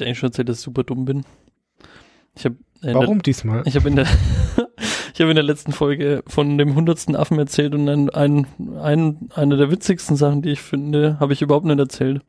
dir 0.00 0.06
eigentlich 0.06 0.18
schon 0.18 0.28
erzählt, 0.30 0.48
dass 0.48 0.58
ich 0.58 0.64
super 0.64 0.84
dumm 0.84 1.04
bin? 1.04 1.24
Ich 2.34 2.44
hab, 2.44 2.52
Warum 2.82 3.18
der, 3.18 3.22
diesmal? 3.22 3.62
Ich 3.66 3.76
habe 3.76 3.88
in 3.88 3.96
der 3.96 4.06
ich 5.14 5.20
habe 5.20 5.30
in 5.30 5.36
der 5.36 5.44
letzten 5.44 5.72
Folge 5.72 6.22
von 6.26 6.56
dem 6.56 6.74
hundertsten 6.74 7.14
Affen 7.14 7.38
erzählt 7.38 7.74
und 7.74 7.86
dann 7.86 8.10
ein, 8.10 8.46
ein, 8.80 9.28
eine 9.34 9.56
der 9.56 9.70
witzigsten 9.70 10.16
Sachen, 10.16 10.42
die 10.42 10.50
ich 10.50 10.62
finde, 10.62 11.18
habe 11.20 11.32
ich 11.32 11.42
überhaupt 11.42 11.66
nicht 11.66 11.78
erzählt. 11.78 12.22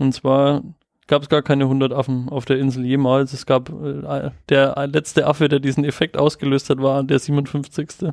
Und 0.00 0.14
zwar 0.14 0.62
gab 1.06 1.22
es 1.22 1.28
gar 1.28 1.42
keine 1.42 1.64
100 1.64 1.92
Affen 1.92 2.28
auf 2.28 2.44
der 2.44 2.58
Insel 2.58 2.84
jemals. 2.84 3.32
Es 3.32 3.46
gab 3.46 3.70
äh, 3.70 4.30
der 4.48 4.86
letzte 4.86 5.26
Affe, 5.26 5.48
der 5.48 5.60
diesen 5.60 5.84
Effekt 5.84 6.16
ausgelöst 6.16 6.70
hat, 6.70 6.80
war 6.80 7.04
der 7.04 7.18
57. 7.18 8.10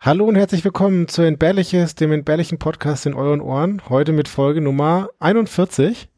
Hallo 0.00 0.26
und 0.26 0.36
herzlich 0.36 0.64
willkommen 0.64 1.08
zu 1.08 1.22
Entbehrliches, 1.22 1.94
dem 1.94 2.12
entbehrlichen 2.12 2.58
Podcast 2.58 3.06
in 3.06 3.14
euren 3.14 3.40
Ohren. 3.40 3.82
Heute 3.88 4.12
mit 4.12 4.28
Folge 4.28 4.60
Nummer 4.60 5.08
41. 5.18 6.08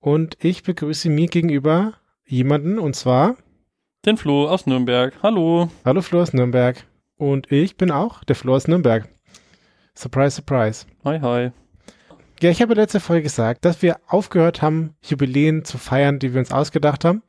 Und 0.00 0.36
ich 0.44 0.62
begrüße 0.62 1.08
mir 1.08 1.26
gegenüber 1.26 1.94
jemanden 2.26 2.78
und 2.78 2.94
zwar 2.94 3.36
den 4.04 4.16
Flo 4.16 4.48
aus 4.48 4.66
Nürnberg. 4.66 5.14
Hallo. 5.22 5.70
Hallo 5.84 6.02
Flo 6.02 6.20
aus 6.20 6.32
Nürnberg. 6.32 6.84
Und 7.16 7.50
ich 7.50 7.76
bin 7.76 7.90
auch 7.90 8.22
der 8.24 8.36
Flo 8.36 8.54
aus 8.54 8.68
Nürnberg. 8.68 9.08
Surprise, 9.94 10.36
surprise. 10.36 10.86
Hi, 11.04 11.18
hi. 11.20 11.50
Ja, 12.42 12.50
ich 12.50 12.60
habe 12.60 12.74
letzte 12.74 13.00
Folge 13.00 13.22
gesagt, 13.22 13.64
dass 13.64 13.80
wir 13.80 13.96
aufgehört 14.06 14.60
haben, 14.60 14.94
Jubiläen 15.02 15.64
zu 15.64 15.78
feiern, 15.78 16.18
die 16.18 16.34
wir 16.34 16.40
uns 16.40 16.52
ausgedacht 16.52 17.04
haben. 17.04 17.22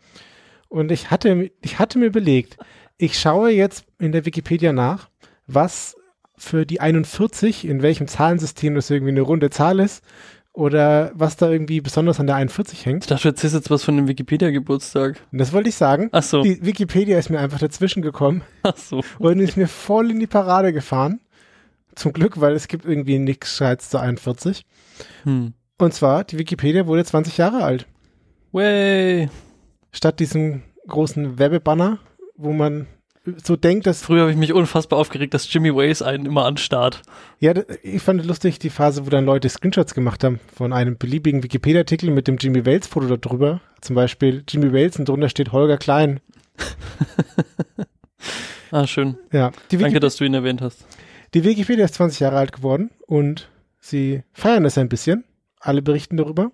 Und 0.68 0.91
ich 0.91 1.10
hatte, 1.10 1.49
ich 1.62 1.80
hatte 1.80 1.98
mir 1.98 2.08
überlegt, 2.08 2.58
ich 2.98 3.18
schaue 3.18 3.52
jetzt 3.52 3.86
in 3.99 4.12
der 4.12 4.26
Wikipedia 4.26 4.74
nach, 4.74 5.10
was 5.48 5.96
für 6.36 6.66
die 6.66 6.82
41, 6.82 7.66
in 7.66 7.82
welchem 7.82 8.08
Zahlensystem 8.08 8.76
das 8.76 8.90
irgendwie 8.90 9.12
eine 9.12 9.22
runde 9.22 9.49
Zahl 9.49 9.80
ist 9.80 10.04
oder 10.58 11.12
was 11.14 11.38
da 11.38 11.52
irgendwie 11.52 11.82
besonders 11.82 12.20
an 12.20 12.26
der 12.26 12.36
41 12.36 12.84
hängt. 12.84 13.04
Ich 13.04 13.10
dachte, 13.10 13.22
du 13.22 13.30
erzählst 13.30 13.56
jetzt 13.56 13.70
was 13.70 13.84
von 13.84 13.96
dem 13.96 14.08
Wikipedia-Geburtstag. 14.08 15.22
Das 15.32 15.54
wollte 15.54 15.70
ich 15.70 15.76
sagen. 15.76 16.10
Ach 16.14 16.24
so. 16.24 16.42
Die 16.42 16.66
Wikipedia 16.66 17.20
ist 17.20 17.30
mir 17.30 17.40
einfach 17.40 17.60
dazwischen 17.60 18.02
gekommen. 18.02 18.41
Ach 18.64 18.76
so. 18.76 19.04
Und 19.20 19.40
ist 19.40 19.55
mir 19.55 19.68
voll 19.68 20.10
in 20.10 20.20
die 20.20 20.26
Parade 20.26 20.74
gefahren. 20.74 21.22
Zum 21.94 22.12
Glück, 22.12 22.41
weil 22.41 22.54
es 22.54 22.68
gibt 22.68 22.86
irgendwie 22.86 23.20
nichts 23.20 23.55
Scheiß 23.55 23.88
zu 23.88 23.99
41. 23.99 24.66
Hm. 25.26 25.54
Und 25.77 25.94
zwar, 25.94 26.24
die 26.24 26.40
Wikipedia 26.40 26.88
wurde 26.88 27.05
20 27.05 27.38
Jahre 27.38 27.64
alt. 27.64 27.86
Way. 28.52 29.30
Statt 29.92 30.20
diesem 30.20 30.64
großen 30.88 31.38
Werbebanner, 31.38 31.99
wo 32.36 32.52
man 32.52 32.88
so 33.44 33.56
denkt, 33.56 33.88
dass. 33.88 34.04
Früher 34.04 34.22
habe 34.22 34.32
ich 34.32 34.38
mich 34.38 34.54
unfassbar 34.54 35.00
aufgeregt, 35.00 35.34
dass 35.34 35.52
Jimmy 35.52 35.74
Waze 35.74 36.06
einen 36.06 36.26
immer 36.26 36.46
anstarrt. 36.46 37.02
Ja, 37.40 37.54
ich 37.84 38.02
fand 38.02 38.26
lustig 38.26 38.60
die 38.60 38.70
Phase, 38.70 39.06
wo 39.06 39.10
dann 39.10 39.26
Leute 39.26 39.50
Screenshots 39.50 39.94
gemacht 39.94 40.24
haben 40.24 40.40
von 40.56 40.74
einem 40.74 40.98
beliebigen 40.98 41.44
Wikipedia-Artikel 41.44 42.12
mit 42.12 42.28
dem 42.28 42.38
Jimmy 42.38 42.66
Wales-Foto 42.66 43.08
da 43.08 43.18
drüber. 43.18 43.62
Zum 43.82 43.96
Beispiel 43.96 44.44
Jimmy 44.48 44.74
Wales 44.74 44.98
und 44.98 45.10
drunter 45.10 45.30
steht 45.30 45.52
Holger 45.52 45.78
Klein. 45.78 46.20
ah, 48.72 48.88
schön. 48.88 49.18
Ja. 49.32 49.52
Danke, 49.70 50.00
dass 50.00 50.18
du 50.18 50.24
ihn 50.24 50.34
erwähnt 50.34 50.62
hast. 50.62 50.86
Die 51.34 51.44
Wikipedia 51.44 51.86
ist 51.86 51.96
20 51.96 52.22
Jahre 52.22 52.38
alt 52.38 52.54
geworden 52.54 52.92
und 53.05 53.50
sie 53.80 54.24
feiern 54.34 54.66
es 54.66 54.78
ein 54.78 54.90
bisschen. 54.90 55.26
Alle 55.60 55.82
berichten 55.82 56.18
darüber. 56.18 56.52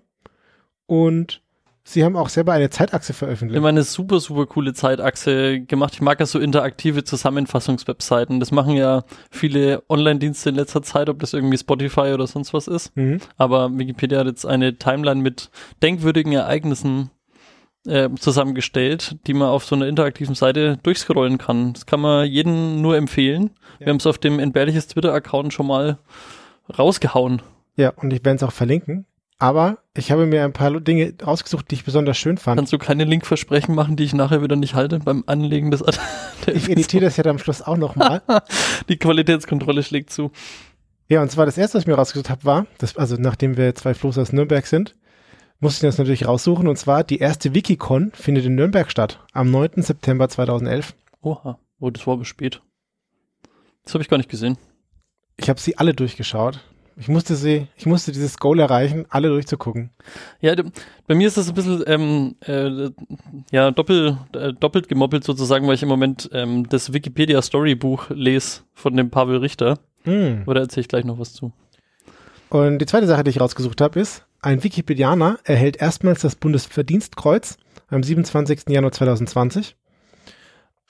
Und 0.86 1.42
Sie 1.86 2.02
haben 2.02 2.16
auch 2.16 2.30
selber 2.30 2.54
eine 2.54 2.70
Zeitachse 2.70 3.12
veröffentlicht. 3.12 3.58
Immer 3.58 3.68
eine 3.68 3.82
super, 3.82 4.18
super 4.18 4.46
coole 4.46 4.72
Zeitachse 4.72 5.60
gemacht. 5.60 5.92
Ich 5.92 6.00
mag 6.00 6.18
ja 6.18 6.24
so 6.24 6.38
interaktive 6.38 7.04
Zusammenfassungswebseiten. 7.04 8.40
Das 8.40 8.50
machen 8.52 8.74
ja 8.74 9.04
viele 9.30 9.82
Online-Dienste 9.90 10.48
in 10.48 10.54
letzter 10.54 10.82
Zeit, 10.82 11.10
ob 11.10 11.18
das 11.18 11.34
irgendwie 11.34 11.58
Spotify 11.58 12.12
oder 12.14 12.26
sonst 12.26 12.54
was 12.54 12.68
ist. 12.68 12.96
Mhm. 12.96 13.18
Aber 13.36 13.70
Wikipedia 13.76 14.20
hat 14.20 14.26
jetzt 14.26 14.46
eine 14.46 14.78
Timeline 14.78 15.20
mit 15.20 15.50
denkwürdigen 15.82 16.32
Ereignissen 16.32 17.10
äh, 17.86 18.08
zusammengestellt, 18.18 19.18
die 19.26 19.34
man 19.34 19.48
auf 19.48 19.66
so 19.66 19.76
einer 19.76 19.86
interaktiven 19.86 20.34
Seite 20.34 20.78
durchscrollen 20.82 21.36
kann. 21.36 21.74
Das 21.74 21.84
kann 21.84 22.00
man 22.00 22.26
jedem 22.26 22.80
nur 22.80 22.96
empfehlen. 22.96 23.50
Ja. 23.78 23.86
Wir 23.86 23.90
haben 23.90 23.98
es 23.98 24.06
auf 24.06 24.16
dem 24.16 24.38
entbehrliches 24.38 24.86
Twitter-Account 24.86 25.52
schon 25.52 25.66
mal 25.66 25.98
rausgehauen. 26.78 27.42
Ja, 27.76 27.90
und 27.90 28.10
ich 28.10 28.24
werde 28.24 28.36
es 28.36 28.42
auch 28.42 28.52
verlinken. 28.52 29.04
Aber 29.38 29.78
ich 29.96 30.10
habe 30.12 30.26
mir 30.26 30.44
ein 30.44 30.52
paar 30.52 30.80
Dinge 30.80 31.14
ausgesucht, 31.24 31.70
die 31.70 31.74
ich 31.74 31.84
besonders 31.84 32.16
schön 32.16 32.38
fand. 32.38 32.58
Kannst 32.58 32.72
du 32.72 32.78
keine 32.78 33.04
Linkversprechen 33.04 33.74
machen, 33.74 33.96
die 33.96 34.04
ich 34.04 34.14
nachher 34.14 34.42
wieder 34.42 34.56
nicht 34.56 34.74
halte 34.74 35.00
beim 35.00 35.24
Anlegen 35.26 35.70
des 35.70 35.82
Ich 36.46 36.68
editiere 36.68 37.04
das 37.04 37.16
ja 37.16 37.22
dann 37.22 37.32
am 37.32 37.38
Schluss 37.38 37.62
auch 37.62 37.76
nochmal. 37.76 38.22
die 38.88 38.96
Qualitätskontrolle 38.96 39.82
schlägt 39.82 40.10
zu. 40.10 40.30
Ja, 41.08 41.20
und 41.20 41.30
zwar 41.30 41.46
das 41.46 41.58
erste, 41.58 41.76
was 41.76 41.82
ich 41.82 41.86
mir 41.86 41.94
rausgesucht 41.94 42.30
habe, 42.30 42.44
war, 42.44 42.66
dass, 42.78 42.96
also 42.96 43.16
nachdem 43.18 43.56
wir 43.56 43.74
zwei 43.74 43.92
Floß 43.92 44.18
aus 44.18 44.32
Nürnberg 44.32 44.66
sind, 44.66 44.94
musste 45.60 45.86
ich 45.86 45.88
das 45.90 45.98
natürlich 45.98 46.26
raussuchen. 46.26 46.68
Und 46.68 46.76
zwar 46.76 47.04
die 47.04 47.18
erste 47.18 47.54
Wikicon 47.54 48.12
findet 48.14 48.44
in 48.46 48.54
Nürnberg 48.54 48.90
statt, 48.90 49.20
am 49.32 49.50
9. 49.50 49.82
September 49.82 50.28
2011. 50.28 50.94
Oha, 51.20 51.58
oh, 51.80 51.90
das 51.90 52.06
war 52.06 52.14
aber 52.14 52.24
spät. 52.24 52.62
Das 53.84 53.94
habe 53.94 54.02
ich 54.02 54.08
gar 54.08 54.16
nicht 54.16 54.30
gesehen. 54.30 54.56
Ich 55.36 55.48
habe 55.48 55.60
sie 55.60 55.76
alle 55.76 55.94
durchgeschaut. 55.94 56.60
Ich 56.96 57.08
musste 57.08 57.34
sie, 57.34 57.66
ich 57.76 57.86
musste 57.86 58.12
dieses 58.12 58.38
Goal 58.38 58.60
erreichen, 58.60 59.06
alle 59.08 59.28
durchzugucken. 59.28 59.90
Ja, 60.40 60.54
bei 61.06 61.14
mir 61.14 61.26
ist 61.26 61.36
das 61.36 61.48
ein 61.48 61.54
bisschen 61.54 61.82
ähm, 61.86 62.36
äh, 62.46 62.90
ja, 63.50 63.70
doppel, 63.72 64.18
äh, 64.32 64.52
doppelt 64.52 64.88
gemoppelt 64.88 65.24
sozusagen, 65.24 65.66
weil 65.66 65.74
ich 65.74 65.82
im 65.82 65.88
Moment 65.88 66.30
ähm, 66.32 66.68
das 66.68 66.92
Wikipedia 66.92 67.42
Storybuch 67.42 68.10
lese 68.10 68.60
von 68.74 68.96
dem 68.96 69.10
Pavel 69.10 69.38
Richter. 69.38 69.78
Hm. 70.04 70.42
Aber 70.42 70.54
da 70.54 70.60
erzähle 70.60 70.82
ich 70.82 70.88
gleich 70.88 71.04
noch 71.04 71.18
was 71.18 71.32
zu. 71.32 71.52
Und 72.50 72.78
die 72.78 72.86
zweite 72.86 73.06
Sache, 73.06 73.24
die 73.24 73.30
ich 73.30 73.40
rausgesucht 73.40 73.80
habe, 73.80 73.98
ist, 73.98 74.24
ein 74.40 74.62
Wikipedianer 74.62 75.38
erhält 75.44 75.78
erstmals 75.78 76.20
das 76.20 76.36
Bundesverdienstkreuz 76.36 77.56
am 77.88 78.02
27. 78.02 78.68
Januar 78.68 78.92
2020. 78.92 79.76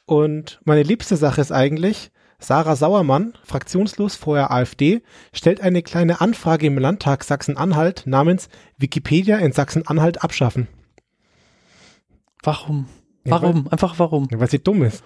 Und 0.06 0.60
meine 0.64 0.82
liebste 0.82 1.16
Sache 1.16 1.40
ist 1.40 1.52
eigentlich, 1.52 2.10
Sarah 2.44 2.76
Sauermann, 2.76 3.32
fraktionslos 3.42 4.16
vorher 4.16 4.50
AfD, 4.50 5.02
stellt 5.32 5.60
eine 5.60 5.82
kleine 5.82 6.20
Anfrage 6.20 6.66
im 6.66 6.78
Landtag 6.78 7.24
Sachsen-Anhalt 7.24 8.02
namens 8.06 8.48
Wikipedia 8.76 9.38
in 9.38 9.52
Sachsen-Anhalt 9.52 10.22
abschaffen. 10.22 10.68
Warum? 12.42 12.86
Warum? 13.24 13.68
Einfach 13.68 13.98
warum? 13.98 14.28
Ja, 14.30 14.38
weil 14.40 14.50
sie 14.50 14.62
dumm 14.62 14.82
ist. 14.82 15.02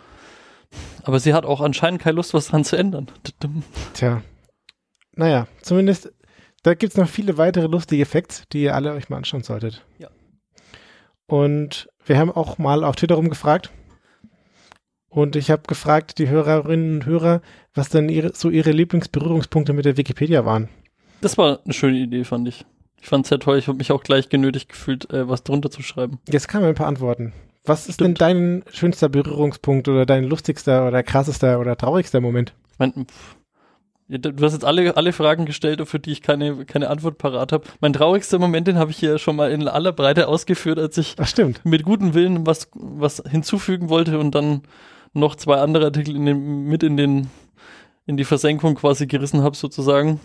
Aber 1.04 1.20
sie 1.20 1.32
hat 1.32 1.46
auch 1.46 1.60
anscheinend 1.60 2.02
keine 2.02 2.16
Lust, 2.16 2.34
was 2.34 2.48
dran 2.48 2.64
zu 2.64 2.76
ändern. 2.76 3.06
Tja. 3.94 4.22
Naja, 5.14 5.46
zumindest, 5.62 6.12
da 6.64 6.74
gibt 6.74 6.92
es 6.92 6.98
noch 6.98 7.08
viele 7.08 7.38
weitere 7.38 7.68
lustige 7.68 8.04
Facts, 8.04 8.42
die 8.52 8.62
ihr 8.62 8.74
alle 8.74 8.92
euch 8.92 9.08
mal 9.08 9.18
anschauen 9.18 9.44
solltet. 9.44 9.84
Ja. 9.98 10.08
Und 11.26 11.88
wir 12.04 12.18
haben 12.18 12.32
auch 12.32 12.58
mal 12.58 12.82
auf 12.82 12.96
Twitter 12.96 13.14
rumgefragt, 13.14 13.70
und 15.08 15.36
ich 15.36 15.50
habe 15.50 15.62
gefragt, 15.66 16.18
die 16.18 16.28
Hörerinnen 16.28 16.96
und 16.96 17.06
Hörer, 17.06 17.40
was 17.74 17.88
dann 17.88 18.08
ihre, 18.08 18.34
so 18.34 18.50
ihre 18.50 18.70
Lieblingsberührungspunkte 18.70 19.72
mit 19.72 19.84
der 19.84 19.96
Wikipedia 19.96 20.44
waren. 20.44 20.68
Das 21.20 21.38
war 21.38 21.60
eine 21.64 21.74
schöne 21.74 21.98
Idee, 21.98 22.24
fand 22.24 22.48
ich. 22.48 22.64
Ich 23.00 23.08
fand 23.08 23.24
es 23.24 23.28
sehr 23.28 23.38
toll. 23.38 23.58
Ich 23.58 23.68
habe 23.68 23.78
mich 23.78 23.92
auch 23.92 24.02
gleich 24.02 24.28
genötigt 24.28 24.68
gefühlt, 24.68 25.10
äh, 25.12 25.28
was 25.28 25.44
drunter 25.44 25.70
zu 25.70 25.82
schreiben. 25.82 26.18
Jetzt 26.28 26.48
kamen 26.48 26.66
ein 26.66 26.74
paar 26.74 26.88
Antworten. 26.88 27.32
Was 27.64 27.88
ist 27.88 27.96
Stimmt. 27.96 28.20
denn 28.20 28.62
dein 28.62 28.64
schönster 28.72 29.08
Berührungspunkt 29.08 29.88
oder 29.88 30.06
dein 30.06 30.24
lustigster 30.24 30.88
oder 30.88 31.02
krassester 31.02 31.60
oder 31.60 31.76
traurigster 31.76 32.20
Moment? 32.20 32.54
Mein, 32.78 33.06
du 34.08 34.44
hast 34.44 34.54
jetzt 34.54 34.64
alle, 34.64 34.96
alle 34.96 35.12
Fragen 35.12 35.44
gestellt, 35.44 35.86
für 35.86 35.98
die 35.98 36.12
ich 36.12 36.22
keine, 36.22 36.64
keine 36.64 36.88
Antwort 36.88 37.18
parat 37.18 37.52
habe. 37.52 37.64
Mein 37.80 37.92
traurigster 37.92 38.38
Moment, 38.38 38.66
den 38.68 38.78
habe 38.78 38.90
ich 38.90 38.96
hier 38.96 39.18
schon 39.18 39.36
mal 39.36 39.50
in 39.50 39.68
aller 39.68 39.92
Breite 39.92 40.28
ausgeführt, 40.28 40.78
als 40.78 40.96
ich 40.96 41.16
mit 41.64 41.82
gutem 41.82 42.14
Willen 42.14 42.46
was, 42.46 42.68
was 42.74 43.22
hinzufügen 43.28 43.88
wollte 43.88 44.18
und 44.18 44.34
dann 44.34 44.62
noch 45.18 45.36
zwei 45.36 45.56
andere 45.56 45.86
Artikel 45.86 46.16
in 46.16 46.26
den, 46.26 46.64
mit 46.64 46.82
in 46.82 46.96
den 46.96 47.28
in 48.06 48.16
die 48.16 48.24
Versenkung 48.24 48.74
quasi 48.74 49.06
gerissen 49.06 49.42
habe 49.42 49.54
sozusagen. 49.54 50.18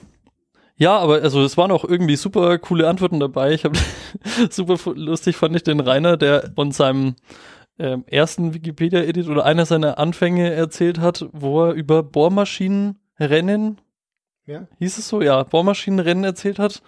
Ja, 0.76 0.98
aber 0.98 1.22
also 1.22 1.44
es 1.44 1.58
waren 1.58 1.72
auch 1.72 1.84
irgendwie 1.84 2.16
super 2.16 2.58
coole 2.58 2.88
Antworten 2.88 3.20
dabei. 3.20 3.52
Ich 3.54 3.66
habe 3.66 3.78
super 4.50 4.78
lustig 4.96 5.36
fand 5.36 5.56
ich 5.56 5.64
den 5.64 5.81
Rainer, 5.81 6.18
der 6.18 6.52
von 6.56 6.72
seinem 6.72 7.16
ähm, 7.78 8.06
ersten 8.07 8.54
Wikipedia-Edit 8.54 9.28
oder 9.28 9.45
einer 9.45 9.66
seiner 9.66 10.00
Anfänge 10.00 10.51
erzählt 10.51 11.00
hat, 11.00 11.28
wo 11.34 11.66
er 11.66 11.74
über 11.74 12.04
Bohrmaschinenrennen, 12.04 13.81
ja. 14.46 14.68
hieß 14.80 14.98
es 14.98 15.10
so, 15.10 15.22
ja, 15.22 15.44
Bohrmaschinenrennen 15.44 16.24
erzählt 16.24 16.60
hat 16.60 16.81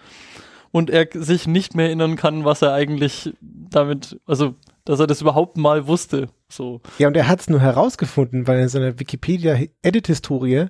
und 0.72 0.90
er 0.90 1.08
sich 1.12 1.46
nicht 1.46 1.74
mehr 1.74 1.86
erinnern 1.86 2.16
kann, 2.16 2.44
was 2.44 2.62
er 2.62 2.72
eigentlich 2.72 3.34
damit, 3.40 4.18
also 4.26 4.54
dass 4.84 5.00
er 5.00 5.06
das 5.06 5.20
überhaupt 5.20 5.56
mal 5.56 5.86
wusste. 5.86 6.28
So. 6.48 6.80
Ja, 6.98 7.08
und 7.08 7.16
er 7.16 7.28
hat 7.28 7.40
es 7.40 7.48
nur 7.48 7.60
herausgefunden, 7.60 8.46
weil 8.46 8.58
er 8.58 8.62
in 8.64 8.68
seiner 8.68 8.98
Wikipedia-Edit-Historie 8.98 10.66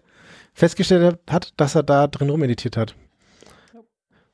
festgestellt 0.55 1.19
hat, 1.29 1.53
dass 1.57 1.75
er 1.75 1.83
da 1.83 2.07
drin 2.07 2.31
rumeditiert 2.31 2.77
hat. 2.77 2.95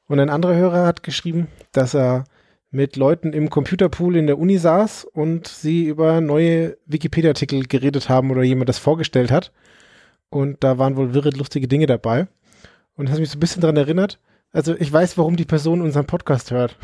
Und 0.06 0.20
ein 0.20 0.30
anderer 0.30 0.54
Hörer 0.54 0.86
hat 0.86 1.02
geschrieben, 1.02 1.48
dass 1.72 1.94
er 1.94 2.24
mit 2.70 2.96
Leuten 2.96 3.32
im 3.32 3.50
Computerpool 3.50 4.16
in 4.16 4.26
der 4.26 4.38
Uni 4.38 4.56
saß 4.56 5.04
und 5.04 5.46
sie 5.46 5.84
über 5.84 6.20
neue 6.20 6.78
Wikipedia-Artikel 6.86 7.64
geredet 7.66 8.08
haben 8.08 8.30
oder 8.30 8.42
jemand 8.42 8.68
das 8.68 8.78
vorgestellt 8.78 9.30
hat. 9.30 9.52
Und 10.30 10.64
da 10.64 10.78
waren 10.78 10.96
wohl 10.96 11.12
wirre 11.12 11.30
lustige 11.30 11.68
Dinge 11.68 11.86
dabei. 11.86 12.28
Und 12.94 13.06
das 13.06 13.14
hat 13.14 13.20
mich 13.20 13.30
so 13.30 13.36
ein 13.36 13.40
bisschen 13.40 13.60
daran 13.60 13.76
erinnert. 13.76 14.18
Also 14.52 14.74
ich 14.74 14.90
weiß, 14.90 15.18
warum 15.18 15.36
die 15.36 15.44
Person 15.44 15.82
unseren 15.82 16.06
Podcast 16.06 16.50
hört. 16.50 16.78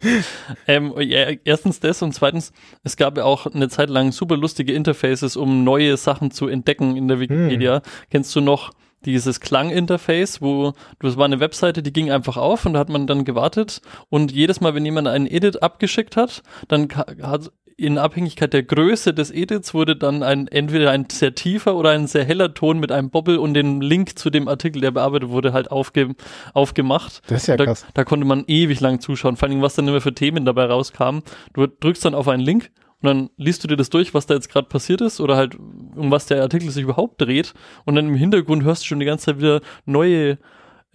ähm, 0.66 0.92
ja, 0.98 1.30
erstens 1.44 1.80
das 1.80 2.02
und 2.02 2.12
zweitens, 2.12 2.52
es 2.82 2.96
gab 2.96 3.16
ja 3.16 3.24
auch 3.24 3.46
eine 3.46 3.68
Zeit 3.68 3.90
lang 3.90 4.12
super 4.12 4.36
lustige 4.36 4.72
Interfaces, 4.72 5.36
um 5.36 5.64
neue 5.64 5.96
Sachen 5.96 6.30
zu 6.30 6.48
entdecken 6.48 6.96
in 6.96 7.08
der 7.08 7.20
Wikipedia. 7.20 7.76
Hm. 7.76 7.82
Kennst 8.10 8.34
du 8.36 8.40
noch 8.40 8.72
dieses 9.04 9.40
Klang-Interface, 9.40 10.40
wo 10.40 10.72
das 10.98 11.16
war 11.16 11.24
eine 11.26 11.40
Webseite, 11.40 11.82
die 11.82 11.92
ging 11.92 12.10
einfach 12.10 12.36
auf 12.36 12.64
und 12.66 12.74
da 12.74 12.80
hat 12.80 12.88
man 12.88 13.06
dann 13.06 13.24
gewartet 13.24 13.80
und 14.08 14.32
jedes 14.32 14.60
Mal, 14.60 14.74
wenn 14.74 14.84
jemand 14.84 15.08
einen 15.08 15.26
Edit 15.26 15.62
abgeschickt 15.62 16.16
hat, 16.16 16.42
dann 16.68 16.88
hat 17.22 17.52
in 17.76 17.98
Abhängigkeit 17.98 18.52
der 18.52 18.62
Größe 18.62 19.14
des 19.14 19.30
Edits 19.30 19.74
wurde 19.74 19.96
dann 19.96 20.22
ein 20.22 20.48
entweder 20.48 20.90
ein 20.90 21.06
sehr 21.10 21.34
tiefer 21.34 21.76
oder 21.76 21.90
ein 21.90 22.06
sehr 22.06 22.24
heller 22.24 22.54
Ton 22.54 22.78
mit 22.78 22.92
einem 22.92 23.10
Bobble 23.10 23.40
und 23.40 23.54
den 23.54 23.80
Link 23.80 24.18
zu 24.18 24.30
dem 24.30 24.48
Artikel, 24.48 24.80
der 24.80 24.90
bearbeitet 24.90 25.28
wurde, 25.30 25.52
halt 25.52 25.70
aufge, 25.70 26.14
aufgemacht. 26.52 27.22
Das 27.26 27.42
ist 27.42 27.46
ja 27.48 27.56
da, 27.56 27.64
krass. 27.64 27.86
Da 27.94 28.04
konnte 28.04 28.26
man 28.26 28.44
ewig 28.46 28.80
lang 28.80 29.00
zuschauen, 29.00 29.36
vor 29.36 29.48
allem 29.48 29.62
was 29.62 29.74
dann 29.74 29.88
immer 29.88 30.00
für 30.00 30.14
Themen 30.14 30.44
dabei 30.44 30.66
rauskamen. 30.66 31.22
Du 31.52 31.66
drückst 31.66 32.04
dann 32.04 32.14
auf 32.14 32.28
einen 32.28 32.42
Link 32.42 32.70
und 33.02 33.08
dann 33.08 33.30
liest 33.36 33.64
du 33.64 33.68
dir 33.68 33.76
das 33.76 33.90
durch, 33.90 34.14
was 34.14 34.26
da 34.26 34.34
jetzt 34.34 34.50
gerade 34.50 34.68
passiert 34.68 35.00
ist 35.00 35.20
oder 35.20 35.36
halt 35.36 35.56
um 35.56 36.10
was 36.10 36.26
der 36.26 36.42
Artikel 36.42 36.70
sich 36.70 36.84
überhaupt 36.84 37.20
dreht 37.20 37.54
und 37.84 37.96
dann 37.96 38.08
im 38.08 38.14
Hintergrund 38.14 38.64
hörst 38.64 38.82
du 38.82 38.86
schon 38.86 39.00
die 39.00 39.06
ganze 39.06 39.26
Zeit 39.26 39.38
wieder 39.38 39.60
neue 39.84 40.38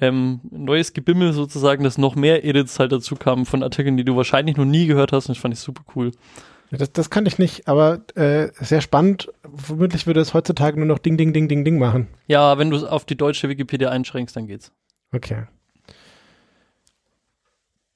ähm, 0.01 0.39
neues 0.49 0.93
Gebimmel 0.93 1.33
sozusagen, 1.33 1.83
dass 1.83 1.97
noch 1.97 2.15
mehr 2.15 2.45
Edits 2.45 2.79
halt 2.79 2.93
dazu 2.93 3.15
kamen 3.15 3.45
von 3.45 3.63
Artikeln, 3.63 3.97
die 3.97 4.05
du 4.05 4.15
wahrscheinlich 4.15 4.55
noch 4.55 4.65
nie 4.65 4.85
gehört 4.87 5.11
hast 5.11 5.27
und 5.27 5.35
das 5.35 5.41
fand 5.41 5.53
ich 5.53 5.59
super 5.59 5.83
cool. 5.95 6.11
Das, 6.71 6.92
das 6.94 7.10
kann 7.10 7.25
ich 7.25 7.39
nicht, 7.39 7.68
aber 7.68 8.01
äh, 8.16 8.50
sehr 8.60 8.81
spannend. 8.81 9.31
Vermutlich 9.56 10.06
würde 10.06 10.19
es 10.19 10.33
heutzutage 10.33 10.77
nur 10.77 10.86
noch 10.86 11.00
Ding, 11.00 11.18
Ding, 11.18 11.33
Ding, 11.33 11.48
Ding, 11.48 11.66
Ding 11.66 11.80
machen. 11.80 12.07
Ja, 12.27 12.57
wenn 12.57 12.69
du 12.69 12.77
es 12.77 12.83
auf 12.83 13.06
die 13.06 13.16
deutsche 13.16 13.50
Wikipedia 13.50 13.89
einschränkst, 13.89 14.36
dann 14.36 14.45
geht's. 14.45 14.71
Okay. 15.12 15.45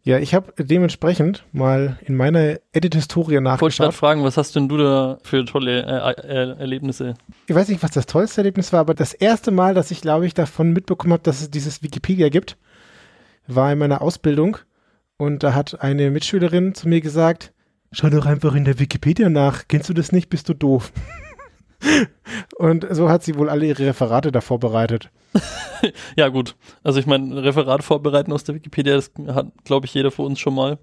Ja, 0.05 0.19
ich 0.19 0.33
habe 0.33 0.51
dementsprechend 0.57 1.45
mal 1.53 1.97
in 2.01 2.15
meiner 2.17 2.57
Edit-Historie 2.73 3.39
nachgeschaut. 3.39 3.55
Ich 3.55 3.61
wollte 3.61 3.77
gerade 3.77 3.91
fragen, 3.93 4.23
was 4.23 4.35
hast 4.35 4.53
denn 4.53 4.67
du 4.67 4.75
da 4.75 5.17
für 5.23 5.45
tolle 5.45 5.81
äh, 5.83 6.21
äh, 6.27 6.59
Erlebnisse? 6.59 7.13
Ich 7.47 7.55
weiß 7.55 7.69
nicht, 7.69 7.83
was 7.83 7.91
das 7.91 8.05
tollste 8.05 8.41
Erlebnis 8.41 8.73
war, 8.73 8.81
aber 8.81 8.95
das 8.95 9.13
erste 9.13 9.51
Mal, 9.51 9.73
dass 9.73 9.91
ich, 9.91 10.01
glaube 10.01 10.25
ich, 10.25 10.33
davon 10.33 10.73
mitbekommen 10.73 11.13
habe, 11.13 11.23
dass 11.23 11.39
es 11.39 11.51
dieses 11.51 11.83
Wikipedia 11.83 12.27
gibt, 12.27 12.57
war 13.47 13.71
in 13.71 13.79
meiner 13.79 14.01
Ausbildung. 14.01 14.57
Und 15.15 15.41
da 15.41 15.53
hat 15.53 15.79
eine 15.79 16.11
Mitschülerin 16.11 16.75
zu 16.75 16.89
mir 16.89 16.99
gesagt, 16.99 17.52
schau 17.93 18.09
doch 18.09 18.25
einfach 18.25 18.55
in 18.55 18.65
der 18.65 18.79
Wikipedia 18.79 19.29
nach. 19.29 19.67
Kennst 19.67 19.89
du 19.89 19.93
das 19.93 20.11
nicht? 20.11 20.29
Bist 20.29 20.49
du 20.49 20.53
doof? 20.53 20.91
Und 22.57 22.85
so 22.91 23.09
hat 23.09 23.23
sie 23.23 23.35
wohl 23.35 23.49
alle 23.49 23.65
ihre 23.65 23.87
Referate 23.87 24.31
da 24.31 24.41
vorbereitet. 24.41 25.09
ja, 26.15 26.29
gut. 26.29 26.55
Also 26.83 26.99
ich 26.99 27.05
meine, 27.05 27.43
Referat 27.43 27.83
vorbereiten 27.83 28.31
aus 28.31 28.43
der 28.43 28.55
Wikipedia, 28.55 28.95
das 28.95 29.11
hat, 29.27 29.51
glaube 29.63 29.85
ich, 29.85 29.93
jeder 29.93 30.11
von 30.11 30.25
uns 30.25 30.39
schon 30.39 30.55
mal. 30.55 30.79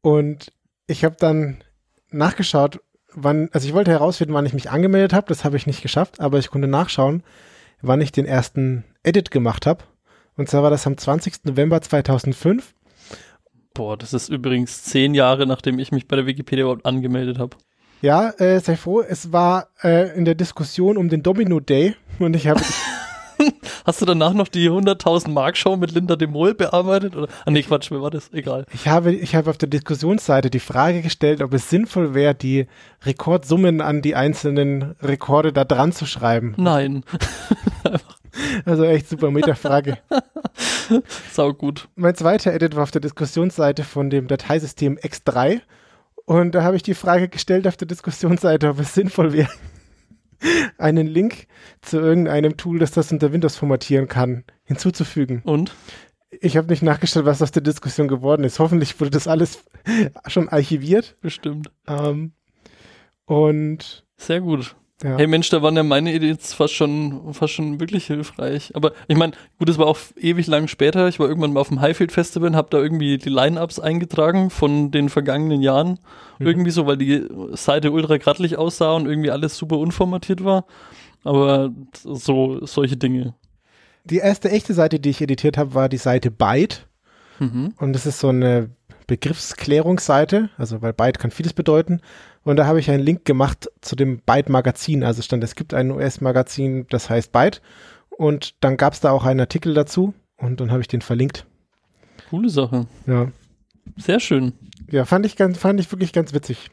Und 0.00 0.52
ich 0.86 1.04
habe 1.04 1.16
dann 1.18 1.62
nachgeschaut, 2.10 2.80
wann, 3.12 3.48
also 3.52 3.66
ich 3.66 3.74
wollte 3.74 3.90
herausfinden, 3.90 4.34
wann 4.34 4.46
ich 4.46 4.54
mich 4.54 4.70
angemeldet 4.70 5.12
habe. 5.12 5.26
Das 5.28 5.44
habe 5.44 5.56
ich 5.56 5.66
nicht 5.66 5.82
geschafft, 5.82 6.20
aber 6.20 6.38
ich 6.38 6.50
konnte 6.50 6.68
nachschauen, 6.68 7.22
wann 7.82 8.00
ich 8.00 8.12
den 8.12 8.26
ersten 8.26 8.84
Edit 9.02 9.30
gemacht 9.30 9.66
habe. 9.66 9.84
Und 10.36 10.48
zwar 10.48 10.62
war 10.62 10.70
das 10.70 10.86
am 10.86 10.96
20. 10.96 11.44
November 11.44 11.80
2005. 11.80 12.74
Boah, 13.76 13.94
das 13.98 14.14
ist 14.14 14.30
übrigens 14.30 14.84
zehn 14.84 15.12
Jahre, 15.12 15.46
nachdem 15.46 15.78
ich 15.78 15.92
mich 15.92 16.08
bei 16.08 16.16
der 16.16 16.24
Wikipedia 16.24 16.64
überhaupt 16.64 16.86
angemeldet 16.86 17.38
habe. 17.38 17.58
Ja, 18.00 18.30
äh, 18.38 18.58
sei 18.60 18.74
froh, 18.74 19.02
es 19.02 19.34
war 19.34 19.68
äh, 19.82 20.16
in 20.16 20.24
der 20.24 20.34
Diskussion 20.34 20.96
um 20.96 21.10
den 21.10 21.22
Domino 21.22 21.60
Day 21.60 21.94
und 22.18 22.34
ich 22.34 22.48
habe. 22.48 22.62
Hast 23.84 24.00
du 24.00 24.06
danach 24.06 24.32
noch 24.32 24.48
die 24.48 24.70
100.000 24.70 25.28
Mark 25.28 25.58
Show 25.58 25.76
mit 25.76 25.92
Linda 25.92 26.16
de 26.16 26.26
Mol 26.26 26.54
bearbeitet? 26.54 27.14
Oder? 27.16 27.28
Ah, 27.44 27.50
nee, 27.50 27.62
Quatsch, 27.62 27.90
mir 27.90 28.00
war 28.00 28.10
das? 28.10 28.32
Egal. 28.32 28.64
Ich 28.72 28.88
habe, 28.88 29.12
ich 29.12 29.34
habe 29.34 29.50
auf 29.50 29.58
der 29.58 29.68
Diskussionsseite 29.68 30.48
die 30.48 30.58
Frage 30.58 31.02
gestellt, 31.02 31.42
ob 31.42 31.52
es 31.52 31.68
sinnvoll 31.68 32.14
wäre, 32.14 32.34
die 32.34 32.66
Rekordsummen 33.04 33.82
an 33.82 34.00
die 34.00 34.14
einzelnen 34.14 34.96
Rekorde 35.02 35.52
da 35.52 35.64
dran 35.64 35.92
zu 35.92 36.06
schreiben. 36.06 36.54
Nein. 36.56 37.04
Also 38.64 38.84
echt 38.84 39.08
super 39.08 39.30
Metafrage. 39.30 39.98
Sau 41.32 41.52
gut. 41.52 41.88
Mein 41.94 42.14
zweiter 42.14 42.52
Edit 42.52 42.76
war 42.76 42.82
auf 42.82 42.90
der 42.90 43.00
Diskussionsseite 43.00 43.84
von 43.84 44.10
dem 44.10 44.28
Dateisystem 44.28 44.96
X3. 44.96 45.60
Und 46.24 46.54
da 46.54 46.62
habe 46.62 46.76
ich 46.76 46.82
die 46.82 46.94
Frage 46.94 47.28
gestellt 47.28 47.66
auf 47.68 47.76
der 47.76 47.86
Diskussionsseite, 47.86 48.68
ob 48.68 48.80
es 48.80 48.94
sinnvoll 48.94 49.32
wäre, 49.32 49.50
einen 50.78 51.06
Link 51.06 51.46
zu 51.82 51.98
irgendeinem 51.98 52.56
Tool, 52.56 52.78
das 52.78 52.90
das 52.90 53.12
unter 53.12 53.32
Windows 53.32 53.56
formatieren 53.56 54.08
kann, 54.08 54.44
hinzuzufügen. 54.64 55.42
Und? 55.44 55.74
Ich 56.40 56.56
habe 56.56 56.68
nicht 56.68 56.82
nachgestellt, 56.82 57.26
was 57.26 57.40
aus 57.40 57.52
der 57.52 57.62
Diskussion 57.62 58.08
geworden 58.08 58.44
ist. 58.44 58.58
Hoffentlich 58.58 58.98
wurde 59.00 59.12
das 59.12 59.28
alles 59.28 59.64
schon 60.26 60.48
archiviert. 60.48 61.16
Bestimmt. 61.20 61.70
Ähm, 61.86 62.32
und 63.24 64.04
sehr 64.16 64.40
gut. 64.40 64.74
Ja. 65.02 65.18
Hey 65.18 65.26
Mensch, 65.26 65.50
da 65.50 65.60
waren 65.60 65.76
ja 65.76 65.82
meine 65.82 66.12
Edits 66.12 66.54
fast 66.54 66.72
schon, 66.72 67.34
fast 67.34 67.52
schon 67.52 67.80
wirklich 67.80 68.06
hilfreich. 68.06 68.74
Aber 68.74 68.92
ich 69.08 69.16
meine, 69.16 69.32
gut, 69.58 69.68
es 69.68 69.76
war 69.76 69.86
auch 69.86 69.98
ewig 70.16 70.46
lang 70.46 70.68
später. 70.68 71.06
Ich 71.08 71.20
war 71.20 71.28
irgendwann 71.28 71.52
mal 71.52 71.60
auf 71.60 71.68
dem 71.68 71.82
Highfield 71.82 72.12
Festival 72.12 72.48
und 72.48 72.56
habe 72.56 72.68
da 72.70 72.78
irgendwie 72.78 73.18
die 73.18 73.28
Line-Ups 73.28 73.78
eingetragen 73.78 74.48
von 74.48 74.90
den 74.90 75.10
vergangenen 75.10 75.60
Jahren. 75.60 75.98
Mhm. 76.38 76.46
Irgendwie 76.46 76.70
so, 76.70 76.86
weil 76.86 76.96
die 76.96 77.28
Seite 77.52 77.92
ultra 77.92 78.16
grattelig 78.16 78.56
aussah 78.56 78.94
und 78.94 79.06
irgendwie 79.06 79.30
alles 79.30 79.58
super 79.58 79.76
unformatiert 79.76 80.44
war. 80.44 80.64
Aber 81.24 81.74
so, 81.92 82.64
solche 82.64 82.96
Dinge. 82.96 83.34
Die 84.04 84.18
erste 84.18 84.50
echte 84.50 84.72
Seite, 84.72 84.98
die 84.98 85.10
ich 85.10 85.20
editiert 85.20 85.58
habe, 85.58 85.74
war 85.74 85.90
die 85.90 85.98
Seite 85.98 86.30
Byte. 86.30 86.86
Mhm. 87.38 87.74
Und 87.78 87.92
das 87.92 88.06
ist 88.06 88.18
so 88.18 88.28
eine 88.28 88.70
Begriffsklärungsseite, 89.06 90.50
also 90.56 90.80
weil 90.82 90.92
Byte 90.92 91.18
kann 91.18 91.30
vieles 91.30 91.52
bedeuten. 91.52 92.00
Und 92.46 92.54
da 92.54 92.66
habe 92.66 92.78
ich 92.78 92.88
einen 92.92 93.02
Link 93.02 93.24
gemacht 93.24 93.68
zu 93.80 93.96
dem 93.96 94.20
Byte-Magazin. 94.20 95.02
Also 95.02 95.20
stand, 95.20 95.42
es 95.42 95.56
gibt 95.56 95.74
ein 95.74 95.90
US-Magazin, 95.90 96.86
das 96.88 97.10
heißt 97.10 97.32
Byte. 97.32 97.60
Und 98.08 98.54
dann 98.60 98.76
gab 98.76 98.92
es 98.92 99.00
da 99.00 99.10
auch 99.10 99.24
einen 99.24 99.40
Artikel 99.40 99.74
dazu 99.74 100.14
und 100.36 100.60
dann 100.60 100.70
habe 100.70 100.80
ich 100.80 100.86
den 100.86 101.00
verlinkt. 101.00 101.44
Coole 102.30 102.48
Sache. 102.48 102.86
Ja. 103.08 103.32
Sehr 103.96 104.20
schön. 104.20 104.52
Ja, 104.92 105.04
fand 105.04 105.26
ich, 105.26 105.34
ganz, 105.34 105.58
fand 105.58 105.80
ich 105.80 105.90
wirklich 105.90 106.12
ganz 106.12 106.34
witzig. 106.34 106.70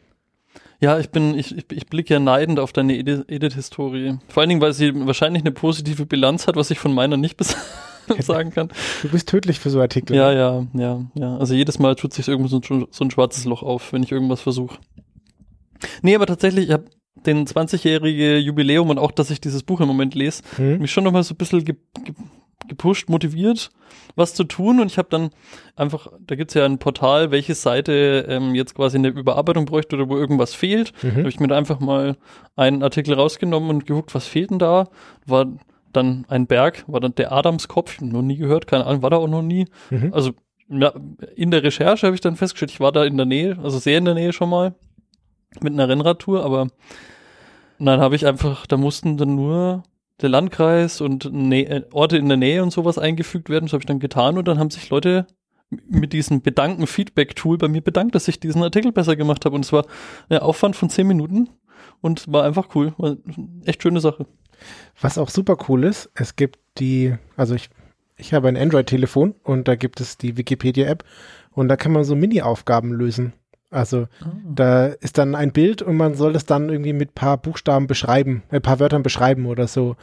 Ja, 0.79 0.99
ich 0.99 1.09
bin, 1.09 1.33
ich, 1.33 1.57
ich, 1.57 1.65
ich 1.71 1.87
blicke 1.87 2.13
ja 2.13 2.19
neidend 2.19 2.59
auf 2.59 2.71
deine 2.71 2.95
Edit-Historie. 2.95 4.19
Vor 4.27 4.41
allen 4.41 4.49
Dingen, 4.49 4.61
weil 4.61 4.73
sie 4.73 4.93
wahrscheinlich 5.07 5.41
eine 5.41 5.51
positive 5.51 6.05
Bilanz 6.05 6.45
hat, 6.45 6.55
was 6.55 6.69
ich 6.69 6.77
von 6.77 6.93
meiner 6.93 7.17
nicht 7.17 7.35
bis 7.35 7.57
sagen 8.19 8.51
kann. 8.51 8.69
Du 9.01 9.09
bist 9.09 9.27
tödlich 9.27 9.59
für 9.59 9.71
so 9.71 9.81
Artikel. 9.81 10.15
Ja, 10.15 10.31
ja, 10.31 10.67
ja, 10.75 11.03
ja. 11.15 11.37
Also 11.37 11.55
jedes 11.55 11.79
Mal 11.79 11.95
tut 11.95 12.13
sich 12.13 12.27
irgendwo 12.27 12.47
so, 12.47 12.61
so 12.91 13.03
ein 13.03 13.09
schwarzes 13.09 13.45
Loch 13.45 13.63
auf, 13.63 13.91
wenn 13.91 14.03
ich 14.03 14.11
irgendwas 14.11 14.41
versuche. 14.41 14.77
Nee, 16.01 16.15
aber 16.15 16.25
tatsächlich, 16.25 16.65
ich 16.65 16.71
habe 16.71 16.85
den 17.25 17.45
20-jährige 17.45 18.37
Jubiläum 18.37 18.89
und 18.89 18.99
auch, 18.99 19.11
dass 19.11 19.29
ich 19.29 19.39
dieses 19.39 19.63
Buch 19.63 19.81
im 19.81 19.87
Moment 19.87 20.15
lese, 20.15 20.43
mhm. 20.57 20.79
mich 20.79 20.91
schon 20.91 21.03
nochmal 21.03 21.23
so 21.23 21.33
ein 21.33 21.37
bisschen 21.37 21.63
ge 21.63 21.75
ge 22.03 22.13
gepusht, 22.67 23.09
motiviert, 23.09 23.71
was 24.15 24.33
zu 24.33 24.45
tun. 24.45 24.79
Und 24.79 24.87
ich 24.87 24.97
habe 24.97 25.09
dann 25.09 25.31
einfach, 25.75 26.07
da 26.21 26.35
gibt's 26.35 26.53
ja 26.53 26.63
ein 26.63 26.77
Portal, 26.77 27.29
welche 27.29 27.55
Seite 27.55 28.25
ähm, 28.29 28.55
jetzt 28.55 28.75
quasi 28.75 28.97
eine 28.97 29.09
Überarbeitung 29.09 29.65
bräuchte 29.65 29.97
oder 29.97 30.09
wo 30.09 30.17
irgendwas 30.17 30.53
fehlt. 30.53 30.93
Mhm. 31.03 31.09
Da 31.09 31.15
habe 31.17 31.29
ich 31.29 31.39
mir 31.41 31.53
einfach 31.53 31.81
mal 31.81 32.15
einen 32.55 32.81
Artikel 32.81 33.15
rausgenommen 33.15 33.69
und 33.69 33.85
geguckt, 33.85 34.15
was 34.15 34.27
fehlt 34.27 34.51
denn 34.51 34.59
da. 34.59 34.87
War 35.25 35.47
dann 35.91 36.25
ein 36.29 36.47
Berg, 36.47 36.85
war 36.87 36.99
dann 36.99 37.15
der 37.15 37.31
Adamskopf, 37.31 38.01
noch 38.01 38.21
nie 38.21 38.37
gehört, 38.37 38.65
keine 38.65 38.85
Ahnung, 38.85 39.03
war 39.03 39.09
da 39.09 39.17
auch 39.17 39.27
noch 39.27 39.43
nie. 39.43 39.65
Mhm. 39.89 40.13
Also 40.13 40.31
ja, 40.69 40.93
in 41.35 41.51
der 41.51 41.63
Recherche 41.63 42.07
habe 42.07 42.15
ich 42.15 42.21
dann 42.21 42.35
festgestellt, 42.35 42.71
ich 42.71 42.79
war 42.79 42.91
da 42.91 43.03
in 43.03 43.17
der 43.17 43.25
Nähe, 43.25 43.59
also 43.61 43.77
sehr 43.77 43.97
in 43.97 44.05
der 44.05 44.15
Nähe 44.15 44.33
schon 44.33 44.49
mal 44.49 44.73
mit 45.61 45.73
einer 45.73 45.89
Rennradtour, 45.89 46.43
aber 46.43 46.67
dann 47.79 47.99
habe 47.99 48.15
ich 48.15 48.25
einfach, 48.25 48.65
da 48.67 48.77
mussten 48.77 49.17
dann 49.17 49.35
nur 49.35 49.83
der 50.21 50.29
Landkreis 50.29 51.01
und 51.01 51.31
Nä 51.31 51.63
äh, 51.63 51.83
Orte 51.91 52.17
in 52.17 52.27
der 52.27 52.37
Nähe 52.37 52.63
und 52.63 52.71
sowas 52.71 52.97
eingefügt 52.97 53.49
werden. 53.49 53.65
Das 53.65 53.73
habe 53.73 53.81
ich 53.81 53.87
dann 53.87 53.99
getan 53.99 54.37
und 54.37 54.47
dann 54.47 54.59
haben 54.59 54.69
sich 54.69 54.89
Leute 54.89 55.27
mit 55.89 56.13
diesem 56.13 56.41
Bedanken-Feedback-Tool 56.41 57.57
bei 57.57 57.67
mir 57.67 57.81
bedankt, 57.81 58.15
dass 58.15 58.27
ich 58.27 58.39
diesen 58.39 58.63
Artikel 58.63 58.91
besser 58.91 59.15
gemacht 59.15 59.45
habe. 59.45 59.55
Und 59.55 59.65
es 59.65 59.73
war 59.73 59.85
ein 60.29 60.39
Aufwand 60.39 60.75
von 60.75 60.89
zehn 60.89 61.07
Minuten 61.07 61.49
und 62.01 62.31
war 62.31 62.43
einfach 62.43 62.75
cool. 62.75 62.93
War 62.97 63.17
echt 63.65 63.81
schöne 63.81 63.99
Sache. 63.99 64.27
Was 65.01 65.17
auch 65.17 65.29
super 65.29 65.57
cool 65.67 65.83
ist, 65.83 66.09
es 66.13 66.35
gibt 66.35 66.59
die, 66.77 67.15
also 67.35 67.55
ich, 67.55 67.69
ich 68.15 68.33
habe 68.33 68.47
ein 68.47 68.57
Android-Telefon 68.57 69.35
und 69.43 69.67
da 69.67 69.75
gibt 69.75 69.99
es 69.99 70.17
die 70.17 70.37
Wikipedia-App 70.37 71.03
und 71.51 71.67
da 71.67 71.75
kann 71.75 71.91
man 71.91 72.03
so 72.03 72.15
Mini-Aufgaben 72.15 72.93
lösen. 72.93 73.33
Also 73.73 74.07
oh. 74.23 74.29
da 74.53 74.87
ist 74.87 75.17
dann 75.17 75.35
ein 75.35 75.51
Bild 75.51 75.81
und 75.81 75.97
man 75.97 76.15
soll 76.15 76.35
es 76.35 76.45
dann 76.45 76.69
irgendwie 76.69 76.93
mit 76.93 77.15
paar 77.15 77.37
Buchstaben 77.37 77.87
beschreiben, 77.87 78.43
ein 78.49 78.61
paar 78.61 78.79
Wörtern 78.79 79.03
beschreiben 79.03 79.45
oder 79.47 79.67
so. 79.67 79.95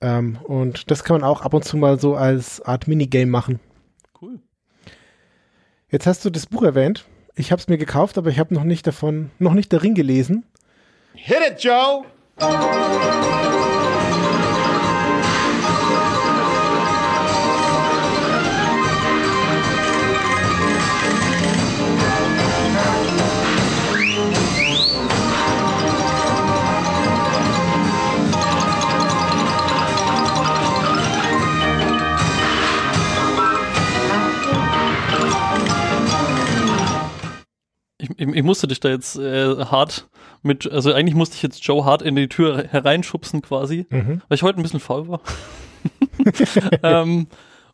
Ähm, 0.00 0.38
und 0.44 0.90
das 0.90 1.04
kann 1.04 1.20
man 1.20 1.28
auch 1.28 1.40
ab 1.40 1.54
und 1.54 1.64
zu 1.64 1.76
mal 1.76 1.98
so 1.98 2.14
als 2.14 2.60
Art 2.60 2.86
Minigame 2.86 3.30
machen. 3.30 3.60
Cool. 4.20 4.38
Jetzt 5.90 6.06
hast 6.06 6.24
du 6.24 6.30
das 6.30 6.46
Buch 6.46 6.62
erwähnt. 6.62 7.06
Ich 7.34 7.50
habe 7.50 7.60
es 7.60 7.68
mir 7.68 7.78
gekauft, 7.78 8.18
aber 8.18 8.30
ich 8.30 8.38
habe 8.38 8.54
noch 8.54 8.64
nicht 8.64 8.86
davon, 8.86 9.30
noch 9.38 9.54
nicht 9.54 9.72
darin 9.72 9.94
gelesen. 9.94 10.44
Hit 11.14 11.38
it, 11.50 11.64
Joe! 11.64 12.04
Ich, 38.18 38.28
ich 38.28 38.42
musste 38.42 38.66
dich 38.68 38.80
da 38.80 38.88
jetzt 38.90 39.16
äh, 39.16 39.56
hart 39.64 40.08
mit, 40.42 40.70
also 40.70 40.92
eigentlich 40.92 41.14
musste 41.14 41.36
ich 41.36 41.42
jetzt 41.42 41.64
Joe 41.64 41.84
hart 41.84 42.02
in 42.02 42.14
die 42.16 42.28
Tür 42.28 42.64
hereinschubsen 42.68 43.42
quasi, 43.42 43.86
Mhm. 43.90 44.22
weil 44.28 44.36
ich 44.36 44.42
heute 44.42 44.58
ein 44.60 44.62
bisschen 44.62 44.80
faul 44.80 45.08
war. 45.08 45.20
ähm, 46.82 47.26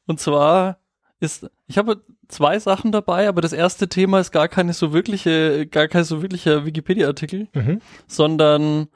und 0.07 0.21
zwar 0.21 0.79
ist, 1.21 1.49
ich 1.67 1.79
habe 1.79 2.03
zwei 2.29 2.59
Sachen 2.59 2.93
dabei, 2.93 3.29
aber 3.29 3.41
das 3.41 3.53
erste 3.53 3.89
Thema 3.89 4.21
ist 4.21 4.31
gar 4.33 4.49
keine 4.49 4.73
so 4.73 4.93
wirkliche, 4.93 5.67
gar 5.67 5.89
kein 5.89 6.05
so 6.05 6.23
wirklicher 6.23 6.65
Wikipedia-Artikel, 6.67 7.49
Mhm. 7.55 7.81
sondern 8.07 8.89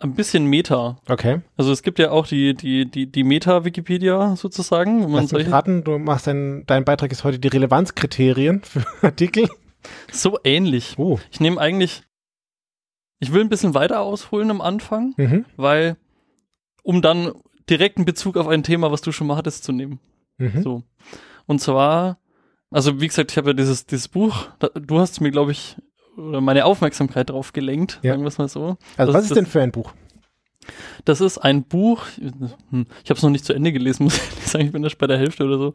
ein 0.00 0.14
bisschen 0.14 0.44
Meta. 0.46 0.96
Okay. 1.08 1.40
Also 1.56 1.72
es 1.72 1.82
gibt 1.82 1.98
ja 1.98 2.10
auch 2.12 2.26
die, 2.26 2.54
die, 2.54 2.88
die, 2.88 3.10
die 3.10 3.24
Meta-Wikipedia 3.24 4.36
sozusagen. 4.36 5.10
Lass 5.12 5.32
mich 5.32 5.50
raten, 5.50 5.82
du 5.82 5.98
machst 5.98 6.28
dein, 6.28 6.64
dein 6.66 6.84
Beitrag 6.84 7.10
ist 7.10 7.24
heute 7.24 7.38
die 7.40 7.48
Relevanzkriterien 7.48 8.62
für 8.62 8.84
Artikel. 9.02 9.48
So 10.12 10.38
ähnlich. 10.44 10.94
Oh. 10.98 11.18
Ich 11.30 11.40
nehme 11.40 11.60
eigentlich, 11.60 12.02
ich 13.20 13.32
will 13.32 13.40
ein 13.42 13.48
bisschen 13.48 13.74
weiter 13.74 14.00
ausholen 14.00 14.50
am 14.50 14.60
Anfang, 14.60 15.14
Mhm. 15.16 15.44
weil, 15.56 15.96
um 16.82 17.02
dann 17.02 17.32
direkten 17.68 18.04
Bezug 18.04 18.36
auf 18.36 18.46
ein 18.48 18.62
Thema, 18.62 18.90
was 18.92 19.00
du 19.02 19.12
schon 19.12 19.26
mal 19.26 19.36
hattest, 19.36 19.64
zu 19.64 19.72
nehmen. 19.72 20.00
Mhm. 20.38 20.62
So. 20.62 20.82
Und 21.46 21.60
zwar, 21.60 22.18
also 22.70 23.00
wie 23.00 23.06
gesagt, 23.08 23.30
ich 23.32 23.36
habe 23.38 23.50
ja 23.50 23.54
dieses, 23.54 23.86
dieses 23.86 24.08
Buch, 24.08 24.48
da, 24.58 24.68
du 24.68 24.98
hast 24.98 25.20
mir, 25.20 25.30
glaube 25.30 25.52
ich, 25.52 25.76
oder 26.16 26.40
meine 26.40 26.64
Aufmerksamkeit 26.64 27.30
drauf 27.30 27.52
gelenkt, 27.52 28.00
Ja. 28.02 28.12
sagen 28.12 28.22
wir 28.22 28.28
es 28.28 28.38
mal 28.38 28.48
so. 28.48 28.76
Also 28.96 29.12
Das- 29.12 29.14
was 29.14 29.22
ist 29.24 29.30
das- 29.30 29.36
denn 29.36 29.46
für 29.46 29.62
ein 29.62 29.72
Buch? 29.72 29.92
Das 31.04 31.20
ist 31.20 31.38
ein 31.38 31.64
Buch, 31.64 32.04
hm, 32.70 32.86
ich 33.04 33.10
habe 33.10 33.16
es 33.18 33.22
noch 33.22 33.30
nicht 33.30 33.44
zu 33.44 33.52
Ende 33.52 33.72
gelesen, 33.72 34.04
muss 34.04 34.16
ich 34.16 34.22
ehrlich 34.30 34.46
sagen, 34.46 34.66
ich 34.66 34.72
bin 34.72 34.84
erst 34.84 34.98
bei 34.98 35.06
der 35.06 35.18
Hälfte 35.18 35.44
oder 35.44 35.58
so. 35.58 35.74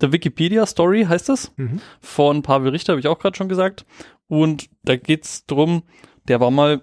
The 0.00 0.12
Wikipedia 0.12 0.66
Story 0.66 1.04
heißt 1.08 1.28
das, 1.28 1.52
Mhm. 1.56 1.80
von 2.00 2.42
Pavel 2.42 2.70
Richter, 2.70 2.92
habe 2.92 3.00
ich 3.00 3.08
auch 3.08 3.18
gerade 3.18 3.36
schon 3.36 3.48
gesagt. 3.48 3.84
Und 4.28 4.68
da 4.84 4.96
geht's 4.96 5.46
drum, 5.46 5.82
der 6.28 6.40
war 6.40 6.50
mal 6.50 6.82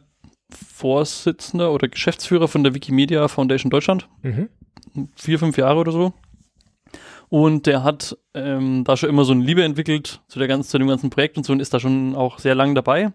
Vorsitzender 0.74 1.72
oder 1.72 1.88
Geschäftsführer 1.88 2.48
von 2.48 2.64
der 2.64 2.74
Wikimedia 2.74 3.28
Foundation 3.28 3.70
Deutschland 3.70 4.08
Mhm. 4.24 4.50
vier, 5.16 5.40
fünf 5.40 5.58
Jahre 5.58 5.80
oder 5.80 5.92
so. 5.92 6.14
Und 7.28 7.68
der 7.68 7.84
hat 7.84 8.18
ähm, 8.34 8.84
da 8.86 8.98
schon 8.98 9.10
immer 9.10 9.24
so 9.24 9.34
eine 9.34 9.44
Liebe 9.44 9.64
entwickelt 9.64 10.22
zu, 10.28 10.40
der 10.40 10.48
ganzen, 10.48 10.70
zu 10.70 10.80
dem 10.80 10.88
ganzen 10.88 11.12
Projekt 11.12 11.38
und 11.38 11.46
so 11.46 11.54
und 11.54 11.60
ist 11.60 11.74
da 11.74 11.80
schon 11.80 12.16
auch 12.16 12.40
sehr 12.40 12.56
lang 12.56 12.74
dabei. 12.74 13.14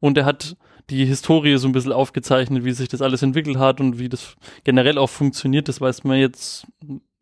Und 0.00 0.18
er 0.18 0.24
hat 0.24 0.56
die 0.90 1.04
Historie 1.04 1.56
so 1.56 1.68
ein 1.68 1.72
bisschen 1.72 1.92
aufgezeichnet, 1.92 2.64
wie 2.64 2.72
sich 2.72 2.88
das 2.88 3.02
alles 3.02 3.22
entwickelt 3.22 3.56
hat 3.58 3.80
und 3.80 3.98
wie 3.98 4.08
das 4.08 4.36
generell 4.64 4.98
auch 4.98 5.10
funktioniert. 5.10 5.68
Das 5.68 5.80
weiß 5.80 6.04
man 6.04 6.18
jetzt, 6.18 6.66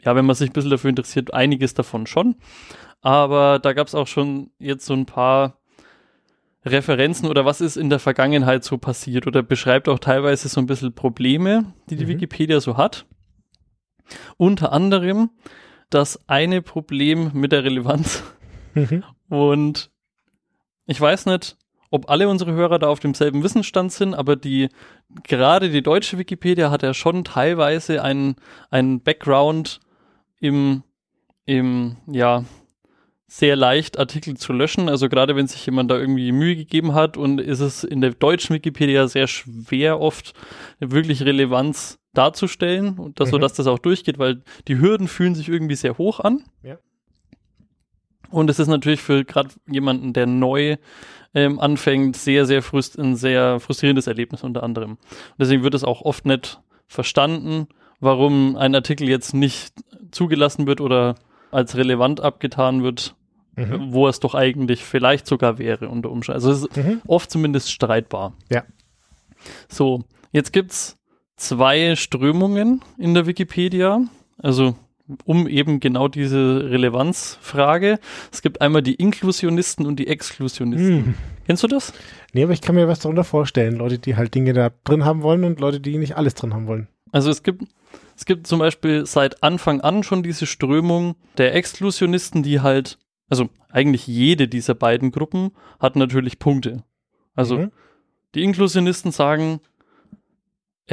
ja, 0.00 0.14
wenn 0.16 0.24
man 0.26 0.34
sich 0.36 0.50
ein 0.50 0.52
bisschen 0.52 0.70
dafür 0.70 0.90
interessiert, 0.90 1.34
einiges 1.34 1.74
davon 1.74 2.06
schon. 2.06 2.36
Aber 3.02 3.58
da 3.58 3.72
gab 3.72 3.86
es 3.86 3.94
auch 3.94 4.06
schon 4.06 4.50
jetzt 4.58 4.86
so 4.86 4.94
ein 4.94 5.06
paar 5.06 5.58
Referenzen 6.64 7.28
oder 7.28 7.44
was 7.46 7.60
ist 7.62 7.76
in 7.76 7.88
der 7.88 7.98
Vergangenheit 7.98 8.64
so 8.64 8.76
passiert 8.76 9.26
oder 9.26 9.42
beschreibt 9.42 9.88
auch 9.88 9.98
teilweise 9.98 10.48
so 10.48 10.60
ein 10.60 10.66
bisschen 10.66 10.92
Probleme, 10.94 11.72
die 11.88 11.96
die 11.96 12.04
Mhm. 12.04 12.08
Wikipedia 12.10 12.60
so 12.60 12.76
hat. 12.76 13.06
Unter 14.36 14.72
anderem 14.72 15.30
das 15.88 16.20
eine 16.28 16.60
Problem 16.62 17.30
mit 17.32 17.52
der 17.52 17.64
Relevanz. 17.64 18.22
Mhm. 18.74 19.02
Und 19.28 19.90
ich 20.86 21.00
weiß 21.00 21.26
nicht, 21.26 21.56
ob 21.90 22.08
alle 22.08 22.28
unsere 22.28 22.52
Hörer 22.52 22.78
da 22.78 22.88
auf 22.88 23.00
demselben 23.00 23.42
Wissensstand 23.42 23.92
sind, 23.92 24.14
aber 24.14 24.36
die, 24.36 24.68
gerade 25.24 25.70
die 25.70 25.82
deutsche 25.82 26.18
Wikipedia 26.18 26.70
hat 26.70 26.82
ja 26.82 26.94
schon 26.94 27.24
teilweise 27.24 28.02
einen, 28.02 28.36
einen 28.70 29.02
Background 29.02 29.80
im, 30.40 30.82
im, 31.46 31.96
ja, 32.06 32.44
sehr 33.26 33.54
leicht 33.54 33.96
Artikel 33.96 34.36
zu 34.36 34.52
löschen. 34.52 34.88
Also 34.88 35.08
gerade 35.08 35.36
wenn 35.36 35.46
sich 35.46 35.64
jemand 35.64 35.88
da 35.88 35.96
irgendwie 35.96 36.32
Mühe 36.32 36.56
gegeben 36.56 36.94
hat 36.94 37.16
und 37.16 37.40
ist 37.40 37.60
es 37.60 37.84
in 37.84 38.00
der 38.00 38.10
deutschen 38.10 38.54
Wikipedia 38.56 39.06
sehr 39.06 39.28
schwer 39.28 40.00
oft 40.00 40.32
wirklich 40.80 41.22
Relevanz 41.22 42.00
darzustellen 42.12 42.98
und 42.98 43.20
das, 43.20 43.28
Mhm. 43.28 43.32
sodass 43.32 43.52
das 43.52 43.68
auch 43.68 43.78
durchgeht, 43.78 44.18
weil 44.18 44.42
die 44.66 44.80
Hürden 44.80 45.06
fühlen 45.06 45.36
sich 45.36 45.48
irgendwie 45.48 45.76
sehr 45.76 45.96
hoch 45.96 46.18
an. 46.18 46.42
Ja. 46.64 46.78
Und 48.30 48.50
es 48.50 48.58
ist 48.58 48.66
natürlich 48.68 49.00
für 49.00 49.24
gerade 49.24 49.50
jemanden, 49.68 50.12
der 50.12 50.26
neu 50.26 50.76
ähm, 51.34 51.60
anfängt, 51.60 52.16
sehr, 52.16 52.46
sehr 52.46 52.62
frust 52.62 52.98
ein 52.98 53.16
sehr 53.16 53.60
frustrierendes 53.60 54.06
Erlebnis 54.06 54.42
unter 54.42 54.62
anderem. 54.62 54.92
Und 54.92 54.98
deswegen 55.38 55.62
wird 55.62 55.74
es 55.74 55.84
auch 55.84 56.02
oft 56.02 56.26
nicht 56.26 56.60
verstanden, 56.88 57.68
warum 58.00 58.56
ein 58.56 58.74
Artikel 58.74 59.08
jetzt 59.08 59.34
nicht 59.34 59.74
zugelassen 60.10 60.66
wird 60.66 60.80
oder 60.80 61.14
als 61.50 61.76
relevant 61.76 62.20
abgetan 62.20 62.82
wird, 62.82 63.14
Mhm. 63.56 63.92
wo 63.92 64.06
es 64.08 64.20
doch 64.20 64.34
eigentlich 64.34 64.84
vielleicht 64.84 65.26
sogar 65.26 65.58
wäre 65.58 65.88
unter 65.88 66.10
Umständen. 66.10 66.36
Also 66.36 66.50
es 66.52 66.62
ist 66.62 66.76
Mhm. 66.76 67.02
oft 67.06 67.30
zumindest 67.30 67.70
streitbar. 67.72 68.32
Ja. 68.50 68.62
So, 69.68 70.04
jetzt 70.32 70.52
gibt's 70.52 70.96
zwei 71.36 71.96
Strömungen 71.96 72.82
in 72.96 73.12
der 73.14 73.26
Wikipedia, 73.26 74.02
also 74.38 74.76
um 75.24 75.46
eben 75.48 75.80
genau 75.80 76.08
diese 76.08 76.70
Relevanzfrage. 76.70 77.98
Es 78.32 78.42
gibt 78.42 78.60
einmal 78.60 78.82
die 78.82 78.94
Inklusionisten 78.94 79.86
und 79.86 79.96
die 79.98 80.06
Exklusionisten. 80.06 80.96
Mhm. 80.96 81.14
Kennst 81.46 81.62
du 81.62 81.66
das? 81.68 81.92
Nee, 82.32 82.44
aber 82.44 82.52
ich 82.52 82.60
kann 82.60 82.74
mir 82.74 82.88
was 82.88 83.00
darunter 83.00 83.24
vorstellen. 83.24 83.76
Leute, 83.76 83.98
die 83.98 84.16
halt 84.16 84.34
Dinge 84.34 84.52
da 84.52 84.70
drin 84.84 85.04
haben 85.04 85.22
wollen 85.22 85.44
und 85.44 85.60
Leute, 85.60 85.80
die 85.80 85.98
nicht 85.98 86.16
alles 86.16 86.34
drin 86.34 86.54
haben 86.54 86.66
wollen. 86.66 86.88
Also 87.12 87.30
es 87.30 87.42
gibt, 87.42 87.64
es 88.16 88.24
gibt 88.24 88.46
zum 88.46 88.60
Beispiel 88.60 89.04
seit 89.06 89.42
Anfang 89.42 89.80
an 89.80 90.02
schon 90.02 90.22
diese 90.22 90.46
Strömung 90.46 91.16
der 91.38 91.54
Exklusionisten, 91.54 92.42
die 92.42 92.60
halt, 92.60 92.98
also 93.28 93.48
eigentlich 93.68 94.06
jede 94.06 94.46
dieser 94.46 94.74
beiden 94.74 95.10
Gruppen 95.10 95.50
hat 95.80 95.96
natürlich 95.96 96.38
Punkte. 96.38 96.84
Also 97.34 97.58
Mhm. 97.58 97.70
Die 98.34 98.44
Inklusionisten 98.44 99.10
sagen, 99.10 99.60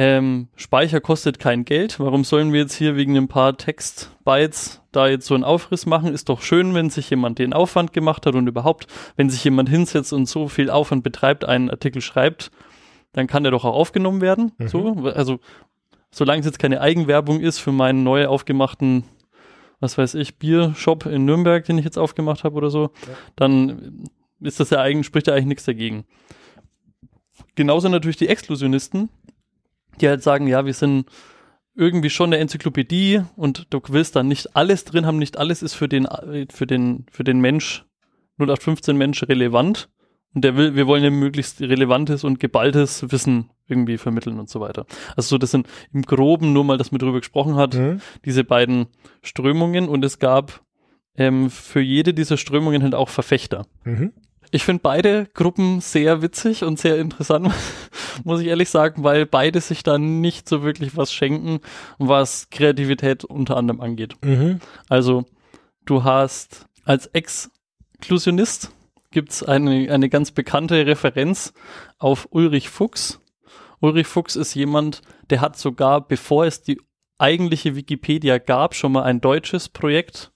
ähm, 0.00 0.46
Speicher 0.54 1.00
kostet 1.00 1.40
kein 1.40 1.64
Geld. 1.64 1.98
Warum 1.98 2.22
sollen 2.22 2.52
wir 2.52 2.60
jetzt 2.60 2.76
hier 2.76 2.94
wegen 2.94 3.16
ein 3.16 3.26
paar 3.26 3.56
Textbytes 3.56 4.80
da 4.92 5.08
jetzt 5.08 5.26
so 5.26 5.34
einen 5.34 5.42
Aufriss 5.42 5.86
machen? 5.86 6.14
Ist 6.14 6.28
doch 6.28 6.40
schön, 6.40 6.72
wenn 6.74 6.88
sich 6.88 7.10
jemand 7.10 7.40
den 7.40 7.52
Aufwand 7.52 7.92
gemacht 7.92 8.24
hat 8.24 8.36
und 8.36 8.46
überhaupt, 8.46 8.86
wenn 9.16 9.28
sich 9.28 9.42
jemand 9.42 9.68
hinsetzt 9.68 10.12
und 10.12 10.26
so 10.26 10.46
viel 10.46 10.70
Aufwand 10.70 11.02
betreibt, 11.02 11.44
einen 11.44 11.68
Artikel 11.68 12.00
schreibt, 12.00 12.52
dann 13.12 13.26
kann 13.26 13.42
der 13.42 13.50
doch 13.50 13.64
auch 13.64 13.74
aufgenommen 13.74 14.20
werden. 14.20 14.52
Mhm. 14.58 14.68
So, 14.68 14.92
also 15.14 15.40
solange 16.12 16.40
es 16.40 16.46
jetzt 16.46 16.60
keine 16.60 16.80
Eigenwerbung 16.80 17.40
ist 17.40 17.58
für 17.58 17.72
meinen 17.72 18.04
neu 18.04 18.26
aufgemachten, 18.28 19.02
was 19.80 19.98
weiß 19.98 20.14
ich, 20.14 20.38
Biershop 20.38 21.06
in 21.06 21.24
Nürnberg, 21.24 21.64
den 21.64 21.76
ich 21.76 21.84
jetzt 21.84 21.98
aufgemacht 21.98 22.44
habe 22.44 22.54
oder 22.54 22.70
so, 22.70 22.82
Ja. 22.82 23.14
dann 23.34 24.04
ist 24.40 24.60
das 24.60 24.70
ja 24.70 24.80
eigentlich, 24.80 25.06
spricht 25.06 25.26
ja 25.26 25.34
eigentlich 25.34 25.46
nichts 25.46 25.64
dagegen. 25.64 26.04
Genauso 27.56 27.88
natürlich 27.88 28.16
die 28.16 28.28
Exklusionisten, 28.28 29.08
die 29.98 30.08
halt 30.08 30.22
sagen, 30.22 30.46
ja, 30.46 30.64
wir 30.66 30.74
sind 30.74 31.06
irgendwie 31.74 32.10
schon 32.10 32.30
eine 32.30 32.38
Enzyklopädie 32.38 33.22
und 33.36 33.66
du 33.70 33.80
willst 33.88 34.16
dann 34.16 34.26
nicht 34.28 34.56
alles 34.56 34.84
drin 34.84 35.06
haben, 35.06 35.18
nicht 35.18 35.36
alles 35.36 35.62
ist 35.62 35.74
für 35.74 35.88
den, 35.88 36.08
für 36.50 36.66
den, 36.66 37.06
für 37.10 37.22
den 37.24 37.40
Mensch 37.40 37.84
0815 38.38 38.96
Mensch 38.96 39.22
relevant. 39.24 39.88
Und 40.34 40.44
der 40.44 40.56
will, 40.56 40.74
wir 40.74 40.86
wollen 40.86 41.02
ja 41.02 41.10
möglichst 41.10 41.60
relevantes 41.60 42.22
und 42.22 42.38
geballtes 42.38 43.10
Wissen 43.10 43.50
irgendwie 43.66 43.96
vermitteln 43.96 44.38
und 44.38 44.48
so 44.50 44.60
weiter. 44.60 44.86
Also 45.16 45.28
so, 45.30 45.38
das 45.38 45.50
sind 45.52 45.66
im 45.92 46.02
Groben 46.02 46.52
nur 46.52 46.64
mal, 46.64 46.76
dass 46.78 46.92
man 46.92 46.98
drüber 46.98 47.18
gesprochen 47.20 47.56
hat, 47.56 47.74
Mhm. 47.74 48.00
diese 48.24 48.44
beiden 48.44 48.86
Strömungen 49.22 49.88
und 49.88 50.04
es 50.04 50.18
gab 50.18 50.62
ähm, 51.16 51.48
für 51.50 51.80
jede 51.80 52.12
dieser 52.14 52.36
Strömungen 52.36 52.82
halt 52.82 52.94
auch 52.94 53.08
Verfechter. 53.08 53.66
Mhm. 53.84 54.12
Ich 54.50 54.64
finde 54.64 54.82
beide 54.82 55.26
Gruppen 55.34 55.80
sehr 55.80 56.22
witzig 56.22 56.64
und 56.64 56.78
sehr 56.78 56.98
interessant, 56.98 57.52
muss 58.24 58.40
ich 58.40 58.46
ehrlich 58.46 58.70
sagen, 58.70 59.04
weil 59.04 59.26
beide 59.26 59.60
sich 59.60 59.82
da 59.82 59.98
nicht 59.98 60.48
so 60.48 60.62
wirklich 60.62 60.96
was 60.96 61.12
schenken, 61.12 61.60
was 61.98 62.48
Kreativität 62.50 63.24
unter 63.24 63.56
anderem 63.56 63.80
angeht. 63.80 64.14
Mhm. 64.22 64.60
Also 64.88 65.24
du 65.84 66.04
hast 66.04 66.66
als 66.84 67.06
Exklusionist 67.06 68.72
gibt's 69.10 69.42
eine, 69.42 69.92
eine 69.92 70.08
ganz 70.08 70.30
bekannte 70.30 70.86
Referenz 70.86 71.52
auf 71.98 72.28
Ulrich 72.30 72.68
Fuchs. 72.68 73.20
Ulrich 73.80 74.06
Fuchs 74.06 74.36
ist 74.36 74.54
jemand, 74.54 75.02
der 75.30 75.40
hat 75.40 75.58
sogar, 75.58 76.06
bevor 76.06 76.46
es 76.46 76.62
die 76.62 76.80
eigentliche 77.18 77.74
Wikipedia 77.74 78.38
gab, 78.38 78.74
schon 78.74 78.92
mal 78.92 79.02
ein 79.02 79.20
deutsches 79.20 79.68
Projekt, 79.68 80.32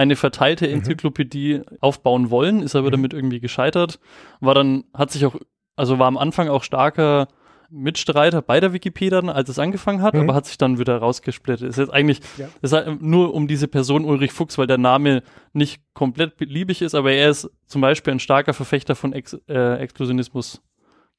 eine 0.00 0.16
verteilte 0.16 0.66
Mhm. 0.66 0.74
Enzyklopädie 0.74 1.60
aufbauen 1.80 2.30
wollen, 2.30 2.62
ist 2.62 2.74
aber 2.74 2.88
Mhm. 2.88 2.92
damit 2.92 3.12
irgendwie 3.12 3.40
gescheitert, 3.40 4.00
war 4.40 4.54
dann, 4.54 4.84
hat 4.94 5.10
sich 5.10 5.26
auch, 5.26 5.36
also 5.76 5.98
war 5.98 6.06
am 6.08 6.16
Anfang 6.18 6.48
auch 6.48 6.62
starker 6.64 7.28
Mitstreiter 7.72 8.42
bei 8.42 8.58
der 8.58 8.72
Wikipedia, 8.72 9.20
als 9.20 9.48
es 9.48 9.58
angefangen 9.60 10.02
hat, 10.02 10.14
Mhm. 10.14 10.20
aber 10.22 10.34
hat 10.34 10.46
sich 10.46 10.58
dann 10.58 10.78
wieder 10.80 10.96
rausgesplittet. 10.98 11.68
Ist 11.68 11.76
jetzt 11.78 11.92
eigentlich 11.92 12.20
Ja. 12.36 12.48
ist 12.62 12.72
halt 12.72 13.00
nur 13.00 13.32
um 13.32 13.46
diese 13.46 13.68
Person 13.68 14.04
Ulrich 14.04 14.32
Fuchs, 14.32 14.58
weil 14.58 14.66
der 14.66 14.78
Name 14.78 15.22
nicht 15.52 15.80
komplett 15.94 16.36
beliebig 16.36 16.82
ist, 16.82 16.94
aber 16.96 17.12
er 17.12 17.30
ist 17.30 17.48
zum 17.66 17.80
Beispiel 17.80 18.12
ein 18.12 18.18
starker 18.18 18.54
Verfechter 18.54 18.96
von 18.96 19.12
Ex 19.12 19.34
äh, 19.48 19.74
Exklusionismus 19.76 20.62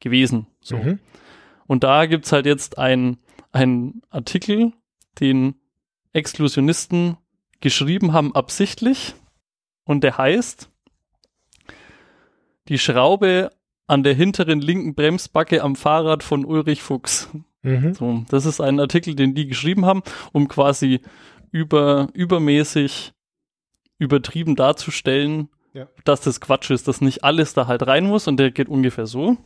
gewesen. 0.01 0.47
So. 0.59 0.75
Mhm. 0.77 0.99
Und 1.67 1.83
da 1.85 2.05
gibt's 2.05 2.31
halt 2.33 2.45
jetzt 2.45 2.77
ein, 2.77 3.17
ein 3.53 4.01
Artikel, 4.09 4.73
den 5.21 5.55
Exklusionisten 6.11 7.15
geschrieben 7.61 8.13
haben 8.13 8.35
absichtlich 8.35 9.13
und 9.85 10.03
der 10.03 10.17
heißt 10.17 10.69
Die 12.67 12.77
Schraube 12.77 13.51
an 13.87 14.03
der 14.03 14.13
hinteren 14.13 14.61
linken 14.61 14.95
Bremsbacke 14.95 15.61
am 15.61 15.75
Fahrrad 15.75 16.23
von 16.23 16.45
Ulrich 16.45 16.81
Fuchs. 16.81 17.29
Mhm. 17.61 17.93
So, 17.93 18.25
das 18.29 18.45
ist 18.45 18.61
ein 18.61 18.79
Artikel, 18.79 19.15
den 19.15 19.35
die 19.35 19.47
geschrieben 19.47 19.85
haben, 19.85 20.01
um 20.31 20.47
quasi 20.47 21.01
über, 21.51 22.07
übermäßig 22.13 23.13
übertrieben 23.99 24.55
darzustellen, 24.55 25.49
Ja. 25.73 25.87
dass 26.05 26.21
das 26.21 26.41
Quatsch 26.41 26.71
ist, 26.71 26.87
dass 26.87 27.01
nicht 27.01 27.23
alles 27.23 27.53
da 27.53 27.67
halt 27.67 27.85
rein 27.85 28.05
muss 28.05 28.27
und 28.27 28.37
der 28.37 28.51
geht 28.51 28.67
ungefähr 28.69 29.05
so. 29.05 29.37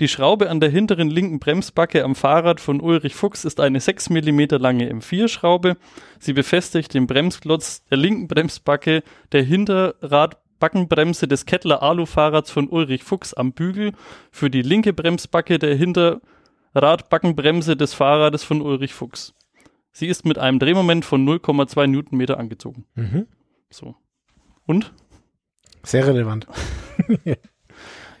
Die 0.00 0.08
Schraube 0.08 0.48
an 0.48 0.60
der 0.60 0.70
hinteren 0.70 1.10
linken 1.10 1.40
Bremsbacke 1.40 2.04
am 2.04 2.14
Fahrrad 2.14 2.60
von 2.60 2.80
Ulrich 2.80 3.16
Fuchs 3.16 3.44
ist 3.44 3.58
eine 3.58 3.80
6 3.80 4.10
mm 4.10 4.42
lange 4.50 4.88
M4-Schraube. 4.92 5.76
Sie 6.20 6.32
befestigt 6.32 6.94
den 6.94 7.08
Bremsklotz 7.08 7.84
der 7.86 7.98
linken 7.98 8.28
Bremsbacke 8.28 9.02
der 9.32 9.42
Hinterradbackenbremse 9.42 11.26
des 11.26 11.46
Kettler 11.46 11.82
Alu-Fahrrads 11.82 12.52
von 12.52 12.68
Ulrich 12.68 13.02
Fuchs 13.02 13.34
am 13.34 13.52
Bügel 13.52 13.90
für 14.30 14.50
die 14.50 14.62
linke 14.62 14.92
Bremsbacke 14.92 15.58
der 15.58 15.74
Hinterradbackenbremse 15.74 17.76
des 17.76 17.92
Fahrrades 17.92 18.44
von 18.44 18.62
Ulrich 18.62 18.94
Fuchs. 18.94 19.34
Sie 19.90 20.06
ist 20.06 20.24
mit 20.24 20.38
einem 20.38 20.60
Drehmoment 20.60 21.04
von 21.04 21.28
0,2 21.28 21.88
Newtonmeter 21.88 22.38
angezogen. 22.38 22.84
Mhm. 22.94 23.26
So. 23.68 23.96
Und? 24.64 24.92
Sehr 25.82 26.06
relevant. 26.06 26.46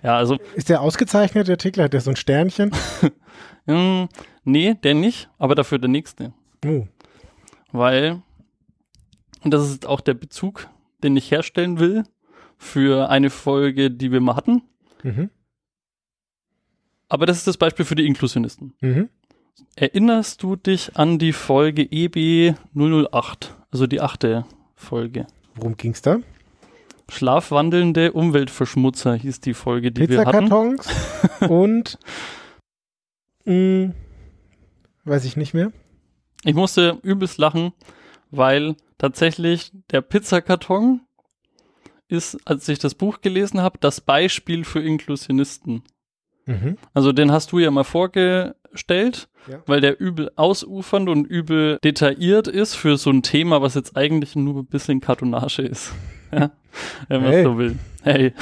Ja, 0.02 0.16
also, 0.16 0.38
Ist 0.54 0.68
der 0.68 0.80
ausgezeichnet, 0.80 1.48
der 1.48 1.54
Artikel? 1.54 1.82
Hat 1.82 1.92
der 1.92 2.00
so 2.00 2.10
ein 2.10 2.16
Sternchen? 2.16 2.70
mh, 3.66 4.08
nee, 4.44 4.74
der 4.74 4.94
nicht, 4.94 5.28
aber 5.38 5.54
dafür 5.54 5.78
der 5.78 5.90
nächste. 5.90 6.32
Oh. 6.64 6.86
Weil, 7.72 8.22
und 9.42 9.52
das 9.52 9.68
ist 9.68 9.86
auch 9.86 10.00
der 10.00 10.14
Bezug, 10.14 10.68
den 11.02 11.16
ich 11.16 11.30
herstellen 11.30 11.78
will 11.78 12.04
für 12.56 13.08
eine 13.08 13.30
Folge, 13.30 13.90
die 13.90 14.12
wir 14.12 14.20
mal 14.20 14.36
hatten. 14.36 14.62
Mhm. 15.02 15.30
Aber 17.08 17.26
das 17.26 17.38
ist 17.38 17.46
das 17.46 17.56
Beispiel 17.56 17.84
für 17.84 17.94
die 17.94 18.06
Inklusionisten. 18.06 18.74
Mhm. 18.80 19.08
Erinnerst 19.76 20.42
du 20.42 20.56
dich 20.56 20.96
an 20.96 21.18
die 21.18 21.32
Folge 21.32 21.82
EB 21.90 22.54
008, 22.74 23.56
also 23.70 23.86
die 23.86 24.00
achte 24.00 24.44
Folge? 24.74 25.26
Worum 25.54 25.76
ging's 25.76 26.02
da? 26.02 26.18
Schlafwandelnde 27.10 28.12
Umweltverschmutzer 28.12 29.14
hieß 29.14 29.40
die 29.40 29.54
Folge, 29.54 29.92
die 29.92 30.08
wir 30.08 30.20
hatten. 30.26 30.48
Pizzakartons 30.48 30.88
und 31.48 31.98
mh, 33.44 33.92
weiß 35.04 35.24
ich 35.24 35.36
nicht 35.36 35.54
mehr. 35.54 35.72
Ich 36.44 36.54
musste 36.54 36.98
übelst 37.02 37.38
lachen, 37.38 37.72
weil 38.30 38.76
tatsächlich 38.98 39.72
der 39.90 40.02
Pizzakarton 40.02 41.00
ist, 42.08 42.38
als 42.46 42.68
ich 42.68 42.78
das 42.78 42.94
Buch 42.94 43.20
gelesen 43.20 43.60
habe, 43.60 43.78
das 43.80 44.00
Beispiel 44.00 44.64
für 44.64 44.80
Inklusionisten. 44.80 45.82
Mhm. 46.46 46.76
Also 46.94 47.12
den 47.12 47.32
hast 47.32 47.52
du 47.52 47.58
ja 47.58 47.70
mal 47.70 47.84
vorgestellt, 47.84 49.28
Ja. 49.50 49.62
weil 49.66 49.80
der 49.80 50.00
übel 50.00 50.30
ausufernd 50.36 51.08
und 51.08 51.24
übel 51.26 51.78
detailliert 51.84 52.48
ist 52.48 52.74
für 52.74 52.96
so 52.96 53.10
ein 53.10 53.22
Thema, 53.22 53.60
was 53.62 53.74
jetzt 53.74 53.96
eigentlich 53.96 54.36
nur 54.36 54.60
ein 54.62 54.66
bisschen 54.66 55.00
Kartonage 55.00 55.62
ist. 55.62 55.92
Ja, 56.32 56.50
wenn 57.08 57.22
man 57.22 57.32
Hey. 57.32 57.44
so 57.44 57.58
will. 57.58 57.78
Hey. 58.02 58.32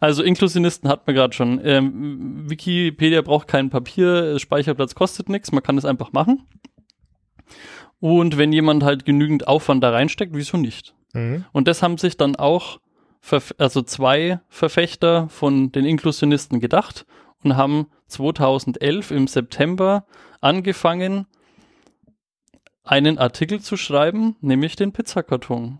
Also 0.00 0.22
Inklusionisten 0.24 0.88
hat 0.88 1.06
man 1.06 1.14
gerade 1.14 1.32
schon. 1.32 1.60
Ähm, 1.64 2.50
Wikipedia 2.50 3.22
braucht 3.22 3.46
kein 3.46 3.70
Papier, 3.70 4.38
Speicherplatz 4.38 4.94
kostet 4.94 5.28
nichts, 5.28 5.52
man 5.52 5.62
kann 5.62 5.78
es 5.78 5.84
einfach 5.84 6.12
machen. 6.12 6.42
Und 8.00 8.36
wenn 8.36 8.52
jemand 8.52 8.82
halt 8.82 9.04
genügend 9.04 9.46
Aufwand 9.46 9.84
da 9.84 9.90
reinsteckt, 9.90 10.34
wieso 10.34 10.56
nicht? 10.56 10.94
Mhm. 11.12 11.44
Und 11.52 11.68
das 11.68 11.82
haben 11.84 11.98
sich 11.98 12.16
dann 12.16 12.34
auch 12.34 12.80
also 13.58 13.82
zwei 13.82 14.40
Verfechter 14.48 15.28
von 15.28 15.70
den 15.70 15.84
Inklusionisten 15.84 16.58
gedacht 16.58 17.06
und 17.44 17.56
haben 17.56 17.86
2011 18.08 19.12
im 19.12 19.28
September 19.28 20.04
angefangen, 20.40 21.26
einen 22.82 23.18
Artikel 23.18 23.60
zu 23.60 23.76
schreiben, 23.76 24.34
nämlich 24.40 24.74
den 24.74 24.92
Pizzakarton. 24.92 25.78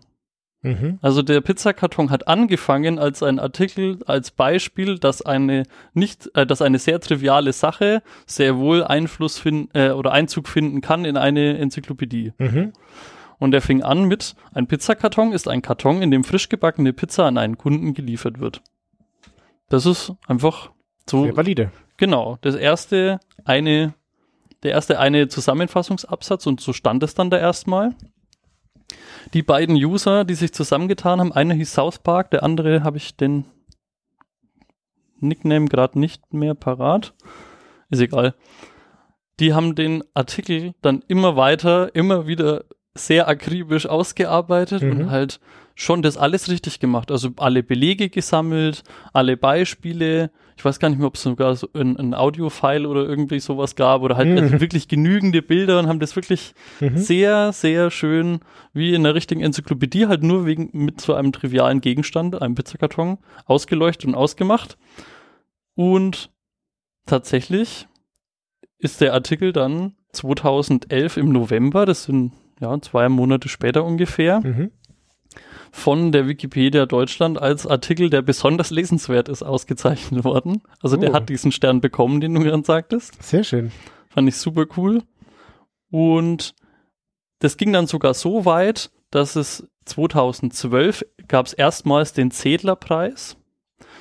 Mhm. 0.63 0.97
Also 1.01 1.21
der 1.21 1.41
Pizzakarton 1.41 2.09
hat 2.09 2.27
angefangen 2.27 2.97
als 2.97 3.21
ein 3.21 3.37
Artikel, 3.37 3.99
als 4.07 4.31
Beispiel, 4.31 4.97
dass 4.97 5.21
eine 5.21 5.63
nicht, 5.93 6.31
äh, 6.35 6.47
dass 6.47 6.61
eine 6.61 6.79
sehr 6.79 6.99
triviale 6.99 7.53
Sache 7.53 8.01
sehr 8.25 8.57
wohl 8.57 8.83
Einfluss 8.83 9.37
finden 9.37 9.69
äh, 9.77 9.91
oder 9.91 10.13
Einzug 10.13 10.47
finden 10.47 10.81
kann 10.81 11.05
in 11.05 11.17
eine 11.17 11.57
Enzyklopädie. 11.59 12.33
Mhm. 12.37 12.71
Und 13.39 13.53
er 13.53 13.61
fing 13.61 13.83
an 13.83 14.05
mit, 14.05 14.35
ein 14.53 14.67
Pizzakarton 14.67 15.33
ist 15.33 15.49
ein 15.49 15.61
Karton, 15.61 16.01
in 16.01 16.11
dem 16.11 16.23
frisch 16.23 16.47
gebackene 16.47 16.93
Pizza 16.93 17.25
an 17.25 17.37
einen 17.37 17.57
Kunden 17.57 17.93
geliefert 17.93 18.39
wird. 18.39 18.61
Das 19.67 19.85
ist 19.85 20.13
einfach 20.27 20.71
so, 21.09 21.25
Sehr 21.25 21.35
valide. 21.35 21.71
genau, 21.97 22.37
das 22.39 22.55
erste 22.55 23.19
eine, 23.43 23.95
der 24.63 24.71
erste 24.71 24.97
eine 24.97 25.27
Zusammenfassungsabsatz 25.27 26.47
und 26.47 26.61
so 26.61 26.71
stand 26.71 27.03
es 27.03 27.15
dann 27.15 27.29
da 27.29 27.37
erstmal. 27.37 27.95
Die 29.33 29.43
beiden 29.43 29.75
User, 29.75 30.25
die 30.25 30.35
sich 30.35 30.53
zusammengetan 30.53 31.19
haben, 31.19 31.31
einer 31.31 31.53
hieß 31.53 31.73
South 31.73 31.99
Park, 31.99 32.31
der 32.31 32.43
andere 32.43 32.83
habe 32.83 32.97
ich 32.97 33.15
den 33.15 33.45
Nickname 35.19 35.67
gerade 35.67 35.99
nicht 35.99 36.33
mehr 36.33 36.53
parat. 36.53 37.13
Ist 37.89 38.01
egal. 38.01 38.35
Die 39.39 39.53
haben 39.53 39.75
den 39.75 40.03
Artikel 40.13 40.73
dann 40.81 41.03
immer 41.07 41.35
weiter, 41.35 41.95
immer 41.95 42.27
wieder 42.27 42.65
sehr 42.95 43.27
akribisch 43.27 43.87
ausgearbeitet 43.87 44.83
Mhm. 44.83 44.91
und 44.91 45.09
halt 45.11 45.39
schon 45.75 46.01
das 46.03 46.17
alles 46.17 46.49
richtig 46.49 46.79
gemacht. 46.79 47.09
Also 47.09 47.29
alle 47.37 47.63
Belege 47.63 48.09
gesammelt, 48.09 48.83
alle 49.13 49.37
Beispiele. 49.37 50.29
Ich 50.57 50.63
weiß 50.65 50.79
gar 50.79 50.89
nicht 50.89 50.97
mehr, 50.99 51.07
ob 51.07 51.15
es 51.15 51.23
sogar 51.23 51.55
so 51.55 51.67
ein, 51.73 51.97
ein 51.97 52.13
Audio-File 52.13 52.85
oder 52.85 53.03
irgendwie 53.03 53.39
sowas 53.39 53.75
gab 53.75 54.01
oder 54.01 54.15
halt 54.17 54.29
Mhm. 54.29 54.37
also 54.37 54.61
wirklich 54.61 54.87
genügende 54.87 55.41
Bilder 55.41 55.79
und 55.79 55.87
haben 55.87 55.99
das 55.99 56.15
wirklich 56.15 56.53
Mhm. 56.79 56.97
sehr, 56.97 57.51
sehr 57.53 57.89
schön 57.91 58.39
wie 58.73 58.93
in 58.93 59.01
einer 59.05 59.15
richtigen 59.15 59.41
Enzyklopädie, 59.41 60.07
halt 60.07 60.23
nur 60.23 60.45
wegen 60.45 60.69
mit 60.73 61.01
so 61.01 61.13
einem 61.13 61.31
trivialen 61.31 61.81
Gegenstand, 61.81 62.41
einem 62.41 62.55
Pizzakarton, 62.55 63.17
ausgeleuchtet 63.45 64.05
und 64.05 64.15
ausgemacht. 64.15 64.77
Und 65.75 66.29
tatsächlich 67.05 67.87
ist 68.77 69.01
der 69.01 69.13
Artikel 69.13 69.53
dann 69.53 69.95
2011 70.11 71.17
im 71.17 71.31
November, 71.31 71.85
das 71.85 72.03
sind 72.03 72.33
ja 72.59 72.79
zwei 72.81 73.09
Monate 73.09 73.49
später 73.49 73.83
ungefähr, 73.83 74.41
Mhm. 74.41 74.71
Von 75.75 76.11
der 76.11 76.27
Wikipedia 76.27 76.85
Deutschland 76.85 77.41
als 77.41 77.65
Artikel, 77.65 78.11
der 78.11 78.21
besonders 78.21 78.69
lesenswert 78.69 79.27
ist, 79.27 79.41
ausgezeichnet 79.41 80.23
worden. 80.23 80.61
Also 80.83 80.97
der 80.97 81.09
Oh. 81.09 81.13
hat 81.15 81.29
diesen 81.29 81.51
Stern 81.51 81.81
bekommen, 81.81 82.21
den 82.21 82.35
du 82.35 82.41
gerade 82.41 82.63
sagtest. 82.63 83.21
Sehr 83.23 83.43
schön. 83.43 83.71
Fand 84.09 84.29
ich 84.29 84.37
super 84.37 84.65
cool. 84.77 85.01
Und 85.89 86.53
das 87.39 87.57
ging 87.57 87.73
dann 87.73 87.87
sogar 87.87 88.13
so 88.13 88.45
weit, 88.45 88.91
dass 89.09 89.35
es 89.35 89.67
2012 89.85 91.03
gab 91.27 91.47
es 91.47 91.53
erstmals 91.53 92.13
den 92.13 92.29
Zedler-Preis. 92.29 93.35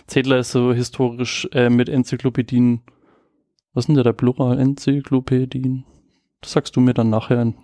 Zedler 0.07 0.39
ist 0.39 0.53
so 0.53 0.75
historisch 0.75 1.49
äh, 1.53 1.71
mit 1.71 1.89
Enzyklopädien. 1.89 2.83
Was 3.73 3.87
sind 3.87 3.95
denn 3.95 4.05
der 4.05 4.13
Plural? 4.13 4.59
Enzyklopädien. 4.59 5.85
Das 6.43 6.53
sagst 6.53 6.77
du 6.77 6.81
mir 6.81 6.93
dann 6.93 7.09
nachher. 7.09 7.55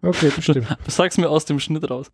Okay, 0.00 0.30
bestimmt. 0.34 0.66
Sag's 0.88 1.18
mir 1.18 1.28
aus 1.28 1.44
dem 1.44 1.60
Schnitt 1.60 1.90
raus. 1.90 2.10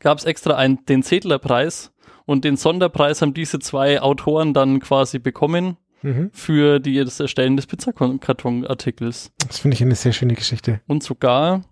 Gab 0.00 0.18
es 0.18 0.24
extra 0.24 0.54
einen, 0.54 0.84
den 0.86 1.02
Zedler-Preis 1.02 1.92
und 2.24 2.44
den 2.44 2.56
Sonderpreis 2.56 3.22
haben 3.22 3.34
diese 3.34 3.58
zwei 3.58 4.00
Autoren 4.00 4.54
dann 4.54 4.80
quasi 4.80 5.18
bekommen 5.18 5.76
Mhm. 6.02 6.30
für 6.32 6.78
die, 6.78 7.02
das 7.02 7.18
Erstellen 7.18 7.56
des 7.56 7.66
Pizzakarton-Artikels. 7.66 9.32
Das 9.46 9.58
finde 9.58 9.74
ich 9.74 9.82
eine 9.82 9.94
sehr 9.94 10.12
schöne 10.12 10.34
Geschichte. 10.34 10.80
Und 10.86 11.02
sogar 11.02 11.62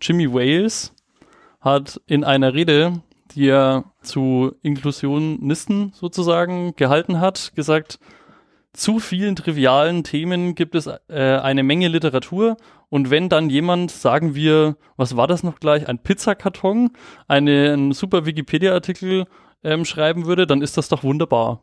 Jimmy 0.00 0.32
Wales 0.32 0.94
hat 1.60 2.00
in 2.06 2.24
einer 2.24 2.54
Rede, 2.54 3.02
die 3.34 3.48
er 3.48 3.84
zu 4.02 4.52
Inklusionisten 4.62 5.92
sozusagen 5.94 6.76
gehalten 6.76 7.20
hat, 7.20 7.52
gesagt, 7.54 7.98
zu 8.72 9.00
vielen 9.00 9.36
trivialen 9.36 10.02
Themen 10.02 10.54
gibt 10.54 10.74
es 10.74 10.86
äh, 10.86 10.98
eine 11.08 11.62
Menge 11.62 11.88
Literatur 11.88 12.56
und 12.92 13.08
wenn 13.08 13.30
dann 13.30 13.48
jemand, 13.48 13.90
sagen 13.90 14.34
wir, 14.34 14.76
was 14.98 15.16
war 15.16 15.26
das 15.26 15.42
noch 15.42 15.60
gleich, 15.60 15.88
ein 15.88 15.98
Pizzakarton, 15.98 16.90
eine, 17.26 17.72
einen 17.72 17.92
super 17.92 18.26
Wikipedia-Artikel 18.26 19.24
ähm, 19.64 19.86
schreiben 19.86 20.26
würde, 20.26 20.46
dann 20.46 20.60
ist 20.60 20.76
das 20.76 20.90
doch 20.90 21.02
wunderbar. 21.02 21.62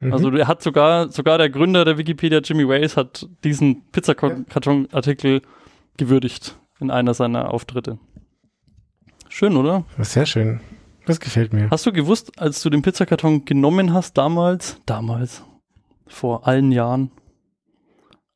Mhm. 0.00 0.14
Also 0.14 0.30
der 0.30 0.48
hat 0.48 0.62
sogar, 0.62 1.10
sogar 1.10 1.36
der 1.36 1.50
Gründer 1.50 1.84
der 1.84 1.98
Wikipedia, 1.98 2.38
Jimmy 2.38 2.66
Wales, 2.66 2.96
hat 2.96 3.28
diesen 3.44 3.82
Pizzakarton-Artikel 3.92 5.42
gewürdigt 5.98 6.58
in 6.80 6.90
einer 6.90 7.12
seiner 7.12 7.52
Auftritte. 7.52 7.98
Schön, 9.28 9.58
oder? 9.58 9.84
Sehr 9.98 10.24
schön. 10.24 10.62
Das 11.04 11.20
gefällt 11.20 11.52
mir. 11.52 11.68
Hast 11.68 11.84
du 11.84 11.92
gewusst, 11.92 12.40
als 12.40 12.62
du 12.62 12.70
den 12.70 12.80
Pizzakarton 12.80 13.44
genommen 13.44 13.92
hast 13.92 14.16
damals, 14.16 14.80
damals, 14.86 15.44
vor 16.06 16.46
allen 16.48 16.72
Jahren, 16.72 17.10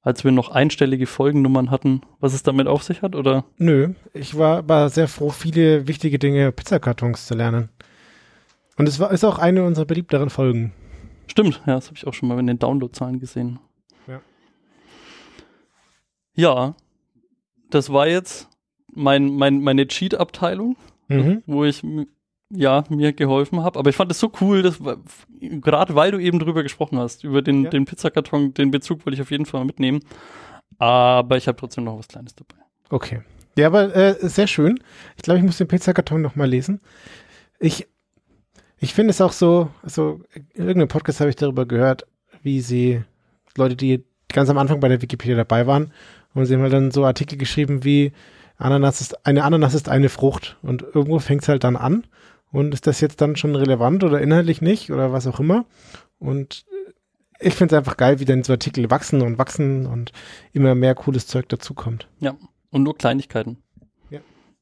als 0.08 0.24
wir 0.24 0.32
noch 0.32 0.48
einstellige 0.50 1.06
Folgennummern 1.06 1.70
hatten, 1.70 2.00
was 2.18 2.32
es 2.32 2.42
damit 2.42 2.66
auf 2.66 2.82
sich 2.82 3.02
hat, 3.02 3.14
oder? 3.14 3.44
Nö, 3.58 3.92
ich 4.14 4.38
war 4.38 4.56
aber 4.56 4.88
sehr 4.88 5.06
froh, 5.06 5.28
viele 5.28 5.86
wichtige 5.86 6.18
Dinge 6.18 6.50
Pizzakartons 6.50 7.26
zu 7.26 7.34
lernen. 7.34 7.68
Und 8.78 8.88
es 8.88 8.98
war, 8.98 9.10
ist 9.10 9.22
auch 9.22 9.38
eine 9.38 9.64
unserer 9.64 9.84
beliebteren 9.84 10.30
Folgen. 10.30 10.72
Stimmt, 11.26 11.60
ja, 11.66 11.74
das 11.74 11.88
habe 11.88 11.96
ich 11.98 12.06
auch 12.06 12.14
schon 12.14 12.26
mal 12.30 12.38
in 12.38 12.46
den 12.46 12.58
Downloadzahlen 12.58 13.20
gesehen. 13.20 13.58
Ja. 14.06 14.20
Ja, 16.34 16.74
das 17.68 17.92
war 17.92 18.08
jetzt 18.08 18.48
mein, 18.94 19.34
mein, 19.36 19.60
meine 19.60 19.86
Cheat-Abteilung, 19.88 20.76
Mhm. 21.08 21.42
wo 21.46 21.64
ich 21.66 21.82
ja 22.50 22.84
mir 22.88 23.12
geholfen 23.12 23.62
habe. 23.62 23.78
Aber 23.78 23.90
ich 23.90 23.96
fand 23.96 24.10
es 24.10 24.18
so 24.20 24.32
cool, 24.40 24.62
dass 24.62 24.78
gerade 25.40 25.94
weil 25.94 26.10
du 26.10 26.18
eben 26.18 26.38
drüber 26.38 26.62
gesprochen 26.62 26.98
hast, 26.98 27.24
über 27.24 27.42
den, 27.42 27.64
Ja. 27.64 27.70
den 27.70 27.84
Pizzakarton, 27.84 28.54
den 28.54 28.70
Bezug 28.70 29.04
wollte 29.04 29.14
ich 29.14 29.22
auf 29.22 29.30
jeden 29.30 29.46
Fall 29.46 29.60
mal 29.60 29.66
mitnehmen. 29.66 30.00
Aber 30.78 31.36
ich 31.36 31.48
habe 31.48 31.58
trotzdem 31.58 31.84
noch 31.84 31.98
was 31.98 32.08
Kleines 32.08 32.34
dabei. 32.34 32.60
Okay. 32.90 33.22
Ja, 33.56 33.66
aber 33.66 33.94
äh, 33.94 34.14
sehr 34.28 34.46
schön. 34.46 34.78
Ich 35.16 35.22
glaube, 35.22 35.38
ich 35.38 35.44
muss 35.44 35.58
den 35.58 35.66
Pizzakarton 35.68 36.22
noch 36.22 36.36
mal 36.36 36.48
lesen. 36.48 36.80
Ich, 37.58 37.88
ich 38.78 38.94
finde 38.94 39.10
es 39.10 39.20
auch 39.20 39.32
so, 39.32 39.68
so, 39.82 40.20
in 40.54 40.62
irgendeinem 40.66 40.88
Podcast 40.88 41.20
habe 41.20 41.30
ich 41.30 41.36
darüber 41.36 41.66
gehört, 41.66 42.06
wie 42.42 42.60
sie, 42.60 43.02
Leute, 43.56 43.74
die 43.74 44.04
ganz 44.32 44.48
am 44.48 44.58
Anfang 44.58 44.78
bei 44.78 44.88
der 44.88 45.02
Wikipedia 45.02 45.36
dabei 45.36 45.66
waren, 45.66 45.92
und 46.34 46.46
sie 46.46 46.54
haben 46.54 46.62
halt 46.62 46.72
dann 46.72 46.92
so 46.92 47.04
Artikel 47.04 47.36
geschrieben 47.36 47.82
wie, 47.82 48.12
Ananas 48.58 49.00
ist, 49.00 49.26
eine 49.26 49.42
Ananas 49.44 49.74
ist 49.74 49.88
eine 49.88 50.08
Frucht. 50.08 50.56
Und 50.62 50.82
irgendwo 50.82 51.18
fängt 51.18 51.42
es 51.42 51.48
halt 51.48 51.64
dann 51.64 51.76
an. 51.76 52.06
Und 52.50 52.72
ist 52.74 52.86
das 52.86 53.00
jetzt 53.00 53.20
dann 53.20 53.36
schon 53.36 53.54
relevant 53.54 54.04
oder 54.04 54.20
inhaltlich 54.20 54.62
nicht 54.62 54.90
oder 54.90 55.12
was 55.12 55.26
auch 55.26 55.38
immer? 55.40 55.66
Und 56.18 56.64
ich 57.40 57.54
finde 57.54 57.74
es 57.74 57.78
einfach 57.78 57.96
geil, 57.96 58.18
wie 58.20 58.24
dann 58.24 58.42
so 58.42 58.52
Artikel 58.52 58.90
wachsen 58.90 59.20
und 59.22 59.38
wachsen 59.38 59.86
und 59.86 60.12
immer 60.52 60.74
mehr 60.74 60.94
cooles 60.94 61.26
Zeug 61.26 61.48
dazukommt. 61.48 62.08
Und 62.70 62.82
nur 62.82 62.96
Kleinigkeiten. 62.96 63.58
Ja. 64.10 64.20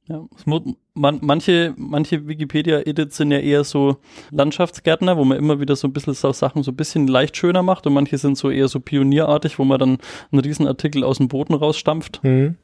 Ja, 0.09 0.25
es 0.37 0.47
mu- 0.47 0.75
man, 0.95 1.19
manche, 1.23 1.75
manche 1.77 2.29
Wikipedia-Edits 2.29 3.17
sind 3.17 3.33
ja 3.33 3.39
eher 3.39 3.65
so 3.65 3.97
Landschaftsgärtner, 4.31 5.17
wo 5.17 5.25
man 5.25 5.39
immer 5.39 5.59
wieder 5.61 5.75
so 5.75 5.89
ein 5.89 5.93
bisschen 5.93 6.15
so 6.15 6.31
Sachen 6.33 6.63
so 6.63 6.71
ein 6.71 6.77
bisschen 6.77 7.09
leicht 7.09 7.37
schöner 7.37 7.63
macht 7.63 7.87
und 7.87 7.95
manche 7.95 8.19
sind 8.19 8.37
so 8.39 8.51
eher 8.51 8.69
so 8.69 8.79
pionierartig, 8.79 9.59
wo 9.59 9.65
man 9.65 9.79
dann 9.81 9.99
einen 10.31 10.41
Riesenartikel 10.43 11.03
aus 11.03 11.17
dem 11.19 11.29
Boden 11.29 11.55
rausstampft. 11.55 12.23
Mhm. 12.23 12.57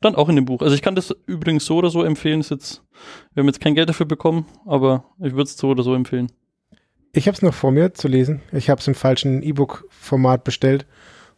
Dann 0.00 0.14
auch 0.14 0.28
in 0.28 0.36
dem 0.36 0.44
Buch. 0.44 0.62
Also 0.62 0.74
ich 0.74 0.82
kann 0.82 0.94
das 0.94 1.14
übrigens 1.26 1.64
so 1.66 1.76
oder 1.76 1.90
so 1.90 2.02
empfehlen. 2.02 2.40
Ist 2.40 2.50
jetzt, 2.50 2.82
wir 3.32 3.42
haben 3.42 3.48
jetzt 3.48 3.60
kein 3.60 3.74
Geld 3.74 3.88
dafür 3.88 4.06
bekommen, 4.06 4.46
aber 4.66 5.04
ich 5.18 5.32
würde 5.32 5.44
es 5.44 5.56
so 5.56 5.68
oder 5.68 5.82
so 5.82 5.94
empfehlen. 5.94 6.30
Ich 7.12 7.28
habe 7.28 7.36
es 7.36 7.42
noch 7.42 7.54
vor 7.54 7.70
mir 7.70 7.94
zu 7.94 8.08
lesen. 8.08 8.42
Ich 8.52 8.70
habe 8.70 8.80
es 8.80 8.88
im 8.88 8.94
falschen 8.94 9.42
E-Book-Format 9.42 10.44
bestellt 10.44 10.86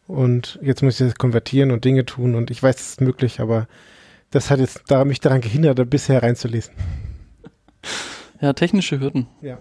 und 0.07 0.59
jetzt 0.61 0.81
muss 0.81 0.99
ich 0.99 1.07
das 1.07 1.17
konvertieren 1.17 1.71
und 1.71 1.85
Dinge 1.85 2.05
tun 2.05 2.35
und 2.35 2.49
ich 2.49 2.63
weiß, 2.63 2.75
es 2.75 2.87
ist 2.91 3.01
möglich, 3.01 3.39
aber 3.39 3.67
das 4.31 4.49
hat 4.49 4.59
jetzt 4.59 4.83
da, 4.87 5.05
mich 5.05 5.19
daran 5.19 5.41
gehindert, 5.41 5.77
da 5.77 5.83
bisher 5.83 6.23
reinzulesen. 6.23 6.73
Ja, 8.41 8.53
technische 8.53 8.99
Hürden. 8.99 9.27
Ja. 9.41 9.59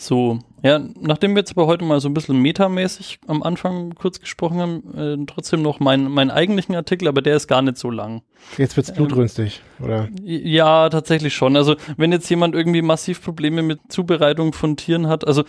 So, 0.00 0.38
ja, 0.62 0.80
nachdem 1.00 1.34
wir 1.34 1.40
jetzt 1.40 1.50
aber 1.50 1.66
heute 1.66 1.84
mal 1.84 1.98
so 1.98 2.08
ein 2.08 2.14
bisschen 2.14 2.40
metamäßig 2.40 3.18
am 3.26 3.42
Anfang 3.42 3.96
kurz 3.96 4.20
gesprochen 4.20 4.58
haben, 4.60 4.94
äh, 4.96 5.26
trotzdem 5.26 5.60
noch 5.60 5.80
meinen 5.80 6.08
meinen 6.08 6.30
eigentlichen 6.30 6.76
Artikel, 6.76 7.08
aber 7.08 7.20
der 7.20 7.34
ist 7.34 7.48
gar 7.48 7.62
nicht 7.62 7.78
so 7.78 7.90
lang. 7.90 8.22
Jetzt 8.56 8.76
wird's 8.76 8.94
blutrünstig, 8.94 9.60
oder? 9.80 10.08
Ja, 10.22 10.88
tatsächlich 10.88 11.34
schon. 11.34 11.56
Also, 11.56 11.74
wenn 11.96 12.12
jetzt 12.12 12.30
jemand 12.30 12.54
irgendwie 12.54 12.80
massiv 12.80 13.20
Probleme 13.20 13.62
mit 13.62 13.80
Zubereitung 13.88 14.52
von 14.52 14.76
Tieren 14.76 15.08
hat, 15.08 15.26
also, 15.26 15.42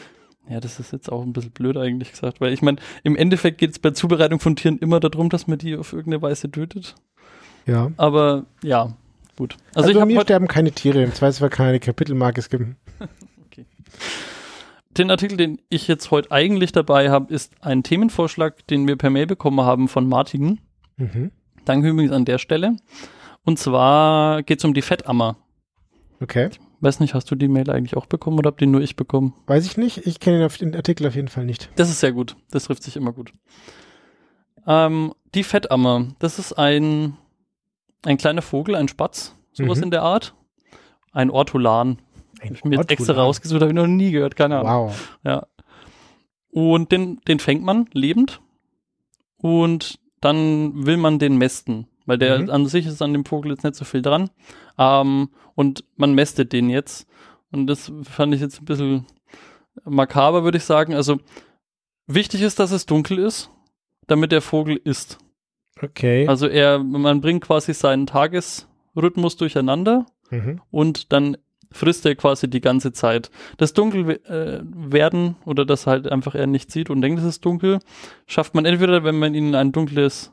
ja, 0.49 0.59
das 0.59 0.79
ist 0.79 0.93
jetzt 0.93 1.11
auch 1.11 1.21
ein 1.21 1.31
bisschen 1.31 1.51
blöd 1.51 1.77
eigentlich 1.77 2.09
gesagt, 2.09 2.41
weil 2.41 2.51
ich 2.51 2.63
meine, 2.63 2.77
im 3.03 3.15
Endeffekt 3.15 3.59
geht 3.59 3.69
es 3.69 3.77
bei 3.77 3.91
Zubereitung 3.91 4.39
von 4.39 4.55
Tieren 4.55 4.79
immer 4.79 4.99
darum, 4.99 5.29
dass 5.29 5.45
man 5.45 5.59
die 5.59 5.77
auf 5.77 5.93
irgendeine 5.93 6.23
Weise 6.23 6.49
tötet. 6.49 6.95
Ja. 7.67 7.91
Aber 7.97 8.47
ja, 8.63 8.93
gut. 9.37 9.57
Also, 9.75 9.89
Also, 9.89 9.99
ich 9.99 10.05
mir 10.07 10.21
sterben 10.21 10.47
keine 10.47 10.71
Tiere. 10.71 11.03
Im 11.03 11.13
Zweifelsfall 11.13 11.51
kann 11.51 11.67
eine 11.67 11.79
Kapitelmarke 11.79 12.41
skippen. 12.41 12.77
den 14.97 15.11
Artikel, 15.11 15.37
den 15.37 15.61
ich 15.69 15.87
jetzt 15.87 16.11
heute 16.11 16.31
eigentlich 16.31 16.71
dabei 16.71 17.09
habe, 17.11 17.33
ist 17.33 17.53
ein 17.61 17.83
Themenvorschlag, 17.83 18.65
den 18.67 18.87
wir 18.87 18.95
per 18.97 19.09
Mail 19.09 19.27
bekommen 19.27 19.61
haben 19.61 19.87
von 19.87 20.07
Martin. 20.07 20.59
Mhm. 20.97 21.31
Danke 21.65 21.89
übrigens 21.89 22.11
an 22.11 22.25
der 22.25 22.37
Stelle. 22.39 22.75
Und 23.45 23.59
zwar 23.59 24.43
geht 24.43 24.59
es 24.59 24.65
um 24.65 24.73
die 24.73 24.81
Fettammer. 24.81 25.37
Okay. 26.21 26.49
Weiß 26.81 26.99
nicht, 26.99 27.13
hast 27.13 27.29
du 27.29 27.35
die 27.35 27.47
Mail 27.47 27.69
eigentlich 27.69 27.95
auch 27.97 28.05
bekommen 28.05 28.37
oder 28.39 28.47
habt 28.49 28.61
die 28.61 28.65
nur 28.65 28.81
ich 28.81 28.95
bekommen? 28.95 29.33
Weiß 29.47 29.65
ich 29.65 29.77
nicht. 29.77 30.05
Ich 30.07 30.19
kenne 30.19 30.39
den, 30.47 30.71
den 30.71 30.75
Artikel 30.75 31.05
auf 31.07 31.15
jeden 31.15 31.27
Fall 31.27 31.45
nicht. 31.45 31.69
Das 31.75 31.89
ist 31.89 31.99
sehr 31.99 32.11
gut. 32.13 32.35
Das 32.51 32.65
trifft 32.65 32.83
sich 32.83 32.95
immer 32.95 33.11
gut. 33.13 33.33
Ähm, 34.65 35.13
die 35.35 35.43
Fettammer, 35.43 36.07
das 36.19 36.39
ist 36.39 36.53
ein, 36.53 37.17
ein 38.05 38.17
kleiner 38.17 38.41
Vogel, 38.41 38.75
ein 38.75 38.87
Spatz, 38.87 39.35
sowas 39.51 39.77
Mhm. 39.79 39.85
in 39.85 39.91
der 39.91 40.03
Art. 40.03 40.33
Ein 41.11 41.29
Ortolan. 41.29 42.01
Ein 42.39 42.53
ich 42.53 42.63
mir 42.63 42.77
jetzt 42.77 42.91
extra 42.91 43.13
rausgesucht, 43.13 43.61
habe 43.61 43.71
ich 43.71 43.75
noch 43.75 43.87
nie 43.87 44.11
gehört, 44.11 44.35
keine 44.35 44.59
Ahnung. 44.59 44.89
Wow. 44.89 45.17
Ja. 45.23 45.47
Und 46.51 46.91
den, 46.91 47.19
den 47.27 47.39
fängt 47.39 47.63
man 47.63 47.87
lebend 47.93 48.41
und 49.37 49.99
dann 50.21 50.85
will 50.85 50.97
man 50.97 51.19
den 51.19 51.37
mästen, 51.37 51.87
weil 52.05 52.17
der 52.17 52.39
Mhm. 52.39 52.49
an 52.49 52.65
sich 52.65 52.85
ist 52.85 53.01
an 53.01 53.13
dem 53.13 53.25
Vogel 53.25 53.51
jetzt 53.51 53.63
nicht 53.63 53.75
so 53.75 53.85
viel 53.85 54.01
dran. 54.01 54.29
Ähm, 54.77 55.29
und 55.55 55.83
man 55.97 56.13
mästet 56.13 56.53
den 56.53 56.69
jetzt. 56.69 57.07
Und 57.51 57.67
das 57.67 57.91
fand 58.03 58.33
ich 58.33 58.41
jetzt 58.41 58.61
ein 58.61 58.65
bisschen 58.65 59.05
makaber, 59.85 60.43
würde 60.43 60.57
ich 60.57 60.63
sagen. 60.63 60.93
Also 60.93 61.19
wichtig 62.07 62.41
ist, 62.41 62.59
dass 62.59 62.71
es 62.71 62.85
dunkel 62.85 63.19
ist, 63.19 63.49
damit 64.07 64.31
der 64.31 64.41
Vogel 64.41 64.77
isst. 64.77 65.17
Okay. 65.81 66.27
Also 66.27 66.47
er, 66.47 66.79
man 66.79 67.21
bringt 67.21 67.43
quasi 67.43 67.73
seinen 67.73 68.05
Tagesrhythmus 68.07 69.37
durcheinander 69.37 70.05
mhm. 70.29 70.61
und 70.71 71.13
dann 71.13 71.37
frisst 71.71 72.05
er 72.05 72.15
quasi 72.15 72.49
die 72.49 72.61
ganze 72.61 72.91
Zeit. 72.93 73.29
Das 73.57 73.73
Dunkel 73.73 74.07
we- 74.07 74.25
äh, 74.25 74.61
werden 74.63 75.35
oder 75.45 75.65
das 75.65 75.85
halt 75.87 76.11
einfach 76.11 76.35
er 76.35 76.47
nicht 76.47 76.71
sieht 76.71 76.89
und 76.89 77.01
denkt, 77.01 77.19
es 77.19 77.25
ist 77.25 77.45
dunkel, 77.45 77.79
schafft 78.27 78.55
man 78.55 78.65
entweder, 78.65 79.03
wenn 79.03 79.19
man 79.19 79.35
ihn 79.35 79.49
in 79.49 79.55
ein 79.55 79.71
dunkles, 79.71 80.31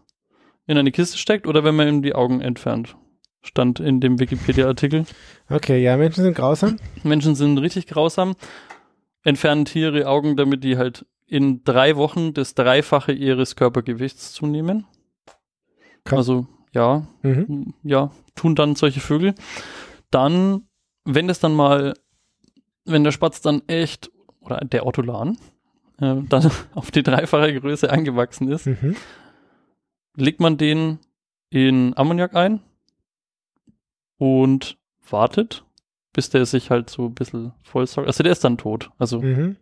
in 0.66 0.78
eine 0.78 0.92
Kiste 0.92 1.18
steckt 1.18 1.46
oder 1.46 1.62
wenn 1.64 1.76
man 1.76 1.88
ihm 1.88 2.02
die 2.02 2.14
Augen 2.14 2.40
entfernt. 2.40 2.96
Stand 3.42 3.78
in 3.78 4.00
dem 4.00 4.18
Wikipedia-Artikel. 4.18 5.04
Okay, 5.48 5.80
ja, 5.82 5.96
Menschen 5.96 6.24
sind 6.24 6.34
grausam. 6.34 6.78
Menschen 7.04 7.34
sind 7.36 7.58
richtig 7.58 7.86
grausam, 7.86 8.34
entfernen 9.22 9.64
Tiere 9.66 9.98
ihre 10.00 10.08
Augen, 10.08 10.36
damit 10.36 10.64
die 10.64 10.76
halt 10.78 11.06
in 11.28 11.62
drei 11.64 11.96
Wochen 11.96 12.34
das 12.34 12.54
Dreifache 12.54 13.12
ihres 13.12 13.54
Körpergewichts 13.56 14.32
zunehmen. 14.32 14.86
Krass. 16.04 16.18
Also, 16.18 16.46
ja, 16.72 17.06
Mhm. 17.22 17.74
ja, 17.82 18.10
tun 18.34 18.54
dann 18.54 18.74
solche 18.76 19.00
Vögel. 19.00 19.34
Dann, 20.10 20.68
wenn 21.06 21.28
es 21.30 21.40
dann 21.40 21.54
mal, 21.54 21.94
wenn 22.84 23.02
der 23.04 23.12
Spatz 23.12 23.40
dann 23.40 23.62
echt, 23.68 24.10
oder 24.40 24.58
der 24.58 24.84
Ortolan, 24.86 25.38
äh, 26.00 26.16
dann 26.28 26.50
auf 26.74 26.90
die 26.90 27.02
dreifache 27.02 27.58
Größe 27.58 27.90
angewachsen 27.90 28.48
ist, 28.48 28.66
Mhm. 28.66 28.96
legt 30.16 30.40
man 30.40 30.56
den 30.58 30.98
in 31.50 31.96
Ammoniak 31.96 32.34
ein 32.34 32.60
und 34.18 34.76
wartet, 35.08 35.64
bis 36.12 36.30
der 36.30 36.46
sich 36.46 36.70
halt 36.70 36.90
so 36.90 37.06
ein 37.06 37.14
bisschen 37.14 37.52
vollsaugt. 37.62 38.06
Also 38.06 38.22
der 38.22 38.32
ist 38.32 38.44
dann 38.44 38.58
tot. 38.58 38.90
Also 38.98 39.20
Mhm. 39.20 39.56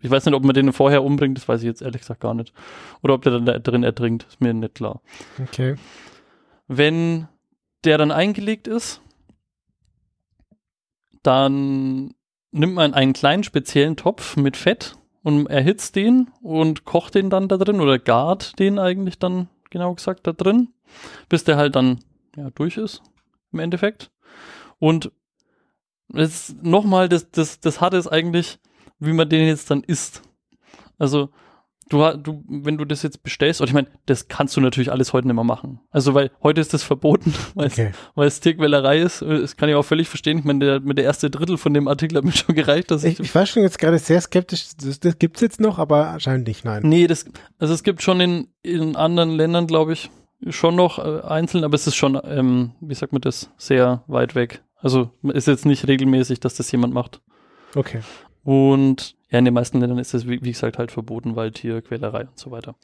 ich 0.00 0.10
weiß 0.10 0.24
nicht, 0.26 0.34
ob 0.34 0.44
man 0.44 0.54
den 0.54 0.72
vorher 0.72 1.02
umbringt, 1.02 1.36
das 1.38 1.48
weiß 1.48 1.60
ich 1.62 1.66
jetzt 1.66 1.82
ehrlich 1.82 2.02
gesagt 2.02 2.20
gar 2.20 2.34
nicht. 2.34 2.52
Oder 3.02 3.14
ob 3.14 3.22
der 3.22 3.32
dann 3.32 3.46
da 3.46 3.58
drin 3.58 3.82
ertrinkt, 3.82 4.26
ist 4.28 4.40
mir 4.40 4.52
nicht 4.54 4.74
klar. 4.74 5.00
Okay. 5.42 5.76
Wenn 6.68 7.26
der 7.84 7.98
dann 7.98 8.10
eingelegt 8.12 8.68
ist, 8.68 9.00
dann 11.22 12.14
nimmt 12.50 12.74
man 12.74 12.94
einen 12.94 13.12
kleinen 13.12 13.44
speziellen 13.44 13.96
Topf 13.96 14.36
mit 14.36 14.56
Fett 14.56 14.96
und 15.22 15.46
erhitzt 15.46 15.96
den 15.96 16.30
und 16.42 16.84
kocht 16.84 17.14
den 17.14 17.30
dann 17.30 17.48
da 17.48 17.56
drin 17.56 17.80
oder 17.80 17.98
gart 17.98 18.58
den 18.58 18.78
eigentlich 18.78 19.18
dann 19.18 19.48
genau 19.70 19.94
gesagt 19.94 20.26
da 20.26 20.32
drin, 20.32 20.68
bis 21.28 21.44
der 21.44 21.56
halt 21.56 21.76
dann 21.76 22.00
ja, 22.36 22.50
durch 22.50 22.76
ist 22.76 23.02
im 23.52 23.58
Endeffekt. 23.60 24.10
Und 24.78 25.12
es 26.12 26.54
nochmal, 26.60 27.08
das, 27.08 27.30
das, 27.30 27.60
das 27.60 27.80
Harte 27.80 27.96
ist 27.96 28.08
eigentlich, 28.08 28.58
wie 28.98 29.12
man 29.12 29.28
den 29.28 29.46
jetzt 29.46 29.70
dann 29.70 29.82
isst. 29.82 30.22
Also 30.98 31.30
du, 31.88 32.16
du, 32.16 32.44
wenn 32.48 32.78
du 32.78 32.84
das 32.84 33.02
jetzt 33.02 33.22
bestellst, 33.22 33.60
und 33.60 33.66
ich 33.68 33.72
meine, 33.74 33.88
das 34.06 34.28
kannst 34.28 34.56
du 34.56 34.60
natürlich 34.60 34.90
alles 34.92 35.12
heute 35.12 35.26
nicht 35.26 35.34
mehr 35.34 35.44
machen. 35.44 35.80
Also 35.90 36.14
weil 36.14 36.30
heute 36.42 36.60
ist 36.60 36.72
das 36.74 36.82
verboten, 36.82 37.34
weil 37.54 37.66
es 37.66 37.72
Okay. 37.74 37.92
weil 38.14 38.28
es 38.28 38.40
Tierquälerei 38.40 38.98
ist. 39.00 39.22
Das 39.22 39.56
kann 39.56 39.68
ich 39.68 39.74
auch 39.74 39.84
völlig 39.84 40.08
verstehen. 40.08 40.38
Ich 40.38 40.44
meine, 40.44 40.64
der, 40.64 40.80
mit 40.80 40.98
der 40.98 41.04
erste 41.04 41.30
Drittel 41.30 41.58
von 41.58 41.74
dem 41.74 41.88
Artikel 41.88 42.16
hat 42.18 42.24
mir 42.24 42.32
schon 42.32 42.54
gereicht, 42.54 42.90
dass 42.90 43.04
ich. 43.04 43.14
Ich, 43.14 43.20
ich 43.20 43.34
war 43.34 43.46
schon 43.46 43.62
jetzt 43.62 43.78
gerade 43.78 43.98
sehr 43.98 44.20
skeptisch. 44.20 44.68
Das, 44.82 45.00
das 45.00 45.18
gibt's 45.18 45.40
jetzt 45.40 45.60
noch, 45.60 45.78
aber 45.78 46.08
anscheinend 46.08 46.46
nicht, 46.48 46.64
nein. 46.64 46.82
nee, 46.84 47.06
das, 47.06 47.24
also 47.58 47.74
es 47.74 47.82
gibt 47.82 48.02
schon 48.02 48.20
in, 48.20 48.48
in 48.62 48.96
anderen 48.96 49.30
Ländern, 49.30 49.66
glaube 49.66 49.92
ich, 49.92 50.10
schon 50.48 50.74
noch 50.76 50.98
äh, 50.98 51.20
einzeln, 51.26 51.64
aber 51.64 51.74
es 51.74 51.86
ist 51.86 51.94
schon, 51.96 52.20
ähm, 52.24 52.72
wie 52.80 52.94
sagt 52.94 53.12
man 53.12 53.20
das, 53.22 53.50
sehr 53.56 54.02
weit 54.06 54.34
weg. 54.34 54.62
Also 54.76 55.10
ist 55.22 55.46
jetzt 55.46 55.64
nicht 55.66 55.86
regelmäßig, 55.86 56.40
dass 56.40 56.54
das 56.56 56.70
jemand 56.72 56.92
macht. 56.92 57.20
Okay. 57.76 58.00
Und 58.44 59.16
ja, 59.30 59.38
in 59.38 59.44
den 59.44 59.54
meisten 59.54 59.80
Ländern 59.80 59.98
ist 59.98 60.14
das, 60.14 60.28
wie, 60.28 60.38
gesagt, 60.38 60.78
halt 60.78 60.92
verboten, 60.92 61.36
weil 61.36 61.52
Tierquälerei 61.52 62.22
und 62.22 62.38
so 62.38 62.50
weiter. 62.50 62.74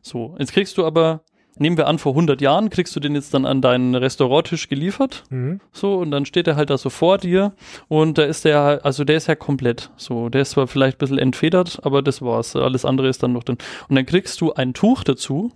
So, 0.00 0.34
jetzt 0.38 0.52
kriegst 0.52 0.78
du 0.78 0.84
aber 0.84 1.22
nehmen 1.56 1.76
wir 1.76 1.86
an, 1.86 1.98
vor 1.98 2.12
100 2.12 2.40
Jahren 2.40 2.70
kriegst 2.70 2.94
du 2.96 3.00
den 3.00 3.14
jetzt 3.14 3.34
dann 3.34 3.44
an 3.44 3.60
deinen 3.60 3.94
Restauranttisch 3.94 4.68
geliefert. 4.68 5.24
Mhm. 5.30 5.60
So, 5.72 5.98
und 5.98 6.10
dann 6.10 6.24
steht 6.24 6.46
er 6.46 6.56
halt 6.56 6.70
da 6.70 6.78
so 6.78 6.90
vor 6.90 7.18
dir 7.18 7.52
und 7.88 8.18
da 8.18 8.24
ist 8.24 8.44
der, 8.44 8.80
also 8.84 9.04
der 9.04 9.16
ist 9.16 9.26
ja 9.26 9.34
komplett 9.34 9.90
so. 9.96 10.28
Der 10.28 10.42
ist 10.42 10.52
zwar 10.52 10.66
vielleicht 10.66 10.96
ein 10.96 10.98
bisschen 10.98 11.18
entfedert, 11.18 11.80
aber 11.82 12.02
das 12.02 12.22
war's. 12.22 12.56
Alles 12.56 12.84
andere 12.84 13.08
ist 13.08 13.22
dann 13.22 13.32
noch 13.32 13.44
drin. 13.44 13.58
Und 13.88 13.96
dann 13.96 14.06
kriegst 14.06 14.40
du 14.40 14.52
ein 14.54 14.74
Tuch 14.74 15.04
dazu, 15.04 15.52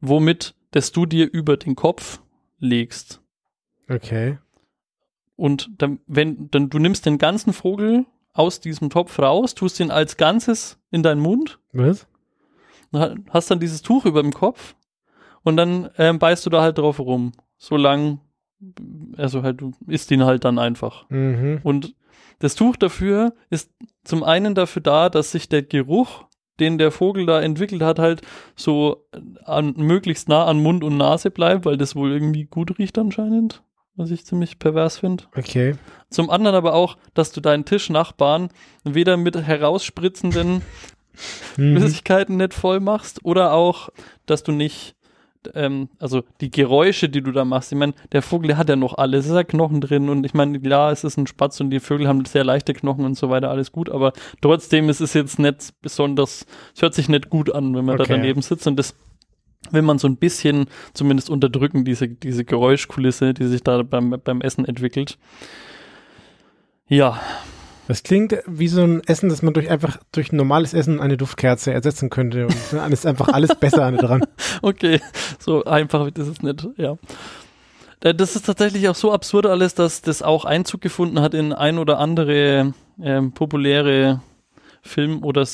womit 0.00 0.54
das 0.70 0.92
du 0.92 1.06
dir 1.06 1.28
über 1.30 1.56
den 1.56 1.74
Kopf 1.74 2.20
legst. 2.58 3.20
Okay. 3.88 4.38
Und 5.36 5.70
dann, 5.78 6.00
wenn, 6.06 6.50
dann 6.50 6.70
du 6.70 6.78
nimmst 6.78 7.06
den 7.06 7.18
ganzen 7.18 7.52
Vogel 7.52 8.06
aus 8.32 8.60
diesem 8.60 8.90
Topf 8.90 9.18
raus, 9.18 9.54
tust 9.54 9.80
ihn 9.80 9.90
als 9.90 10.16
Ganzes 10.16 10.78
in 10.90 11.02
deinen 11.02 11.20
Mund, 11.20 11.58
Was? 11.72 12.06
hast 13.30 13.50
dann 13.50 13.60
dieses 13.60 13.82
Tuch 13.82 14.04
über 14.04 14.22
dem 14.22 14.32
Kopf 14.32 14.76
und 15.42 15.56
dann 15.56 15.90
ähm, 15.98 16.18
beißt 16.18 16.46
du 16.46 16.50
da 16.50 16.62
halt 16.62 16.78
drauf 16.78 17.00
rum. 17.00 17.32
So 17.56 17.76
lang, 17.76 18.20
also 19.16 19.42
halt, 19.42 19.60
du 19.60 19.72
isst 19.86 20.10
ihn 20.10 20.24
halt 20.24 20.44
dann 20.44 20.58
einfach. 20.58 21.08
Mhm. 21.10 21.60
Und 21.62 21.94
das 22.38 22.54
Tuch 22.54 22.76
dafür 22.76 23.34
ist 23.50 23.72
zum 24.04 24.22
einen 24.22 24.54
dafür 24.54 24.82
da, 24.82 25.08
dass 25.08 25.32
sich 25.32 25.48
der 25.48 25.62
Geruch, 25.62 26.24
den 26.60 26.78
der 26.78 26.90
Vogel 26.90 27.26
da 27.26 27.40
entwickelt 27.40 27.82
hat, 27.82 27.98
halt 27.98 28.22
so 28.54 29.06
an, 29.44 29.74
möglichst 29.76 30.28
nah 30.28 30.44
an 30.44 30.62
Mund 30.62 30.84
und 30.84 30.96
Nase 30.96 31.30
bleibt, 31.30 31.64
weil 31.64 31.76
das 31.76 31.96
wohl 31.96 32.12
irgendwie 32.12 32.44
gut 32.44 32.78
riecht 32.78 32.98
anscheinend, 32.98 33.62
was 33.96 34.10
ich 34.10 34.24
ziemlich 34.26 34.58
pervers 34.58 34.98
finde. 34.98 35.24
Okay. 35.36 35.76
Zum 36.10 36.30
anderen 36.30 36.56
aber 36.56 36.74
auch, 36.74 36.96
dass 37.14 37.32
du 37.32 37.40
deinen 37.40 37.64
Tischnachbarn 37.64 38.48
weder 38.84 39.16
mit 39.16 39.36
herausspritzenden 39.36 40.62
Mhm. 41.56 41.76
Flüssigkeiten 41.76 42.36
nicht 42.38 42.54
voll 42.54 42.80
machst 42.80 43.24
oder 43.24 43.52
auch, 43.52 43.88
dass 44.26 44.42
du 44.42 44.50
nicht, 44.50 44.96
ähm, 45.54 45.88
also 46.00 46.24
die 46.40 46.50
Geräusche, 46.50 47.08
die 47.08 47.22
du 47.22 47.30
da 47.30 47.44
machst, 47.44 47.70
ich 47.70 47.78
meine, 47.78 47.94
der 48.10 48.20
Vogel, 48.20 48.56
hat 48.56 48.68
ja 48.68 48.74
noch 48.74 48.98
alles, 48.98 49.26
es 49.26 49.30
ist 49.30 49.36
ja 49.36 49.44
Knochen 49.44 49.80
drin 49.80 50.08
und 50.08 50.26
ich 50.26 50.34
meine, 50.34 50.58
klar, 50.58 50.90
es 50.90 51.04
ist 51.04 51.16
ein 51.16 51.28
Spatz 51.28 51.60
und 51.60 51.70
die 51.70 51.78
Vögel 51.78 52.08
haben 52.08 52.24
sehr 52.24 52.42
leichte 52.42 52.74
Knochen 52.74 53.04
und 53.04 53.14
so 53.16 53.30
weiter, 53.30 53.48
alles 53.50 53.70
gut, 53.70 53.90
aber 53.90 54.12
trotzdem 54.40 54.88
ist 54.88 55.00
es 55.00 55.14
jetzt 55.14 55.38
nicht 55.38 55.80
besonders, 55.82 56.46
es 56.74 56.82
hört 56.82 56.94
sich 56.94 57.08
nicht 57.08 57.30
gut 57.30 57.54
an, 57.54 57.76
wenn 57.76 57.84
man 57.84 57.96
da 57.96 58.02
Okay. 58.02 58.14
daneben 58.14 58.42
sitzt 58.42 58.66
und 58.66 58.74
das 58.76 58.96
will 59.70 59.82
man 59.82 59.98
so 59.98 60.08
ein 60.08 60.16
bisschen 60.16 60.66
zumindest 60.92 61.30
unterdrücken, 61.30 61.84
diese, 61.84 62.08
diese 62.08 62.44
Geräuschkulisse, 62.44 63.34
die 63.34 63.46
sich 63.46 63.62
da 63.62 63.82
beim, 63.82 64.20
beim 64.22 64.40
Essen 64.40 64.64
entwickelt. 64.64 65.18
Ja, 66.88 67.20
Das 67.86 68.02
klingt 68.02 68.34
wie 68.46 68.68
so 68.68 68.82
ein 68.82 69.02
Essen, 69.06 69.28
das 69.28 69.42
man 69.42 69.52
durch 69.54 69.70
einfach 69.70 69.98
durch 70.12 70.32
normales 70.32 70.72
Essen 70.74 71.00
eine 71.00 71.16
Duftkerze 71.16 71.72
ersetzen 71.72 72.08
könnte 72.10 72.46
und 72.46 72.56
dann 72.72 72.92
ist 72.92 73.06
einfach 73.06 73.28
alles 73.28 73.54
besser 73.56 73.84
an 73.84 73.96
dran. 73.96 74.22
Okay, 74.62 75.00
so 75.38 75.64
einfach 75.64 76.06
ist 76.08 76.18
es 76.28 76.42
nicht, 76.42 76.66
ja. 76.76 76.96
Äh, 78.00 78.14
Das 78.14 78.36
ist 78.36 78.46
tatsächlich 78.46 78.88
auch 78.88 78.94
so 78.94 79.12
absurd 79.12 79.46
alles, 79.46 79.74
dass 79.74 80.02
das 80.02 80.22
auch 80.22 80.44
Einzug 80.44 80.80
gefunden 80.80 81.20
hat 81.20 81.34
in 81.34 81.52
ein 81.52 81.78
oder 81.78 81.98
andere 81.98 82.72
ähm, 83.02 83.32
populäre 83.32 84.22
Film- 84.82 85.24
oder 85.24 85.44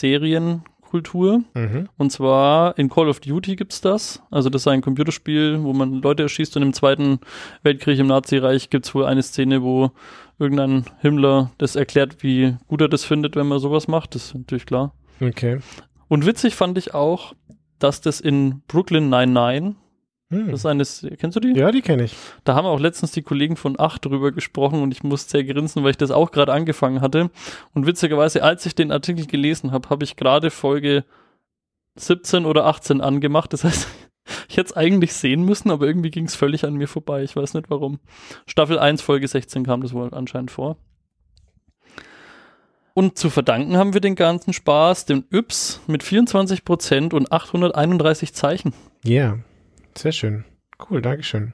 Serienkultur. 0.90 1.42
Mhm. 1.54 1.88
Und 1.96 2.10
zwar 2.10 2.76
in 2.78 2.88
Call 2.88 3.08
of 3.08 3.20
Duty 3.20 3.56
gibt's 3.56 3.80
das. 3.80 4.22
Also 4.30 4.50
das 4.50 4.62
ist 4.62 4.68
ein 4.68 4.82
Computerspiel, 4.82 5.62
wo 5.62 5.72
man 5.72 6.02
Leute 6.02 6.24
erschießt 6.24 6.56
und 6.56 6.62
im 6.62 6.72
Zweiten 6.72 7.20
Weltkrieg 7.62 7.98
im 7.98 8.06
Nazireich 8.06 8.70
gibt's 8.70 8.94
wohl 8.94 9.06
eine 9.06 9.22
Szene, 9.22 9.62
wo 9.62 9.90
irgendein 10.38 10.84
Himmler 11.00 11.50
das 11.58 11.76
erklärt, 11.76 12.22
wie 12.22 12.56
gut 12.66 12.80
er 12.80 12.88
das 12.88 13.04
findet, 13.04 13.36
wenn 13.36 13.46
man 13.46 13.58
sowas 13.58 13.88
macht. 13.88 14.14
Das 14.14 14.26
ist 14.26 14.34
natürlich 14.34 14.66
klar. 14.66 14.92
Okay. 15.20 15.58
Und 16.08 16.26
witzig 16.26 16.54
fand 16.54 16.78
ich 16.78 16.94
auch, 16.94 17.34
dass 17.78 18.00
das 18.00 18.20
in 18.20 18.62
Brooklyn 18.66 19.08
99, 19.08 19.76
Hm. 20.30 20.52
das 20.52 20.60
ist 20.60 20.66
eines, 20.66 21.06
kennst 21.18 21.34
du 21.36 21.40
die? 21.40 21.58
Ja, 21.58 21.72
die 21.72 21.82
kenne 21.82 22.04
ich. 22.04 22.14
Da 22.44 22.54
haben 22.54 22.64
auch 22.64 22.78
letztens 22.78 23.10
die 23.10 23.22
Kollegen 23.22 23.56
von 23.56 23.78
8 23.78 24.04
drüber 24.04 24.30
gesprochen 24.30 24.80
und 24.80 24.92
ich 24.92 25.02
musste 25.02 25.30
sehr 25.30 25.44
grinsen, 25.44 25.82
weil 25.82 25.90
ich 25.90 25.96
das 25.96 26.12
auch 26.12 26.30
gerade 26.30 26.52
angefangen 26.52 27.00
hatte. 27.00 27.30
Und 27.74 27.86
witzigerweise, 27.86 28.44
als 28.44 28.64
ich 28.64 28.76
den 28.76 28.92
Artikel 28.92 29.26
gelesen 29.26 29.72
habe, 29.72 29.90
habe 29.90 30.04
ich 30.04 30.14
gerade 30.14 30.50
Folge 30.50 31.04
17 31.96 32.46
oder 32.46 32.66
18 32.66 33.00
angemacht. 33.00 33.52
Das 33.52 33.64
heißt, 33.64 33.88
ich 34.48 34.56
hätte 34.56 34.70
es 34.70 34.76
eigentlich 34.76 35.12
sehen 35.14 35.44
müssen, 35.44 35.72
aber 35.72 35.86
irgendwie 35.86 36.12
ging 36.12 36.26
es 36.26 36.36
völlig 36.36 36.64
an 36.64 36.74
mir 36.74 36.86
vorbei. 36.86 37.24
Ich 37.24 37.34
weiß 37.34 37.54
nicht 37.54 37.68
warum. 37.68 37.98
Staffel 38.46 38.78
1, 38.78 39.02
Folge 39.02 39.26
16 39.26 39.64
kam 39.64 39.82
das 39.82 39.92
wohl 39.92 40.14
anscheinend 40.14 40.52
vor. 40.52 40.76
Und 42.94 43.18
zu 43.18 43.30
verdanken 43.30 43.76
haben 43.76 43.94
wir 43.94 44.00
den 44.00 44.14
ganzen 44.14 44.52
Spaß 44.52 45.06
dem 45.06 45.24
Yps 45.32 45.80
mit 45.88 46.04
24% 46.04 47.14
und 47.14 47.32
831 47.32 48.32
Zeichen. 48.32 48.74
Ja, 49.04 49.38
sehr 50.00 50.12
schön. 50.12 50.44
Cool, 50.90 51.02
Dankeschön. 51.02 51.52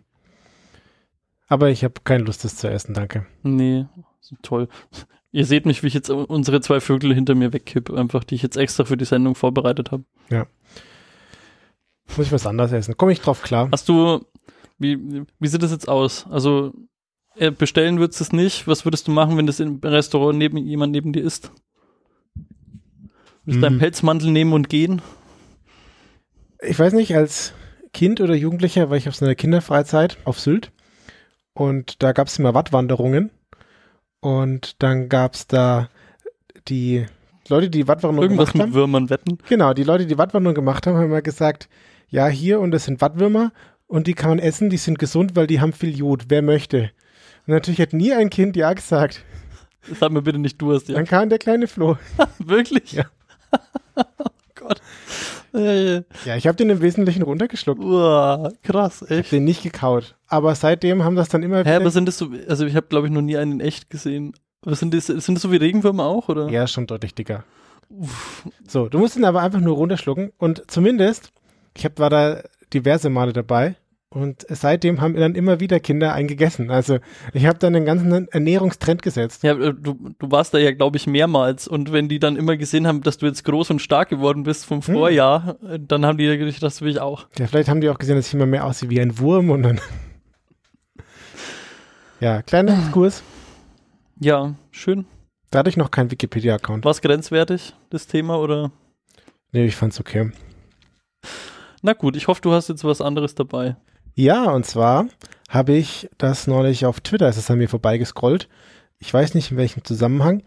Aber 1.48 1.70
ich 1.70 1.84
habe 1.84 1.94
keine 2.04 2.24
Lust, 2.24 2.44
das 2.44 2.56
zu 2.56 2.68
essen, 2.68 2.94
danke. 2.94 3.26
Nee, 3.42 3.86
toll. 4.42 4.68
Ihr 5.32 5.44
seht 5.44 5.66
mich, 5.66 5.82
wie 5.82 5.88
ich 5.88 5.94
jetzt 5.94 6.10
unsere 6.10 6.60
zwei 6.60 6.80
Vögel 6.80 7.14
hinter 7.14 7.34
mir 7.34 7.52
wegkippe, 7.52 7.96
einfach, 7.96 8.24
die 8.24 8.34
ich 8.36 8.42
jetzt 8.42 8.56
extra 8.56 8.84
für 8.84 8.96
die 8.96 9.04
Sendung 9.04 9.34
vorbereitet 9.34 9.92
habe. 9.92 10.04
Muss 12.16 12.26
ich 12.26 12.32
was 12.32 12.46
anderes 12.46 12.72
essen? 12.72 12.96
Komme 12.96 13.12
ich 13.12 13.20
drauf 13.20 13.42
klar? 13.42 13.68
Hast 13.72 13.88
du, 13.88 14.24
wie, 14.78 15.24
wie 15.38 15.48
sieht 15.48 15.62
das 15.62 15.72
jetzt 15.72 15.88
aus? 15.88 16.26
Also, 16.30 16.72
äh, 17.36 17.50
bestellen 17.50 17.98
würdest 17.98 18.20
du 18.20 18.24
es 18.24 18.32
nicht? 18.32 18.66
Was 18.66 18.84
würdest 18.84 19.06
du 19.08 19.12
machen, 19.12 19.36
wenn 19.36 19.46
das 19.46 19.60
im 19.60 19.80
Restaurant 19.82 20.38
neben 20.38 20.56
jemand 20.56 20.92
neben 20.92 21.12
dir 21.12 21.22
ist? 21.22 21.50
Würdest 23.44 23.58
du 23.58 23.60
deinen 23.60 23.74
Mhm. 23.76 23.80
Pelzmantel 23.80 24.30
nehmen 24.30 24.52
und 24.52 24.68
gehen? 24.68 25.02
Ich 26.62 26.78
weiß 26.78 26.94
nicht, 26.94 27.14
als 27.14 27.52
Kind 27.96 28.20
oder 28.20 28.34
Jugendlicher 28.34 28.90
war 28.90 28.98
ich 28.98 29.08
auf 29.08 29.16
so 29.16 29.24
einer 29.24 29.34
Kinderfreizeit 29.34 30.18
auf 30.24 30.38
Sylt 30.38 30.70
und 31.54 32.02
da 32.02 32.12
gab 32.12 32.26
es 32.26 32.38
immer 32.38 32.52
Wattwanderungen 32.52 33.30
und 34.20 34.82
dann 34.82 35.08
gab 35.08 35.32
es 35.32 35.46
da 35.46 35.88
die 36.68 37.06
Leute, 37.48 37.70
die 37.70 37.88
Wattwanderung 37.88 38.24
Irgendwas 38.24 38.52
gemacht 38.52 38.66
mit 38.66 38.74
haben. 38.74 38.74
Würmern 38.74 39.08
wetten? 39.08 39.38
Genau, 39.48 39.72
die 39.72 39.82
Leute, 39.82 40.04
die 40.04 40.18
Wattwanderung 40.18 40.54
gemacht 40.54 40.86
haben, 40.86 40.96
haben 40.96 41.06
immer 41.06 41.22
gesagt, 41.22 41.70
ja, 42.10 42.26
hier 42.26 42.60
und 42.60 42.72
das 42.72 42.84
sind 42.84 43.00
Wattwürmer 43.00 43.50
und 43.86 44.06
die 44.08 44.14
kann 44.14 44.28
man 44.28 44.40
essen, 44.40 44.68
die 44.68 44.76
sind 44.76 44.98
gesund, 44.98 45.34
weil 45.34 45.46
die 45.46 45.62
haben 45.62 45.72
viel 45.72 45.96
Jod. 45.96 46.26
Wer 46.28 46.42
möchte? 46.42 46.90
Und 47.46 47.54
natürlich 47.54 47.80
hat 47.80 47.94
nie 47.94 48.12
ein 48.12 48.28
Kind 48.28 48.56
ja 48.56 48.74
gesagt. 48.74 49.24
Sag 49.98 50.12
mir 50.12 50.20
bitte 50.20 50.38
nicht, 50.38 50.60
du 50.60 50.74
hast 50.74 50.90
ja. 50.90 50.96
Dann 50.96 51.06
kam 51.06 51.30
der 51.30 51.38
kleine 51.38 51.66
Flo. 51.66 51.96
Wirklich? 52.38 52.92
Ja. 52.92 53.06
oh 53.96 54.28
Gott. 54.54 54.82
Ja, 56.24 56.36
ich 56.36 56.46
habe 56.46 56.56
den 56.56 56.70
im 56.70 56.80
Wesentlichen 56.82 57.22
runtergeschluckt. 57.22 57.82
uah, 57.82 58.52
krass, 58.62 59.02
Ich 59.02 59.10
habe 59.10 59.20
echt. 59.20 59.32
den 59.32 59.44
nicht 59.44 59.62
gekaut. 59.62 60.14
Aber 60.28 60.54
seitdem 60.54 61.02
haben 61.04 61.16
das 61.16 61.28
dann 61.28 61.42
immer 61.42 61.58
Hä, 61.58 61.62
wieder- 61.64 61.76
aber 61.76 61.90
sind 61.90 62.06
das 62.06 62.18
so, 62.18 62.28
also 62.48 62.66
ich 62.66 62.76
habe 62.76 62.86
glaube 62.88 63.06
ich 63.06 63.12
noch 63.12 63.22
nie 63.22 63.36
einen 63.36 63.52
in 63.52 63.60
echt 63.60 63.90
gesehen. 63.90 64.34
Was 64.62 64.80
sind 64.80 64.92
das, 64.94 65.06
sind 65.06 65.34
das 65.34 65.42
so 65.42 65.52
wie 65.52 65.56
Regenwürmer 65.56 66.04
auch, 66.04 66.28
oder? 66.28 66.48
Ja, 66.48 66.66
schon 66.66 66.86
deutlich 66.86 67.14
dicker. 67.14 67.44
Uff. 67.88 68.44
So, 68.66 68.88
du 68.88 68.98
musst 68.98 69.16
ihn 69.16 69.24
aber 69.24 69.40
einfach 69.42 69.60
nur 69.60 69.76
runterschlucken 69.76 70.32
und 70.38 70.68
zumindest, 70.70 71.30
ich 71.76 71.84
hab, 71.84 71.98
war 72.00 72.10
da 72.10 72.42
diverse 72.74 73.10
Male 73.10 73.32
dabei 73.32 73.76
und 74.08 74.46
seitdem 74.48 75.00
haben 75.00 75.14
dann 75.14 75.34
immer 75.34 75.58
wieder 75.58 75.80
Kinder 75.80 76.12
einen 76.14 76.28
gegessen. 76.28 76.70
Also 76.70 76.98
ich 77.32 77.44
habe 77.44 77.58
dann 77.58 77.72
den 77.72 77.84
ganzen 77.84 78.28
Ernährungstrend 78.28 79.02
gesetzt. 79.02 79.42
Ja, 79.42 79.52
äh, 79.58 79.74
du, 79.74 79.94
du 80.18 80.30
warst 80.30 80.54
da 80.54 80.58
ja, 80.58 80.72
glaube 80.72 80.96
ich, 80.96 81.06
mehrmals. 81.06 81.66
Und 81.66 81.92
wenn 81.92 82.08
die 82.08 82.20
dann 82.20 82.36
immer 82.36 82.56
gesehen 82.56 82.86
haben, 82.86 83.02
dass 83.02 83.18
du 83.18 83.26
jetzt 83.26 83.44
groß 83.44 83.70
und 83.70 83.82
stark 83.82 84.08
geworden 84.08 84.44
bist 84.44 84.64
vom 84.64 84.80
Hm. 84.80 84.94
Vorjahr, 84.94 85.56
äh, 85.68 85.78
dann 85.80 86.06
haben 86.06 86.18
die 86.18 86.24
ja 86.24 86.36
gedacht, 86.36 86.62
das 86.62 86.80
will 86.82 86.90
ich 86.90 87.00
auch. 87.00 87.26
Ja, 87.38 87.46
vielleicht 87.48 87.68
haben 87.68 87.80
die 87.80 87.90
auch 87.90 87.98
gesehen, 87.98 88.16
dass 88.16 88.28
ich 88.28 88.34
immer 88.34 88.46
mehr 88.46 88.64
aussehe 88.64 88.88
wie 88.90 89.00
ein 89.00 89.18
Wurm 89.18 89.50
und 89.50 89.64
dann. 89.64 89.80
ja, 92.20 92.42
kleiner 92.42 92.78
Exkurs. 92.78 93.22
Ja, 94.20 94.54
schön. 94.70 95.04
Dadurch 95.50 95.76
noch 95.76 95.90
kein 95.90 96.10
Wikipedia-Account. 96.10 96.84
War 96.84 96.92
es 96.92 97.02
grenzwertig, 97.02 97.74
das 97.90 98.06
Thema, 98.06 98.38
oder? 98.38 98.70
Nee, 99.52 99.66
ich 99.66 99.76
fand's 99.76 100.00
okay. 100.00 100.30
Na 101.82 101.92
gut, 101.92 102.16
ich 102.16 102.28
hoffe, 102.28 102.40
du 102.40 102.52
hast 102.52 102.68
jetzt 102.68 102.84
was 102.84 103.00
anderes 103.00 103.34
dabei. 103.34 103.76
Ja, 104.18 104.50
und 104.50 104.64
zwar 104.64 105.08
habe 105.50 105.74
ich 105.74 106.08
das 106.16 106.46
neulich 106.46 106.86
auf 106.86 107.00
Twitter, 107.00 107.28
ist 107.28 107.36
es 107.36 107.50
an 107.50 107.58
mir 107.58 107.68
vorbeigescrollt. 107.68 108.48
Ich 108.98 109.12
weiß 109.12 109.34
nicht 109.34 109.50
in 109.50 109.58
welchem 109.58 109.84
Zusammenhang. 109.84 110.42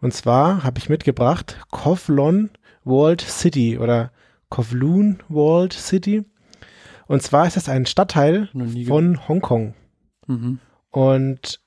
Und 0.00 0.12
zwar 0.12 0.64
habe 0.64 0.80
ich 0.80 0.88
mitgebracht 0.88 1.56
Kowloon 1.70 2.50
Walled 2.82 3.20
City 3.20 3.78
oder 3.78 4.10
Kowloon 4.48 5.20
Walled 5.28 5.72
City. 5.72 6.24
Und 7.06 7.22
zwar 7.22 7.46
ist 7.46 7.56
das 7.56 7.68
ein 7.68 7.86
Stadtteil 7.86 8.48
von 8.88 9.28
Hongkong. 9.28 9.74
Mhm. 10.26 10.58
Und 10.90 11.60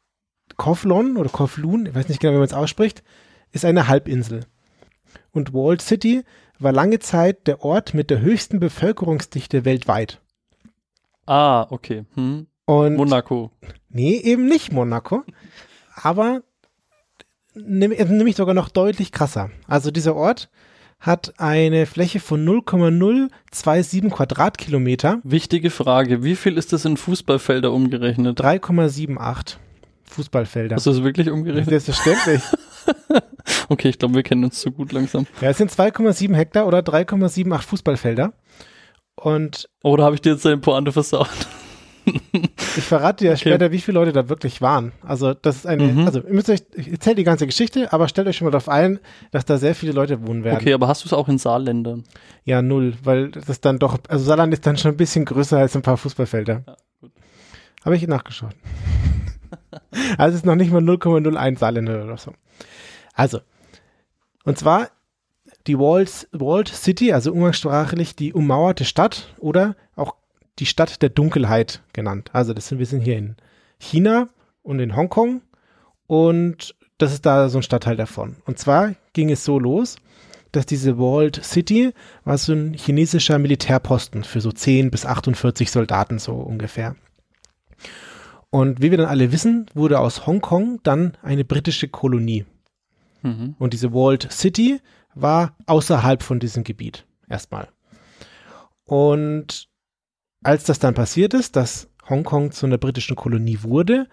Kowloon 0.58 1.16
oder 1.16 1.30
Kowloon, 1.30 1.86
ich 1.86 1.96
weiß 1.96 2.10
nicht 2.10 2.20
genau, 2.20 2.34
wie 2.34 2.40
man 2.40 2.48
es 2.48 2.54
ausspricht, 2.54 3.02
ist 3.54 3.64
eine 3.64 3.88
Halbinsel. 3.88 4.42
Und 5.32 5.54
Walled 5.54 5.82
City 5.82 6.26
war 6.60 6.74
lange 6.74 7.00
Zeit 7.00 7.48
der 7.48 7.64
Ort 7.64 7.94
mit 7.94 8.10
der 8.10 8.20
höchsten 8.20 8.60
Bevölkerungsdichte 8.60 9.64
weltweit. 9.64 10.20
Ah, 11.26 11.68
okay. 11.70 12.06
Hm. 12.16 12.48
Und 12.66 12.96
Monaco. 12.96 13.52
Nee, 13.90 14.18
eben 14.18 14.46
nicht 14.48 14.72
Monaco. 14.72 15.24
Aber 15.96 16.42
nehm- 17.56 17.94
nämlich 18.12 18.36
sogar 18.36 18.54
noch 18.54 18.70
deutlich 18.70 19.12
krasser. 19.12 19.50
Also 19.68 19.92
dieser 19.92 20.16
Ort 20.16 20.50
hat 21.00 21.34
eine 21.38 21.86
Fläche 21.86 22.20
von 22.20 22.44
0,027 22.44 24.10
Quadratkilometer. 24.12 25.20
Wichtige 25.24 25.70
Frage, 25.70 26.24
wie 26.24 26.36
viel 26.36 26.58
ist 26.58 26.74
das 26.74 26.86
in 26.86 26.98
Fußballfelder 26.98 27.72
umgerechnet? 27.72 28.40
3,78 28.40 29.58
Fußballfelder. 30.06 30.76
Hast 30.76 30.86
du 30.86 30.92
das 30.92 31.04
wirklich 31.04 31.30
umgerechnet? 31.30 31.82
Selbstverständlich. 31.82 32.42
okay, 33.70 33.90
ich 33.90 34.00
glaube, 34.00 34.16
wir 34.16 34.24
kennen 34.24 34.44
uns 34.46 34.62
zu 34.62 34.72
gut 34.72 34.92
langsam. 34.92 35.28
Ja, 35.42 35.50
es 35.50 35.58
sind 35.58 35.72
2,7 35.72 36.34
Hektar 36.36 36.66
oder 36.68 36.80
3,78 36.80 37.62
Fußballfelder. 37.62 38.34
Und 39.16 39.70
Oder 39.84 40.04
habe 40.04 40.16
ich 40.16 40.22
dir 40.22 40.34
jetzt 40.34 40.46
deine 40.46 40.58
Pointe 40.58 40.92
versaut? 40.92 41.30
ich 42.78 42.84
verrate 42.84 43.24
dir 43.24 43.32
Okay. 43.32 43.40
später, 43.50 43.72
wie 43.72 43.80
viele 43.80 43.98
Leute 43.98 44.12
da 44.12 44.30
wirklich 44.30 44.62
waren. 44.62 44.92
Also 45.02 45.34
das 45.34 45.56
ist 45.58 45.66
eine, 45.68 45.84
Mhm. 45.84 46.06
also 46.06 46.20
ihr 46.22 46.34
müsst 46.34 46.50
euch, 46.50 46.62
ich 46.76 46.92
erzähle 46.92 47.16
die 47.16 47.24
ganze 47.24 47.48
Geschichte, 47.48 47.92
aber 47.94 48.08
stellt 48.08 48.28
euch 48.28 48.38
schon 48.38 48.46
mal 48.46 48.52
darauf 48.52 48.70
ein, 48.70 49.00
dass 49.32 49.46
da 49.46 49.58
sehr 49.58 49.74
viele 49.74 49.94
Leute 49.94 50.28
wohnen 50.28 50.44
werden. 50.44 50.58
Okay, 50.60 50.74
aber 50.74 50.88
hast 50.88 51.04
du 51.04 51.08
es 51.08 51.14
auch 51.14 51.28
in 51.30 51.38
Saarländern? 51.40 52.04
Ja, 52.44 52.62
null, 52.62 52.94
weil 53.04 53.32
das 53.32 53.62
dann 53.62 53.80
doch, 53.80 53.98
also 54.08 54.24
Saarland 54.26 54.54
ist 54.54 54.68
dann 54.68 54.78
schon 54.78 54.92
ein 54.92 54.98
bisschen 54.98 55.26
größer 55.26 55.58
als 55.58 55.76
ein 55.76 55.82
paar 55.82 55.98
Fußballfelder. 55.98 56.64
Ja, 56.68 56.76
gut. 57.02 57.12
Habe 57.84 57.96
ich 57.96 58.06
nachgeschaut. 58.08 58.54
also 60.18 60.30
es 60.30 60.36
ist 60.42 60.46
noch 60.46 60.56
nicht 60.56 60.72
mal 60.72 60.82
0,01 60.84 61.58
Saarländer 61.58 62.04
oder 62.04 62.18
so. 62.18 62.34
Also, 63.14 63.40
und 64.44 64.58
zwar 64.60 64.90
die 65.68 65.78
Walls, 65.80 66.28
Walled 66.32 66.68
City, 66.68 67.12
also 67.12 67.32
umgangssprachlich 67.32 68.16
die 68.16 68.34
ummauerte 68.34 68.86
Stadt 68.86 69.34
oder 69.40 69.76
auch 69.96 70.16
die 70.60 70.66
Stadt 70.66 71.02
der 71.02 71.10
Dunkelheit 71.10 71.82
genannt. 71.94 72.30
Also 72.34 72.54
das 72.54 72.68
sind, 72.68 72.80
wir 72.80 72.86
sind 72.86 73.02
hier 73.02 73.18
in 73.18 73.36
China 73.80 74.30
und 74.64 74.80
in 74.80 74.96
Hongkong 74.96 75.42
und 76.08 76.76
das 76.98 77.12
ist 77.12 77.26
da 77.26 77.50
so 77.50 77.60
ein 77.60 77.64
Stadtteil 77.64 77.98
davon. 77.98 78.38
Und 78.46 78.58
zwar 78.58 78.96
ging 79.14 79.30
es 79.30 79.44
so 79.44 79.60
los, 79.60 79.98
dass 80.52 80.66
diese 80.66 80.98
Walled 80.98 81.44
City 81.44 81.92
war 82.24 82.38
so 82.38 82.54
ein 82.54 82.74
chinesischer 82.74 83.38
Militärposten 83.40 84.24
für 84.24 84.40
so 84.40 84.52
10 84.52 84.92
bis 84.92 85.06
48 85.06 85.70
Soldaten 85.70 86.20
so 86.20 86.34
ungefähr. 86.34 86.96
Und 88.50 88.82
wie 88.82 88.92
wir 88.92 88.98
dann 88.98 89.08
alle 89.08 89.34
wissen, 89.34 89.66
wurde 89.74 90.00
aus 90.00 90.26
Hongkong 90.26 90.80
dann 90.84 91.18
eine 91.22 91.44
britische 91.44 91.90
Kolonie. 91.90 92.46
Mhm. 93.22 93.56
Und 93.60 93.74
diese 93.74 93.92
Walled 93.92 94.32
City 94.32 94.80
war 95.16 95.56
außerhalb 95.66 96.22
von 96.22 96.40
diesem 96.40 96.64
Gebiet 96.64 97.06
erstmal. 97.28 97.70
Und 98.84 99.70
als 100.44 100.66
das 100.66 100.80
dann 100.80 100.94
passiert 100.94 101.34
ist, 101.34 101.56
dass 101.56 101.90
Hongkong 102.08 102.52
zu 102.52 102.68
einer 102.68 102.78
britischen 102.78 103.16
Kolonie 103.16 103.60
wurde, 103.64 104.08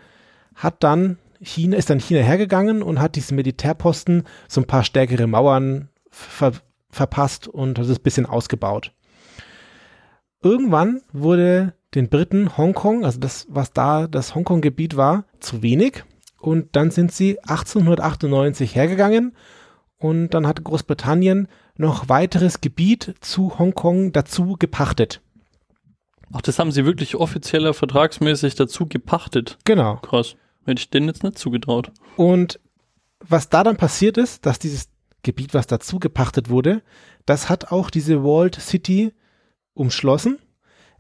hat 0.55 0.83
dann 0.83 1.19
China, 1.41 1.77
ist 1.77 1.91
dann 1.91 2.01
China 2.01 2.21
hergegangen 2.21 2.83
und 2.83 3.01
hat 3.01 3.17
diesen 3.17 3.37
Militärposten 3.37 4.25
so 4.49 4.61
ein 4.61 4.67
paar 4.67 4.85
stärkere 4.85 5.27
Mauern 5.27 5.89
ver 6.11 6.53
verpasst 6.89 7.49
und 7.49 7.79
hat 7.79 7.87
es 7.87 7.99
ein 7.99 8.03
bisschen 8.03 8.27
ausgebaut. 8.27 8.93
Irgendwann 10.43 11.01
wurde 11.13 11.73
den 11.95 12.11
Briten 12.11 12.57
Hongkong, 12.59 13.05
also 13.07 13.19
das, 13.19 13.47
was 13.49 13.73
da 13.73 14.07
das 14.07 14.35
Hongkong-Gebiet 14.35 14.97
war, 14.97 15.25
zu 15.41 15.63
wenig. 15.63 16.05
Und 16.39 16.77
dann 16.77 16.91
sind 16.91 17.11
sie 17.11 17.39
1898 17.41 18.75
hergegangen 18.75 19.35
und 20.03 20.31
dann 20.31 20.47
hat 20.47 20.65
Großbritannien 20.65 21.47
noch 21.77 22.09
weiteres 22.09 22.61
Gebiet 22.61 23.15
zu 23.21 23.59
Hongkong 23.59 24.13
dazu 24.13 24.57
gepachtet. 24.59 25.21
Ach, 26.33 26.43
das 26.43 26.59
haben 26.59 26.73
sie 26.73 26.85
wirklich 26.85 27.15
offizieller 27.15 27.73
vertragsmäßig 27.73 28.57
dazu 28.57 28.87
gepachtet. 28.87 29.59
Genau. 29.65 29.97
Krass. 29.97 30.35
Hätte 30.65 30.81
ich 30.81 30.91
denen 30.91 31.07
jetzt 31.07 31.23
nicht 31.23 31.39
zugetraut. 31.39 31.93
Und 32.17 32.59
was 33.21 33.49
da 33.49 33.63
dann 33.63 33.77
passiert 33.77 34.19
ist, 34.19 34.45
dass 34.45 34.59
dieses 34.59 34.89
Gebiet, 35.23 35.55
was 35.55 35.69
dazu 35.69 36.01
gepachtet 36.01 36.51
wurde, 36.51 36.83
das 37.27 37.49
hat 37.49 37.71
auch 37.71 37.89
diese 37.91 38.25
Walled 38.25 38.57
City 38.57 39.13
umschlossen. 39.75 40.39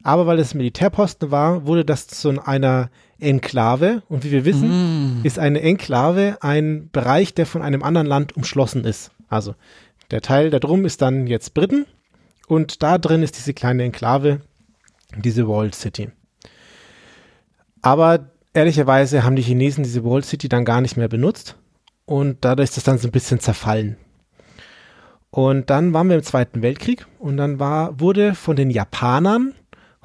Aber 0.03 0.27
weil 0.27 0.39
es 0.39 0.55
Militärposten 0.55 1.31
war, 1.31 1.67
wurde 1.67 1.85
das 1.85 2.09
zu 2.09 2.31
einer 2.45 2.91
Enklave. 3.21 4.03
Und 4.09 4.25
wie 4.25 4.33
wir 4.33 4.45
wissen, 4.45 5.21
Mm. 5.21 5.25
ist 5.25 5.39
eine 5.39 5.61
Enklave 5.63 6.39
ein 6.41 6.89
Bereich, 6.91 7.35
der 7.35 7.47
von 7.47 7.63
einem 7.63 7.83
anderen 7.83 8.07
Land 8.09 8.37
umschlossen 8.37 8.85
ist. 8.85 9.13
Also 9.29 9.55
der 10.11 10.21
Teil 10.21 10.51
da 10.51 10.59
drum 10.59 10.85
ist 10.85 11.01
dann 11.03 11.27
jetzt 11.27 11.55
Briten 11.55 11.87
und 12.49 12.83
da 12.83 12.99
drin 12.99 13.23
ist 13.23 13.37
diese 13.39 13.55
kleine 13.55 13.85
Enklave, 13.85 14.41
diese 15.17 15.47
Walled 15.49 15.75
City. 15.75 16.11
Aber 17.81 18.31
ehrlicherweise 18.55 19.25
haben 19.25 19.37
die 19.37 19.43
Chinesen 19.43 19.85
diese 19.85 20.05
Walled 20.05 20.25
City 20.25 20.49
dann 20.49 20.65
gar 20.65 20.81
nicht 20.81 20.97
mehr 20.97 21.09
benutzt 21.09 21.57
und 22.05 22.39
dadurch 22.45 22.71
ist 22.71 22.77
das 22.77 22.85
dann 22.85 22.99
so 22.99 23.09
ein 23.09 23.13
bisschen 23.13 23.41
zerfallen. 23.41 23.97
Und 25.31 25.71
dann 25.71 25.95
waren 25.95 26.09
wir 26.09 26.17
im 26.17 26.23
Zweiten 26.23 26.61
Weltkrieg 26.61 27.07
und 27.19 27.39
dann 27.39 27.59
war, 27.59 27.99
wurde 27.99 28.35
von 28.35 28.55
den 28.57 28.71
Japanern 28.71 29.55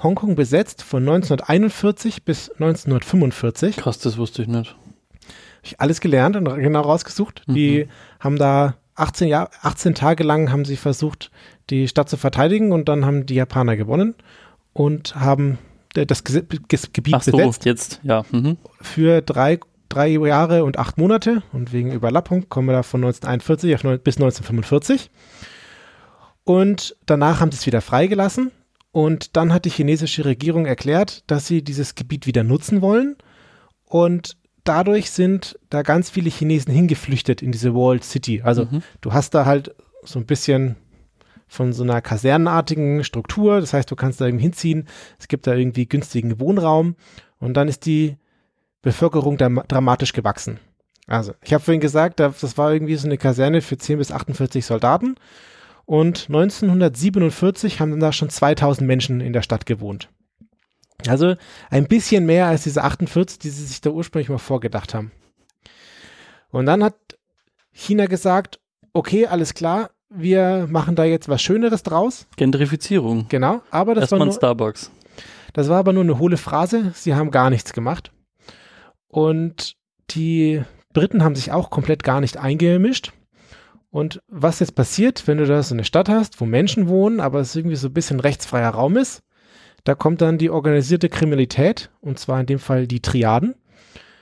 Hongkong 0.01 0.35
besetzt 0.35 0.83
von 0.83 1.01
1941 1.03 2.23
bis 2.23 2.49
1945 2.51 3.77
Krass, 3.77 3.97
das 3.99 4.17
wusste 4.17 4.43
ich 4.43 4.47
nicht. 4.47 4.71
hab 4.71 5.63
ich 5.63 5.79
alles 5.81 6.01
gelernt 6.01 6.35
und 6.35 6.45
genau 6.55 6.81
rausgesucht. 6.81 7.43
Die 7.47 7.87
haben 8.19 8.37
da 8.37 8.75
18, 8.95 9.27
Jahr, 9.27 9.49
18 9.61 9.95
Tage 9.95 10.23
lang 10.23 10.51
haben 10.51 10.65
sie 10.65 10.75
versucht, 10.77 11.31
die 11.69 11.87
Stadt 11.87 12.09
zu 12.09 12.17
verteidigen 12.17 12.71
und 12.71 12.87
dann 12.89 13.05
haben 13.05 13.25
die 13.25 13.35
Japaner 13.35 13.75
gewonnen 13.75 14.15
und 14.73 15.15
haben 15.15 15.57
das 15.93 16.23
Gese- 16.23 16.45
Ges- 16.67 16.89
Gebiet 16.93 17.15
Ach 17.15 17.23
so, 17.23 17.31
besetzt 17.31 17.65
jetzt, 17.65 17.99
ja. 18.03 18.23
Mhm. 18.31 18.57
für 18.81 19.21
drei, 19.21 19.59
drei 19.89 20.09
Jahre 20.09 20.63
und 20.63 20.77
acht 20.77 20.97
Monate 20.99 21.41
und 21.53 21.73
wegen 21.73 21.91
Überlappung 21.91 22.49
kommen 22.49 22.67
wir 22.67 22.73
da 22.73 22.83
von 22.83 23.01
1941 23.03 23.73
auf 23.75 23.83
neun, 23.83 23.99
bis 23.99 24.17
1945. 24.17 25.09
Und 26.43 26.95
danach 27.05 27.39
haben 27.41 27.51
sie 27.51 27.57
es 27.57 27.65
wieder 27.65 27.81
freigelassen 27.81 28.51
und 28.97 29.35
dann 29.37 29.53
hat 29.53 29.65
die 29.65 29.69
chinesische 29.69 30.25
Regierung 30.25 30.65
erklärt, 30.65 31.23
dass 31.27 31.45
sie 31.47 31.61
dieses 31.63 31.93
Gebiet 31.95 32.25
wieder 32.25 32.43
nutzen 32.43 32.81
wollen 32.81 33.15
und 33.85 34.37
dadurch 34.63 35.11
sind 35.11 35.57
da 35.69 35.81
ganz 35.83 36.09
viele 36.09 36.29
Chinesen 36.29 36.73
hingeflüchtet 36.73 37.41
in 37.41 37.51
diese 37.51 37.73
Walled 37.75 38.03
City. 38.03 38.41
Also 38.43 38.65
Mhm. 38.65 38.81
du 39.01 39.13
hast 39.13 39.33
da 39.35 39.45
halt 39.45 39.75
so 40.03 40.17
ein 40.19 40.25
bisschen 40.25 40.75
von 41.47 41.71
so 41.73 41.83
einer 41.83 42.01
kasernenartigen 42.01 43.03
Struktur. 43.05 43.61
Das 43.61 43.71
heißt, 43.73 43.89
du 43.89 43.95
kannst 43.95 44.19
da 44.19 44.25
irgendwie 44.25 44.43
hinziehen. 44.43 44.87
Es 45.19 45.27
gibt 45.29 45.47
da 45.47 45.53
irgendwie 45.55 45.87
günstigen 45.87 46.39
Wohnraum. 46.41 46.95
Und 47.39 47.53
dann 47.53 47.67
ist 47.69 47.85
die 47.85 48.17
Bevölkerung 48.81 49.37
da 49.37 49.47
dramatisch 49.47 50.11
gewachsen. 50.11 50.59
Also, 51.07 51.33
ich 51.41 51.53
habe 51.53 51.63
vorhin 51.63 51.79
gesagt, 51.79 52.19
da- 52.19 52.33
das 52.41 52.57
war 52.57 52.73
irgendwie 52.73 52.95
so 52.97 53.07
eine 53.07 53.17
Kaserne 53.17 53.61
für 53.61 53.77
10 53.77 53.97
bis 53.99 54.11
48 54.11 54.65
Soldaten. 54.65 55.15
Und 55.87 56.25
1947 56.27 57.79
haben 57.79 57.91
dann 57.91 58.01
da 58.01 58.11
schon 58.11 58.29
2000 58.29 58.85
Menschen 58.85 59.21
in 59.21 59.31
der 59.31 59.41
Stadt 59.41 59.65
gewohnt. 59.65 60.09
Also 61.07 61.35
ein 61.69 61.87
bisschen 61.87 62.25
mehr 62.25 62.47
als 62.47 62.63
diese 62.63 62.83
48, 62.83 63.39
die 63.39 63.49
sie 63.49 63.65
sich 63.65 63.79
da 63.79 63.91
ursprünglich 63.91 64.27
mal 64.27 64.37
vorgedacht 64.37 64.93
haben. 64.93 65.13
Und 66.49 66.65
dann 66.65 66.83
hat 66.83 66.95
China 67.71 68.07
gesagt, 68.07 68.59
okay, 68.91 69.27
alles 69.27 69.53
klar, 69.53 69.91
wir 70.09 70.67
machen 70.69 70.95
da 70.97 71.05
jetzt 71.05 71.29
was 71.29 71.41
Schöneres 71.41 71.83
draus. 71.83 72.27
Gentrifizierung. 72.35 73.27
Genau, 73.29 73.61
aber 73.71 73.95
das 73.95 74.11
war, 74.11 74.19
Erstmal 74.19 74.21
ein 74.21 74.27
nur, 74.27 74.35
Starbucks. 74.35 74.91
das 75.53 75.69
war 75.69 75.77
aber 75.77 75.93
nur 75.93 76.03
eine 76.03 76.19
hohle 76.19 76.37
Phrase. 76.37 76.91
Sie 76.95 77.15
haben 77.15 77.31
gar 77.31 77.49
nichts 77.49 77.71
gemacht. 77.71 78.11
Und 79.07 79.77
die 80.09 80.63
Briten 80.91 81.23
haben 81.23 81.35
sich 81.35 81.53
auch 81.53 81.69
komplett 81.69 82.03
gar 82.03 82.19
nicht 82.19 82.35
eingemischt. 82.35 83.13
Und 83.89 84.21
was 84.27 84.59
jetzt 84.59 84.75
passiert, 84.75 85.27
wenn 85.27 85.37
du 85.37 85.45
da 85.45 85.63
so 85.63 85.73
eine 85.73 85.83
Stadt 85.85 86.09
hast, 86.09 86.39
wo 86.41 86.45
Menschen 86.45 86.87
wohnen, 86.87 87.19
aber 87.19 87.39
es 87.39 87.55
irgendwie 87.55 87.75
so 87.77 87.87
ein 87.87 87.93
bisschen 87.93 88.19
rechtsfreier 88.19 88.69
Raum 88.69 88.97
ist, 88.97 89.23
da 89.83 89.95
kommt 89.95 90.21
dann 90.21 90.37
die 90.37 90.49
organisierte 90.49 91.07
Kriminalität, 91.09 91.89
und 92.01 92.19
zwar 92.19 92.39
in 92.41 92.45
dem 92.45 92.59
Fall 92.59 92.87
die 92.87 93.01
Triaden. 93.01 93.55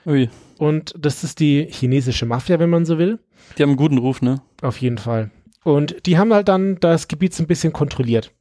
Ui, 0.06 0.30
Und 0.58 0.94
das 0.96 1.24
ist 1.24 1.40
die 1.40 1.66
chinesische 1.68 2.26
Mafia, 2.26 2.60
wenn 2.60 2.70
man 2.70 2.84
so 2.84 2.98
will. 2.98 3.18
die 3.58 3.62
haben 3.62 3.70
einen 3.70 3.76
guten 3.76 3.98
Ruf, 3.98 4.22
ne? 4.22 4.40
Auf 4.62 4.80
jeden 4.80 4.98
Fall. 4.98 5.30
Und 5.64 6.06
die 6.06 6.16
haben 6.16 6.32
halt 6.32 6.46
dann 6.46 6.76
das 6.78 7.08
Gebiet 7.08 7.34
so 7.34 7.42
ein 7.42 7.48
bisschen 7.48 7.72
kontrolliert. 7.72 8.32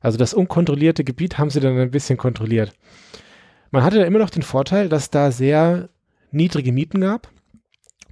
Also 0.00 0.16
das 0.16 0.32
unkontrollierte 0.32 1.04
Gebiet 1.04 1.36
haben 1.36 1.50
sie 1.50 1.60
dann 1.60 1.78
ein 1.78 1.90
bisschen 1.90 2.16
kontrolliert. 2.16 2.72
Man 3.70 3.84
hatte 3.84 3.98
da 3.98 4.04
immer 4.04 4.18
noch 4.18 4.30
den 4.30 4.42
Vorteil, 4.42 4.88
dass 4.88 5.10
da 5.10 5.30
sehr 5.30 5.90
niedrige 6.30 6.72
Mieten 6.72 7.02
gab, 7.02 7.30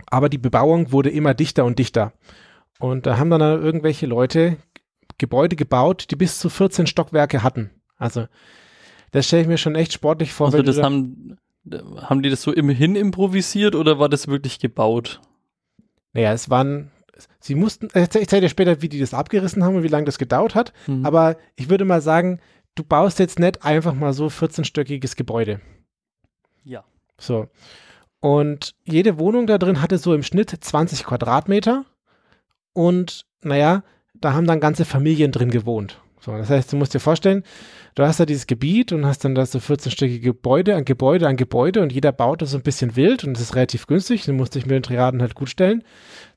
aber 0.06 0.28
die 0.28 0.38
Bebauung 0.38 0.92
wurde 0.92 1.08
immer 1.08 1.32
dichter 1.32 1.64
und 1.64 1.78
dichter. 1.78 2.12
Und 2.80 3.06
da 3.06 3.18
haben 3.18 3.30
dann 3.30 3.40
irgendwelche 3.40 4.06
Leute 4.06 4.56
Gebäude 5.18 5.54
gebaut, 5.54 6.06
die 6.10 6.16
bis 6.16 6.38
zu 6.38 6.48
14 6.48 6.86
Stockwerke 6.86 7.42
hatten. 7.42 7.70
Also 7.96 8.26
das 9.12 9.26
stelle 9.26 9.42
ich 9.42 9.48
mir 9.48 9.58
schon 9.58 9.74
echt 9.74 9.92
sportlich 9.92 10.32
vor. 10.32 10.46
Also 10.46 10.62
das 10.62 10.76
da- 10.76 10.84
haben, 10.84 11.36
haben 11.96 12.22
die 12.22 12.30
das 12.30 12.42
so 12.42 12.52
immerhin 12.52 12.96
improvisiert 12.96 13.74
oder 13.74 13.98
war 13.98 14.08
das 14.08 14.28
wirklich 14.28 14.58
gebaut? 14.60 15.20
Naja, 16.14 16.32
es 16.32 16.48
waren, 16.48 16.90
sie 17.38 17.54
mussten, 17.54 17.90
äh, 17.90 18.02
ich 18.04 18.28
zeige 18.28 18.40
dir 18.40 18.48
später, 18.48 18.80
wie 18.82 18.88
die 18.88 18.98
das 18.98 19.12
abgerissen 19.14 19.62
haben 19.62 19.76
und 19.76 19.82
wie 19.82 19.88
lange 19.88 20.06
das 20.06 20.18
gedauert 20.18 20.54
hat. 20.54 20.72
Mhm. 20.86 21.04
Aber 21.04 21.36
ich 21.56 21.68
würde 21.68 21.84
mal 21.84 22.00
sagen, 22.00 22.40
du 22.74 22.82
baust 22.82 23.18
jetzt 23.18 23.38
nicht 23.38 23.62
einfach 23.64 23.92
mal 23.94 24.12
so 24.14 24.26
14-stöckiges 24.28 25.16
Gebäude. 25.16 25.60
Ja. 26.64 26.84
So. 27.18 27.48
Und 28.20 28.74
jede 28.84 29.18
Wohnung 29.18 29.46
da 29.46 29.58
drin 29.58 29.82
hatte 29.82 29.98
so 29.98 30.14
im 30.14 30.22
Schnitt 30.22 30.50
20 30.50 31.04
Quadratmeter. 31.04 31.84
Und 32.72 33.26
naja, 33.42 33.82
da 34.14 34.32
haben 34.32 34.46
dann 34.46 34.60
ganze 34.60 34.84
Familien 34.84 35.32
drin 35.32 35.50
gewohnt. 35.50 36.00
So, 36.20 36.36
das 36.36 36.50
heißt, 36.50 36.72
du 36.72 36.76
musst 36.76 36.92
dir 36.92 37.00
vorstellen, 37.00 37.44
du 37.94 38.04
hast 38.04 38.20
da 38.20 38.26
dieses 38.26 38.46
Gebiet 38.46 38.92
und 38.92 39.06
hast 39.06 39.24
dann 39.24 39.34
da 39.34 39.46
so 39.46 39.58
14-stöckige 39.58 40.20
Gebäude 40.20 40.76
an 40.76 40.84
Gebäude 40.84 41.26
an 41.26 41.36
Gebäude 41.36 41.80
und 41.80 41.92
jeder 41.92 42.12
baut 42.12 42.42
das 42.42 42.50
so 42.50 42.58
ein 42.58 42.62
bisschen 42.62 42.94
wild 42.94 43.24
und 43.24 43.36
es 43.36 43.42
ist 43.42 43.56
relativ 43.56 43.86
günstig, 43.86 44.24
du 44.24 44.34
musst 44.34 44.54
dich 44.54 44.66
mit 44.66 44.72
den 44.72 44.82
Triaden 44.82 45.22
halt 45.22 45.34
gut 45.34 45.48
stellen. 45.48 45.82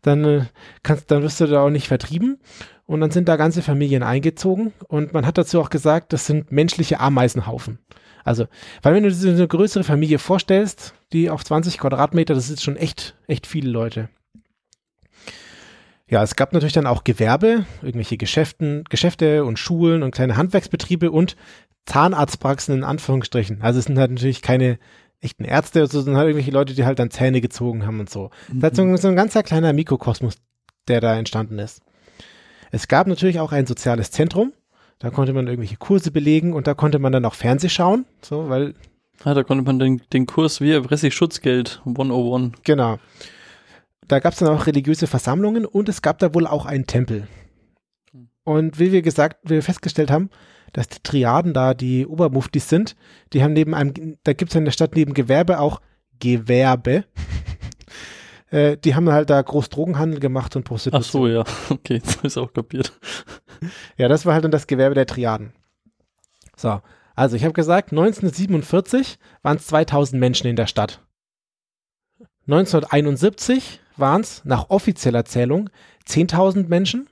Dann 0.02 0.24
äh, 0.24 0.46
kannst, 0.84 1.12
dann 1.12 1.22
wirst 1.22 1.42
du 1.42 1.48
da 1.48 1.62
auch 1.62 1.70
nicht 1.70 1.90
vertrieben 1.90 2.40
und 2.86 3.02
dann 3.02 3.12
sind 3.12 3.28
da 3.28 3.36
ganze 3.36 3.62
Familien 3.62 4.04
eingezogen 4.04 4.72
und 4.88 5.14
man 5.14 5.26
hat 5.26 5.38
dazu 5.38 5.60
auch 5.60 5.70
gesagt, 5.70 6.14
das 6.14 6.28
sind 6.28 6.50
menschliche 6.50 7.02
Ameisenhaufen. 7.02 7.80
Also, 8.24 8.46
weil 8.82 8.94
wenn 8.94 9.04
du 9.04 9.10
dir 9.10 9.16
so 9.16 9.28
eine 9.28 9.48
größere 9.50 9.84
Familie 9.84 10.18
vorstellst, 10.18 10.94
die 11.12 11.30
auf 11.30 11.44
20 11.44 11.78
Quadratmeter, 11.78 12.34
das 12.34 12.50
ist 12.50 12.64
schon 12.64 12.78
echt, 12.78 13.18
echt 13.28 13.48
viele 13.48 13.70
Leute. 13.70 14.08
Ja, 16.10 16.22
es 16.22 16.36
gab 16.36 16.54
natürlich 16.54 16.74
dann 16.74 16.86
auch 16.86 17.04
Gewerbe, 17.04 17.66
irgendwelche 17.82 18.18
Geschäften, 18.18 18.84
Geschäfte 18.90 19.46
und 19.46 19.58
Schulen 19.58 20.04
und 20.04 20.14
kleine 20.14 20.38
Handwerksbetriebe 20.38 21.12
und 21.12 21.36
Zahnarztpraxen 21.86 22.76
in 22.76 22.84
Anführungsstrichen. 22.84 23.62
Also 23.62 23.80
es 23.80 23.86
sind 23.86 23.98
halt 23.98 24.12
natürlich 24.12 24.42
keine 24.42 24.80
echten 25.22 25.46
Ärzte, 25.46 25.88
sondern 25.88 26.18
halt 26.18 26.28
irgendwelche 26.28 26.52
Leute, 26.52 26.74
die 26.74 26.86
halt 26.86 27.00
dann 27.00 27.10
Zähne 27.10 27.42
gezogen 27.42 27.86
haben 27.86 28.00
und 28.00 28.10
so. 28.10 28.30
Mhm. 28.52 28.60
Das 28.60 28.72
ist 28.72 28.78
so, 28.78 28.96
so 28.98 29.08
ein 29.08 29.16
ganzer 29.16 29.44
kleiner 29.44 29.74
Mikrokosmos, 29.74 30.36
der 30.88 31.00
da 31.02 31.16
entstanden 31.16 31.60
ist. 31.60 31.82
Es 32.72 32.88
gab 32.88 33.08
natürlich 33.08 33.40
auch 33.40 33.52
ein 33.52 33.66
soziales 33.66 34.12
Zentrum. 34.12 34.54
Da 35.00 35.10
konnte 35.10 35.34
man 35.34 35.48
irgendwelche 35.48 35.78
Kurse 35.78 36.12
belegen 36.12 36.54
und 36.54 36.68
da 36.68 36.74
konnte 36.74 37.00
man 37.00 37.12
dann 37.12 37.26
auch 37.26 37.34
Fernseh 37.34 37.70
schauen, 37.70 38.06
so, 38.22 38.50
weil. 38.50 38.74
Ah, 39.24 39.34
da 39.34 39.44
konnte 39.44 39.64
man 39.64 39.80
den, 39.80 40.02
den 40.12 40.26
Kurs 40.26 40.60
wie 40.60 40.72
erpresse 40.72 41.08
ich 41.08 41.14
Schutzgeld 41.14 41.82
101. 41.86 42.54
Genau. 42.64 43.00
Da 44.08 44.20
gab 44.20 44.34
es 44.34 44.40
dann 44.40 44.50
auch 44.50 44.68
religiöse 44.68 45.08
Versammlungen 45.08 45.66
und 45.66 45.90
es 45.90 46.02
gab 46.02 46.20
da 46.20 46.34
wohl 46.34 46.48
auch 46.48 46.66
einen 46.66 46.88
Tempel. 46.88 47.28
Und 48.44 48.80
wie 48.80 48.92
wir 48.92 49.02
gesagt, 49.02 49.38
wie 49.44 49.56
wir 49.56 49.64
festgestellt 49.64 50.12
haben, 50.12 50.30
dass 50.74 50.90
die 50.90 51.02
Triaden 51.02 51.54
da 51.54 51.74
die 51.74 52.06
Obermuftis 52.06 52.68
sind, 52.68 52.96
die 53.32 53.44
haben 53.44 53.54
neben 53.54 53.74
einem, 53.74 54.18
da 54.24 54.34
gibt 54.34 54.52
es 54.52 54.56
in 54.56 54.66
der 54.66 54.72
Stadt 54.72 54.96
neben 54.96 55.14
Gewerbe 55.14 55.60
auch 55.60 55.82
Gewerbe. 56.20 57.06
äh, 58.50 58.78
die 58.78 58.96
haben 58.96 59.10
halt 59.10 59.30
da 59.30 59.42
groß 59.42 59.70
Drogenhandel 59.70 60.20
gemacht 60.20 60.56
und 60.56 60.64
Prostitution. 60.64 61.02
Ach 61.02 61.10
so, 61.10 61.28
ja. 61.28 61.44
Okay, 61.70 62.02
das 62.04 62.18
ist 62.24 62.38
auch 62.38 62.52
kapiert. 62.52 62.92
ja, 63.98 64.08
das 64.08 64.26
war 64.26 64.34
halt 64.34 64.44
dann 64.44 64.52
das 64.52 64.68
Gewerbe 64.68 64.96
der 64.96 65.06
Triaden. 65.06 65.54
So, 66.58 66.82
also 67.16 67.36
ich 67.36 67.44
habe 67.44 67.54
gesagt, 67.54 67.92
1947 67.92 69.20
waren 69.44 69.58
es 69.58 69.68
2000 69.68 70.20
Menschen 70.20 70.48
in 70.48 70.56
der 70.56 70.68
Stadt. 70.68 71.02
1971 72.48 73.80
waren 73.98 74.22
es 74.22 74.44
nach 74.46 74.70
offizieller 74.70 75.26
Zählung 75.26 75.70
10.000 76.08 76.68
Menschen 76.68 77.08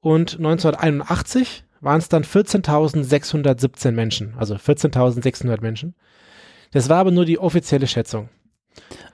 und 0.00 0.36
1981 0.36 1.64
waren 1.80 1.98
es 1.98 2.08
dann 2.08 2.24
14.617 2.24 3.90
Menschen, 3.92 4.34
also 4.38 4.54
14.600 4.54 5.60
Menschen. 5.60 5.94
Das 6.72 6.88
war 6.88 6.98
aber 6.98 7.10
nur 7.10 7.24
die 7.24 7.38
offizielle 7.38 7.86
Schätzung. 7.86 8.28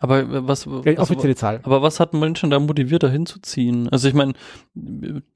Aber 0.01 0.21
äh, 0.21 0.47
was, 0.47 0.67
ja, 0.85 0.99
offizielle 0.99 1.35
Zahl. 1.35 1.61
Aber 1.65 1.83
was 1.83 1.99
hat 1.99 2.15
Menschen 2.15 2.51
da 2.51 2.61
motiviert, 2.61 3.03
da 3.03 3.09
hinzuziehen? 3.09 3.89
Also 3.89 4.09
ich 4.09 4.15
meine, 4.15 4.35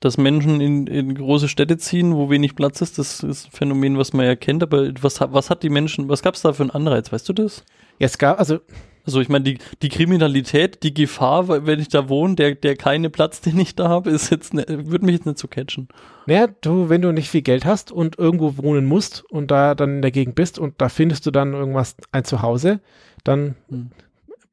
dass 0.01 0.19
Menschen 0.19 0.61
in, 0.61 0.87
in, 0.87 1.15
große 1.15 1.49
Städte 1.49 1.79
ziehen, 1.79 2.15
wo 2.15 2.31
wenig 2.31 2.55
Platz 2.55 2.81
ist, 2.81 2.99
das 2.99 3.23
ist 3.23 3.47
ein 3.47 3.51
Phänomen, 3.51 3.99
was 3.99 4.13
man 4.13 4.27
ja 4.27 4.37
kennt, 4.37 4.63
aber 4.63 4.91
was, 5.01 5.21
was 5.21 5.51
hat 5.51 5.63
die 5.63 5.71
Menschen, 5.71 6.09
was 6.09 6.23
gab 6.23 6.35
es 6.35 6.43
da 6.43 6.53
für 6.53 6.63
einen 6.63 6.71
Anreiz, 6.71 7.13
weißt 7.13 7.29
du 7.29 7.33
das? 7.33 7.65
Ja, 7.99 8.07
es 8.07 8.19
gab, 8.19 8.39
also 8.39 8.61
also 9.05 9.21
ich 9.21 9.29
meine, 9.29 9.45
die, 9.45 9.59
die 9.83 9.89
Kriminalität, 9.89 10.83
die 10.83 10.95
Gefahr, 10.95 11.67
wenn 11.67 11.81
ich 11.81 11.89
da 11.89 12.09
wohne, 12.09 12.37
der, 12.37 12.55
der 12.55 12.77
keine 12.77 13.11
Platz, 13.11 13.41
den 13.41 13.59
ich 13.59 13.75
da 13.75 13.89
habe, 13.89 14.11
ist 14.11 14.31
jetzt 14.31 14.55
ne, 14.55 14.65
würde 14.69 15.05
mich 15.05 15.17
jetzt 15.17 15.27
nicht 15.27 15.39
so 15.39 15.49
catchen. 15.49 15.89
Naja, 16.27 16.49
du, 16.61 16.89
wenn 16.89 17.03
du 17.03 17.13
nicht 17.13 17.29
viel 17.29 17.43
Geld 17.43 17.65
hast 17.65 17.91
und 17.91 18.19
irgendwo 18.19 18.57
wohnen 18.59 18.85
musst 18.85 19.25
und 19.31 19.51
da 19.51 19.75
dann 19.75 19.97
in 19.97 20.03
der 20.03 20.13
Gegend 20.13 20.35
bist 20.35 20.59
und 20.59 20.81
da 20.81 20.89
findest 20.89 21.27
du 21.27 21.31
dann 21.31 21.53
irgendwas 21.53 21.97
ein 22.13 22.25
Zuhause, 22.25 22.81
dann 23.25 23.57
hm. 23.69 23.91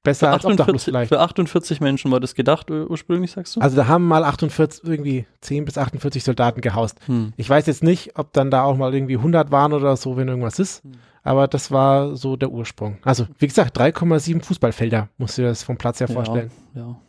Besser 0.03 0.31
als 0.31 0.45
48, 0.45 0.83
vielleicht. 0.83 1.09
Für 1.09 1.19
48 1.19 1.81
Menschen 1.81 2.11
war 2.11 2.19
das 2.19 2.35
gedacht 2.35 2.71
ursprünglich, 2.71 3.31
sagst 3.31 3.55
du? 3.55 3.61
Also 3.61 3.75
da 3.75 3.87
haben 3.87 4.07
mal 4.07 4.23
48, 4.23 4.83
irgendwie 4.83 5.25
10 5.41 5.65
bis 5.65 5.77
48 5.77 6.23
Soldaten 6.23 6.61
gehaust. 6.61 6.99
Hm. 7.05 7.33
Ich 7.37 7.49
weiß 7.49 7.65
jetzt 7.65 7.83
nicht, 7.83 8.17
ob 8.17 8.33
dann 8.33 8.51
da 8.51 8.63
auch 8.63 8.77
mal 8.77 8.93
irgendwie 8.93 9.17
100 9.17 9.51
waren 9.51 9.73
oder 9.73 9.97
so, 9.97 10.17
wenn 10.17 10.27
irgendwas 10.27 10.59
ist. 10.59 10.83
Hm 10.83 10.93
aber 11.23 11.47
das 11.47 11.71
war 11.71 12.15
so 12.15 12.35
der 12.35 12.51
Ursprung. 12.51 12.97
Also, 13.03 13.27
wie 13.37 13.47
gesagt, 13.47 13.79
3,7 13.79 14.41
Fußballfelder, 14.41 15.09
musst 15.17 15.37
du 15.37 15.43
dir 15.43 15.49
das 15.49 15.63
vom 15.63 15.77
Platz 15.77 15.99
her 15.99 16.07
vorstellen. 16.07 16.51
Ja. 16.73 16.81
ja. 16.81 17.01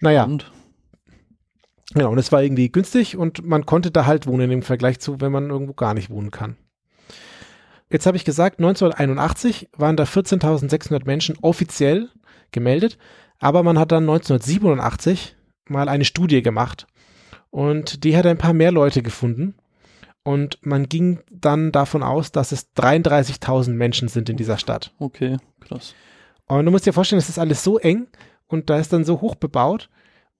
Naja. 0.00 0.24
Und? 0.24 0.50
Genau, 1.92 2.10
und 2.10 2.18
es 2.18 2.30
war 2.32 2.42
irgendwie 2.42 2.70
günstig 2.70 3.16
und 3.16 3.44
man 3.44 3.66
konnte 3.66 3.90
da 3.90 4.06
halt 4.06 4.26
wohnen 4.26 4.50
im 4.50 4.62
Vergleich 4.62 5.00
zu, 5.00 5.20
wenn 5.20 5.32
man 5.32 5.50
irgendwo 5.50 5.74
gar 5.74 5.94
nicht 5.94 6.10
wohnen 6.10 6.30
kann. 6.30 6.56
Jetzt 7.90 8.06
habe 8.06 8.16
ich 8.16 8.24
gesagt, 8.24 8.58
1981 8.58 9.68
waren 9.76 9.96
da 9.96 10.04
14.600 10.04 11.04
Menschen 11.04 11.36
offiziell 11.42 12.08
gemeldet, 12.52 12.98
aber 13.38 13.62
man 13.62 13.78
hat 13.78 13.92
dann 13.92 14.04
1987 14.04 15.36
mal 15.68 15.88
eine 15.88 16.04
Studie 16.04 16.42
gemacht 16.42 16.86
und 17.50 18.04
die 18.04 18.16
hat 18.16 18.26
ein 18.26 18.38
paar 18.38 18.52
mehr 18.52 18.72
Leute 18.72 19.02
gefunden 19.02 19.54
und 20.22 20.58
man 20.62 20.88
ging 20.88 21.20
dann 21.30 21.72
davon 21.72 22.02
aus, 22.02 22.30
dass 22.32 22.52
es 22.52 22.72
33.000 22.76 23.72
Menschen 23.72 24.08
sind 24.08 24.28
in 24.28 24.36
dieser 24.36 24.58
Stadt. 24.58 24.92
Okay, 24.98 25.38
krass. 25.60 25.94
Und 26.46 26.64
du 26.66 26.70
musst 26.70 26.86
dir 26.86 26.92
vorstellen, 26.92 27.18
es 27.18 27.28
ist 27.28 27.38
alles 27.38 27.64
so 27.64 27.78
eng 27.78 28.08
und 28.46 28.70
da 28.70 28.78
ist 28.78 28.92
dann 28.92 29.04
so 29.04 29.20
hoch 29.20 29.34
bebaut. 29.34 29.88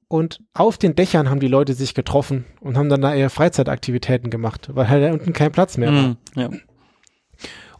Und 0.08 0.40
auf 0.54 0.76
den 0.76 0.96
Dächern 0.96 1.30
haben 1.30 1.38
die 1.38 1.46
Leute 1.46 1.72
sich 1.72 1.94
getroffen 1.94 2.44
und 2.60 2.76
haben 2.76 2.88
dann 2.88 3.00
da 3.00 3.14
eher 3.14 3.30
Freizeitaktivitäten 3.30 4.28
gemacht, 4.28 4.68
weil 4.72 4.88
halt 4.88 5.04
da 5.04 5.12
unten 5.12 5.32
kein 5.32 5.52
Platz 5.52 5.76
mehr 5.76 5.92
war. 5.92 6.02
Mm, 6.02 6.16
ja. 6.34 6.50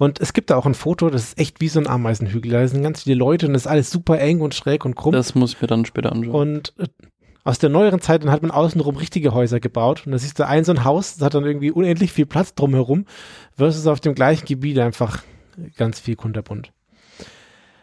Und 0.00 0.18
es 0.18 0.32
gibt 0.32 0.48
da 0.48 0.56
auch 0.56 0.64
ein 0.64 0.72
Foto, 0.72 1.10
das 1.10 1.24
ist 1.24 1.38
echt 1.38 1.60
wie 1.60 1.68
so 1.68 1.78
ein 1.78 1.86
Ameisenhügel. 1.86 2.52
Da 2.52 2.66
sind 2.66 2.82
ganz 2.82 3.02
viele 3.02 3.16
Leute 3.16 3.46
und 3.46 3.52
das 3.52 3.66
ist 3.66 3.66
alles 3.66 3.90
super 3.90 4.18
eng 4.18 4.40
und 4.40 4.54
schräg 4.54 4.86
und 4.86 4.94
krumm. 4.96 5.12
Das 5.12 5.34
muss 5.34 5.52
ich 5.52 5.60
mir 5.60 5.66
dann 5.66 5.84
später 5.84 6.10
anschauen. 6.10 6.34
Und 6.34 6.72
äh, 6.78 6.86
aus 7.44 7.58
der 7.58 7.68
neueren 7.68 8.00
Zeit, 8.00 8.22
dann 8.22 8.30
hat 8.30 8.40
man 8.40 8.50
außenrum 8.50 8.96
richtige 8.96 9.34
Häuser 9.34 9.60
gebaut 9.60 10.06
und 10.06 10.12
da 10.12 10.18
siehst 10.18 10.38
du 10.38 10.46
ein 10.46 10.64
so 10.64 10.72
ein 10.72 10.84
Haus, 10.84 11.16
das 11.16 11.26
hat 11.26 11.34
dann 11.34 11.44
irgendwie 11.44 11.70
unendlich 11.70 12.12
viel 12.12 12.24
Platz 12.24 12.54
drumherum, 12.54 13.04
versus 13.54 13.86
auf 13.86 14.00
dem 14.00 14.14
gleichen 14.14 14.46
Gebiet 14.46 14.78
einfach 14.78 15.22
ganz 15.76 16.00
viel 16.00 16.16
kunterbunt. 16.16 16.72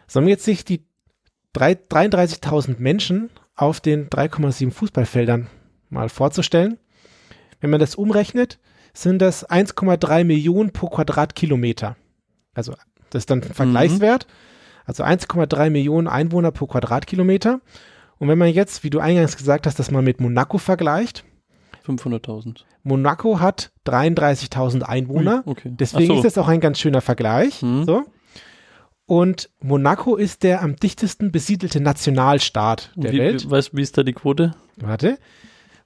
So, 0.08 0.18
um 0.18 0.26
jetzt 0.26 0.44
sich 0.44 0.64
die 0.64 0.84
33.000 1.54 2.80
Menschen 2.80 3.30
auf 3.54 3.78
den 3.80 4.10
3,7 4.10 4.72
Fußballfeldern 4.72 5.46
mal 5.88 6.08
vorzustellen, 6.08 6.78
wenn 7.60 7.70
man 7.70 7.78
das 7.78 7.94
umrechnet, 7.94 8.58
sind 8.92 9.22
das 9.22 9.48
1,3 9.48 10.24
Millionen 10.24 10.72
pro 10.72 10.88
Quadratkilometer. 10.88 11.94
Also 12.54 12.74
das 13.10 13.22
ist 13.22 13.30
dann 13.30 13.42
ein 13.42 13.54
Vergleichswert. 13.54 14.26
Mhm. 14.26 14.32
Also 14.86 15.04
1,3 15.04 15.70
Millionen 15.70 16.08
Einwohner 16.08 16.50
pro 16.50 16.66
Quadratkilometer. 16.66 17.60
Und 18.18 18.28
wenn 18.28 18.38
man 18.38 18.48
jetzt, 18.48 18.84
wie 18.84 18.90
du 18.90 19.00
eingangs 19.00 19.36
gesagt 19.36 19.66
hast, 19.66 19.78
das 19.78 19.90
mal 19.90 20.02
mit 20.02 20.20
Monaco 20.20 20.58
vergleicht. 20.58 21.24
500.000. 21.86 22.64
Monaco 22.82 23.40
hat 23.40 23.70
33.000 23.86 24.82
Einwohner. 24.82 25.42
Ui, 25.46 25.52
okay. 25.52 25.72
Deswegen 25.72 26.08
so. 26.08 26.14
ist 26.16 26.24
das 26.24 26.38
auch 26.38 26.48
ein 26.48 26.60
ganz 26.60 26.78
schöner 26.78 27.00
Vergleich. 27.00 27.62
Mhm. 27.62 27.84
So. 27.84 28.04
Und 29.06 29.50
Monaco 29.60 30.16
ist 30.16 30.42
der 30.42 30.62
am 30.62 30.76
dichtesten 30.76 31.32
besiedelte 31.32 31.80
Nationalstaat 31.80 32.92
der 32.94 33.12
wie, 33.12 33.18
Welt. 33.18 33.50
Weißt 33.50 33.72
du, 33.72 33.76
wie 33.78 33.82
ist 33.82 33.96
da 33.96 34.02
die 34.02 34.12
Quote? 34.12 34.54
Warte. 34.76 35.18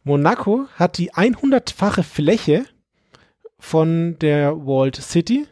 Monaco 0.02 0.66
hat 0.74 0.98
die 0.98 1.12
100-fache 1.12 2.02
Fläche 2.02 2.64
von 3.58 4.16
der 4.20 4.56
Walled 4.66 4.96
City. 4.96 5.46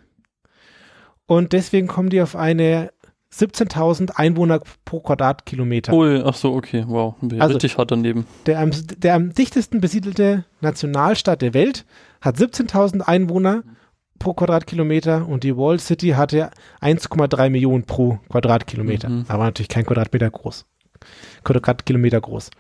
Und 1.30 1.52
deswegen 1.52 1.86
kommen 1.86 2.10
die 2.10 2.20
auf 2.22 2.34
eine 2.34 2.90
17.000 3.32 4.16
Einwohner 4.16 4.58
pro 4.84 4.98
Quadratkilometer. 4.98 5.92
Ui, 5.92 6.20
ach 6.24 6.34
so, 6.34 6.52
okay, 6.52 6.84
wow. 6.88 7.14
Also, 7.38 7.54
richtig 7.54 7.78
hart 7.78 7.92
daneben. 7.92 8.26
Der 8.46 8.58
am, 8.58 8.72
der 8.98 9.14
am 9.14 9.32
dichtesten 9.32 9.80
besiedelte 9.80 10.44
Nationalstaat 10.60 11.40
der 11.40 11.54
Welt 11.54 11.86
hat 12.20 12.34
17.000 12.34 13.02
Einwohner 13.02 13.62
pro 14.18 14.34
Quadratkilometer 14.34 15.28
und 15.28 15.44
die 15.44 15.56
Wall 15.56 15.78
City 15.78 16.08
hatte 16.08 16.50
1,3 16.80 17.48
Millionen 17.48 17.84
pro 17.84 18.18
Quadratkilometer. 18.28 19.08
Mhm. 19.08 19.26
Aber 19.28 19.44
natürlich 19.44 19.68
kein 19.68 19.86
Quadratmeter 19.86 20.28
groß. 20.32 20.66
Quadratkilometer 21.44 22.20
groß. 22.20 22.50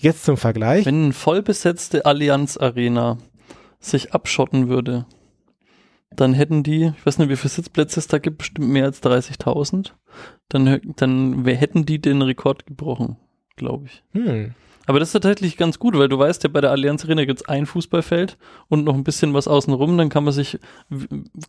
Jetzt 0.00 0.24
zum 0.24 0.38
Vergleich. 0.38 0.86
Wenn 0.86 1.04
eine 1.04 1.12
vollbesetzte 1.12 2.06
Allianz 2.06 2.56
Arena 2.56 3.18
sich 3.80 4.14
abschotten 4.14 4.70
würde, 4.70 5.04
dann 6.16 6.34
hätten 6.34 6.62
die, 6.62 6.92
ich 6.96 7.06
weiß 7.06 7.18
nicht, 7.18 7.28
wie 7.28 7.36
viele 7.36 7.50
Sitzplätze 7.50 8.00
es 8.00 8.06
da 8.06 8.18
gibt, 8.18 8.38
bestimmt 8.38 8.68
mehr 8.68 8.84
als 8.84 9.02
30.000. 9.02 9.92
Dann, 10.48 10.80
dann 10.96 11.44
hätten 11.44 11.86
die 11.86 12.00
den 12.00 12.22
Rekord 12.22 12.66
gebrochen, 12.66 13.16
glaube 13.56 13.86
ich. 13.86 14.02
Hm. 14.12 14.54
Aber 14.86 14.98
das 14.98 15.08
ist 15.08 15.12
tatsächlich 15.12 15.56
ganz 15.56 15.78
gut, 15.78 15.96
weil 15.96 16.08
du 16.08 16.18
weißt 16.18 16.42
ja, 16.42 16.48
bei 16.48 16.60
der 16.60 16.70
Allianz 16.70 17.04
Arena 17.04 17.24
gibt 17.24 17.40
es 17.40 17.48
ein 17.48 17.66
Fußballfeld 17.66 18.36
und 18.68 18.84
noch 18.84 18.94
ein 18.94 19.04
bisschen 19.04 19.32
was 19.32 19.46
außenrum, 19.46 19.96
dann 19.96 20.08
kann 20.08 20.24
man 20.24 20.32
sich 20.32 20.58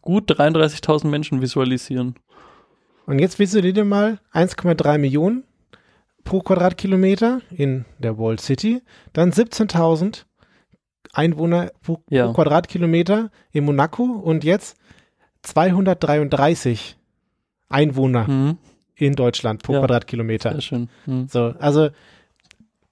gut 0.02 0.32
33.000 0.32 1.08
Menschen 1.08 1.42
visualisieren. 1.42 2.16
Und 3.06 3.20
jetzt 3.20 3.40
visualisier 3.40 3.74
dir 3.74 3.86
mal 3.86 4.20
1,3 4.34 4.98
Millionen 4.98 5.44
pro 6.24 6.42
Quadratkilometer 6.42 7.42
in 7.50 7.86
der 7.98 8.18
Walled 8.18 8.40
City, 8.40 8.82
dann 9.14 9.32
17.000 9.32 10.26
Einwohner 11.14 11.72
pro, 11.82 12.00
Ja. 12.10 12.26
pro 12.26 12.34
Quadratkilometer 12.34 13.30
in 13.52 13.64
Monaco 13.66 14.04
und 14.04 14.44
jetzt 14.44 14.76
233 15.44 16.98
Einwohner 17.70 18.28
Mhm. 18.28 18.58
in 18.96 19.14
Deutschland 19.16 19.64
pro 19.64 19.74
Ja. 19.74 19.80
Quadratkilometer. 19.80 20.52
Sehr 20.54 20.62
schön. 20.62 20.90
Mhm. 21.06 21.28
So, 21.28 21.54
also 21.60 21.90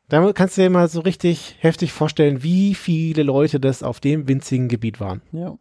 da 0.09 0.32
kannst 0.34 0.57
du 0.57 0.61
dir 0.61 0.69
mal 0.69 0.88
so 0.88 0.99
richtig 1.01 1.55
heftig 1.59 1.93
vorstellen, 1.93 2.43
wie 2.43 2.76
viele 2.76 3.24
Leute 3.24 3.59
das 3.59 3.82
auf 3.84 3.99
dem 3.99 4.28
winzigen 4.28 4.67
Gebiet 4.67 4.99
waren. 4.99 5.22
Ja. 5.32 5.57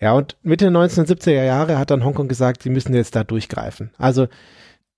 Ja, 0.00 0.14
und 0.14 0.36
Mitte 0.42 0.64
der 0.64 0.72
1970er 0.72 1.44
Jahre 1.44 1.78
hat 1.78 1.90
dann 1.92 2.04
Hongkong 2.04 2.26
gesagt, 2.26 2.64
sie 2.64 2.70
müssen 2.70 2.92
jetzt 2.92 3.14
da 3.14 3.22
durchgreifen. 3.22 3.92
Also, 3.98 4.26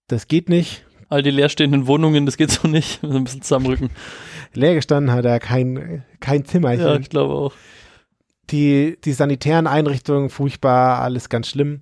das 0.08 0.28
geht 0.28 0.48
nicht. 0.48 0.86
All 1.08 1.22
die 1.22 1.30
leerstehenden 1.30 1.86
Wohnungen, 1.86 2.26
das 2.26 2.36
geht 2.36 2.50
so 2.50 2.68
nicht. 2.68 3.02
Ein 3.04 3.24
bisschen 3.24 3.42
zusammenrücken. 3.42 3.90
Leer 4.52 4.74
gestanden 4.74 5.12
hat 5.12 5.24
er 5.24 5.40
kein, 5.40 6.04
kein 6.20 6.44
Zimmerchen. 6.44 6.86
Ja, 6.86 6.96
ich 6.96 7.10
glaube 7.10 7.34
auch. 7.34 7.52
Die, 8.50 8.98
die 9.04 9.12
sanitären 9.12 9.66
Einrichtungen 9.66 10.30
furchtbar, 10.30 11.00
alles 11.00 11.28
ganz 11.28 11.48
schlimm. 11.48 11.80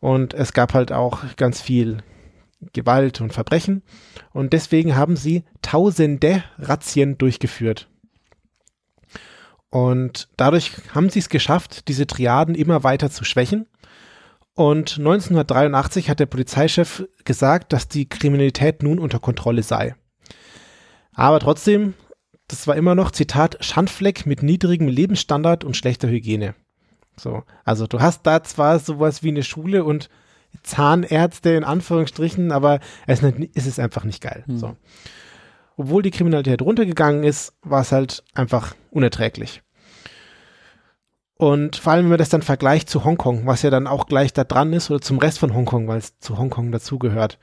Und 0.00 0.34
es 0.34 0.52
gab 0.52 0.74
halt 0.74 0.92
auch 0.92 1.22
ganz 1.36 1.60
viel 1.60 1.98
Gewalt 2.72 3.20
und 3.20 3.32
Verbrechen. 3.32 3.82
Und 4.32 4.52
deswegen 4.52 4.96
haben 4.96 5.16
sie 5.16 5.44
tausende 5.62 6.44
Razzien 6.58 7.18
durchgeführt. 7.18 7.88
Und 9.70 10.28
dadurch 10.36 10.72
haben 10.94 11.10
sie 11.10 11.18
es 11.18 11.28
geschafft, 11.28 11.88
diese 11.88 12.06
Triaden 12.06 12.54
immer 12.54 12.84
weiter 12.84 13.10
zu 13.10 13.24
schwächen. 13.24 13.66
Und 14.54 14.98
1983 14.98 16.08
hat 16.08 16.20
der 16.20 16.26
Polizeichef 16.26 17.04
gesagt, 17.24 17.72
dass 17.72 17.88
die 17.88 18.08
Kriminalität 18.08 18.82
nun 18.82 18.98
unter 18.98 19.18
Kontrolle 19.18 19.64
sei. 19.64 19.96
Aber 21.12 21.40
trotzdem, 21.40 21.94
das 22.46 22.66
war 22.66 22.76
immer 22.76 22.94
noch, 22.94 23.10
Zitat, 23.10 23.56
Schandfleck 23.64 24.26
mit 24.26 24.42
niedrigem 24.42 24.88
Lebensstandard 24.88 25.64
und 25.64 25.76
schlechter 25.76 26.08
Hygiene. 26.08 26.54
So, 27.16 27.42
also 27.64 27.86
du 27.86 28.00
hast 28.00 28.26
da 28.26 28.42
zwar 28.42 28.78
sowas 28.78 29.22
wie 29.22 29.28
eine 29.28 29.42
Schule 29.42 29.84
und 29.84 30.08
Zahnärzte 30.62 31.50
in 31.50 31.64
Anführungsstrichen, 31.64 32.52
aber 32.52 32.80
es 33.06 33.22
ist, 33.22 33.66
es 33.66 33.78
einfach 33.78 34.04
nicht 34.04 34.22
geil. 34.22 34.44
Hm. 34.46 34.58
So. 34.58 34.76
Obwohl 35.76 36.02
die 36.02 36.12
Kriminalität 36.12 36.62
runtergegangen 36.62 37.24
ist, 37.24 37.54
war 37.62 37.80
es 37.80 37.90
halt 37.90 38.22
einfach 38.34 38.74
unerträglich. 38.90 39.62
Und 41.44 41.76
vor 41.76 41.92
allem, 41.92 42.04
wenn 42.04 42.10
man 42.12 42.18
das 42.18 42.30
dann 42.30 42.40
vergleicht 42.40 42.88
zu 42.88 43.04
Hongkong, 43.04 43.44
was 43.44 43.60
ja 43.60 43.68
dann 43.68 43.86
auch 43.86 44.06
gleich 44.06 44.32
da 44.32 44.44
dran 44.44 44.72
ist, 44.72 44.90
oder 44.90 45.02
zum 45.02 45.18
Rest 45.18 45.38
von 45.38 45.52
Hongkong, 45.52 45.86
weil 45.86 45.98
es 45.98 46.18
zu 46.18 46.38
Hongkong 46.38 46.72
dazugehört, 46.72 47.38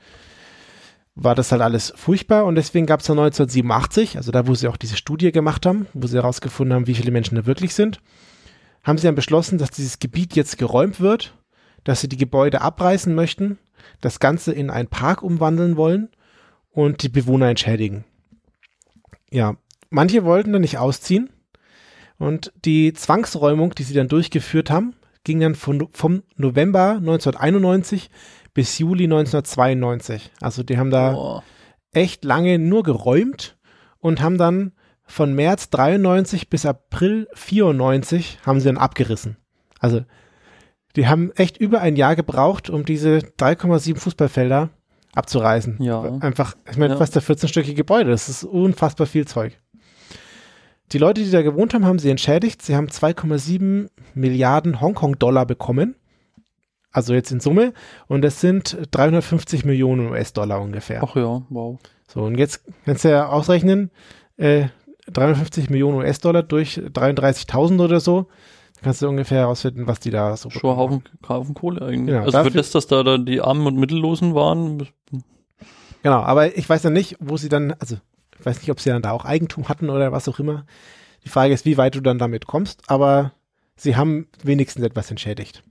war 1.14 1.36
das 1.36 1.52
halt 1.52 1.62
alles 1.62 1.92
furchtbar. 1.94 2.44
Und 2.46 2.56
deswegen 2.56 2.86
gab 2.86 2.98
es 2.98 3.06
dann 3.06 3.20
1987, 3.20 4.16
also 4.16 4.32
da, 4.32 4.48
wo 4.48 4.56
sie 4.56 4.66
auch 4.66 4.76
diese 4.76 4.96
Studie 4.96 5.30
gemacht 5.30 5.66
haben, 5.66 5.86
wo 5.94 6.08
sie 6.08 6.16
herausgefunden 6.16 6.74
haben, 6.74 6.88
wie 6.88 6.96
viele 6.96 7.12
Menschen 7.12 7.36
da 7.36 7.46
wirklich 7.46 7.76
sind, 7.76 8.00
haben 8.82 8.98
sie 8.98 9.06
dann 9.06 9.14
beschlossen, 9.14 9.58
dass 9.58 9.70
dieses 9.70 10.00
Gebiet 10.00 10.34
jetzt 10.34 10.58
geräumt 10.58 10.98
wird, 10.98 11.38
dass 11.84 12.00
sie 12.00 12.08
die 12.08 12.16
Gebäude 12.16 12.60
abreißen 12.60 13.14
möchten, 13.14 13.56
das 14.00 14.18
Ganze 14.18 14.50
in 14.50 14.70
einen 14.70 14.88
Park 14.88 15.22
umwandeln 15.22 15.76
wollen 15.76 16.08
und 16.72 17.04
die 17.04 17.08
Bewohner 17.08 17.50
entschädigen. 17.50 18.04
Ja, 19.30 19.54
manche 19.90 20.24
wollten 20.24 20.52
dann 20.52 20.62
nicht 20.62 20.78
ausziehen 20.78 21.30
und 22.18 22.52
die 22.64 22.92
Zwangsräumung, 22.92 23.74
die 23.74 23.82
sie 23.82 23.94
dann 23.94 24.08
durchgeführt 24.08 24.70
haben, 24.70 24.94
ging 25.24 25.40
dann 25.40 25.54
von, 25.54 25.88
vom 25.92 26.22
November 26.36 26.96
1991 26.96 28.10
bis 28.54 28.78
Juli 28.78 29.04
1992. 29.04 30.30
Also 30.40 30.62
die 30.62 30.78
haben 30.78 30.90
da 30.90 31.12
Boah. 31.12 31.42
echt 31.92 32.24
lange 32.24 32.58
nur 32.58 32.82
geräumt 32.82 33.56
und 33.98 34.20
haben 34.20 34.38
dann 34.38 34.72
von 35.04 35.34
März 35.34 35.70
93 35.70 36.48
bis 36.48 36.64
April 36.66 37.28
94 37.34 38.38
haben 38.46 38.60
sie 38.60 38.66
dann 38.66 38.78
abgerissen. 38.78 39.36
Also 39.78 40.02
die 40.96 41.06
haben 41.08 41.32
echt 41.32 41.56
über 41.56 41.80
ein 41.80 41.96
Jahr 41.96 42.16
gebraucht, 42.16 42.68
um 42.70 42.84
diese 42.84 43.18
3,7 43.38 43.96
Fußballfelder 43.96 44.70
abzureißen. 45.14 45.78
Ja. 45.82 46.02
Einfach, 46.20 46.56
ich 46.70 46.76
meine, 46.76 46.94
Ja. 46.94 46.98
fast 46.98 47.14
der 47.14 47.22
14-stöckige 47.22 47.74
Gebäude, 47.74 48.10
das 48.10 48.28
ist 48.28 48.44
unfassbar 48.44 49.06
viel 49.06 49.26
Zeug. 49.26 49.58
Die 50.90 50.98
Leute, 50.98 51.22
die 51.22 51.30
da 51.30 51.42
gewohnt 51.42 51.72
haben, 51.72 51.86
haben 51.86 51.98
sie 51.98 52.10
entschädigt. 52.10 52.62
Sie 52.62 52.76
haben 52.76 52.88
2,7 52.88 53.88
Milliarden 54.14 54.80
Hongkong-Dollar 54.80 55.46
bekommen. 55.46 55.94
Also 56.90 57.14
jetzt 57.14 57.32
in 57.32 57.40
Summe. 57.40 57.72
Und 58.08 58.22
das 58.22 58.40
sind 58.40 58.76
350 58.90 59.64
Millionen 59.64 60.10
US-Dollar 60.10 60.60
ungefähr. 60.60 61.02
Ach 61.02 61.16
ja, 61.16 61.42
wow. 61.48 61.78
So, 62.06 62.22
und 62.22 62.36
jetzt 62.36 62.62
kannst 62.84 63.04
du 63.04 63.10
ja 63.10 63.28
ausrechnen, 63.28 63.90
äh, 64.36 64.66
350 65.10 65.70
Millionen 65.70 65.98
US-Dollar 65.98 66.42
durch 66.42 66.78
33.000 66.78 67.82
oder 67.82 68.00
so. 68.00 68.28
Kannst 68.82 69.00
du 69.00 69.08
ungefähr 69.08 69.38
herausfinden, 69.38 69.86
was 69.86 70.00
die 70.00 70.10
da 70.10 70.36
so 70.36 70.50
Schon 70.50 70.76
Haufen, 70.76 71.04
Haufen 71.26 71.54
Kohle 71.54 71.82
eigentlich. 71.82 72.14
Genau, 72.14 72.24
also 72.24 72.42
für 72.42 72.50
das, 72.50 72.72
dass 72.72 72.88
da, 72.88 73.02
da 73.02 73.16
die 73.16 73.40
Armen 73.40 73.66
und 73.66 73.76
Mittellosen 73.76 74.34
waren, 74.34 74.86
Genau, 76.02 76.18
aber 76.18 76.56
ich 76.56 76.68
weiß 76.68 76.82
ja 76.82 76.90
nicht, 76.90 77.16
wo 77.20 77.36
sie 77.36 77.48
dann, 77.48 77.74
also 77.78 77.96
ich 78.42 78.46
weiß 78.46 78.58
nicht, 78.58 78.70
ob 78.72 78.80
sie 78.80 78.90
dann 78.90 79.02
da 79.02 79.12
auch 79.12 79.24
Eigentum 79.24 79.68
hatten 79.68 79.88
oder 79.88 80.10
was 80.10 80.28
auch 80.28 80.40
immer. 80.40 80.66
Die 81.24 81.28
Frage 81.28 81.54
ist, 81.54 81.64
wie 81.64 81.76
weit 81.76 81.94
du 81.94 82.00
dann 82.00 82.18
damit 82.18 82.46
kommst, 82.48 82.82
aber 82.88 83.30
sie 83.76 83.94
haben 83.94 84.26
wenigstens 84.42 84.84
etwas 84.84 85.08
entschädigt. 85.12 85.62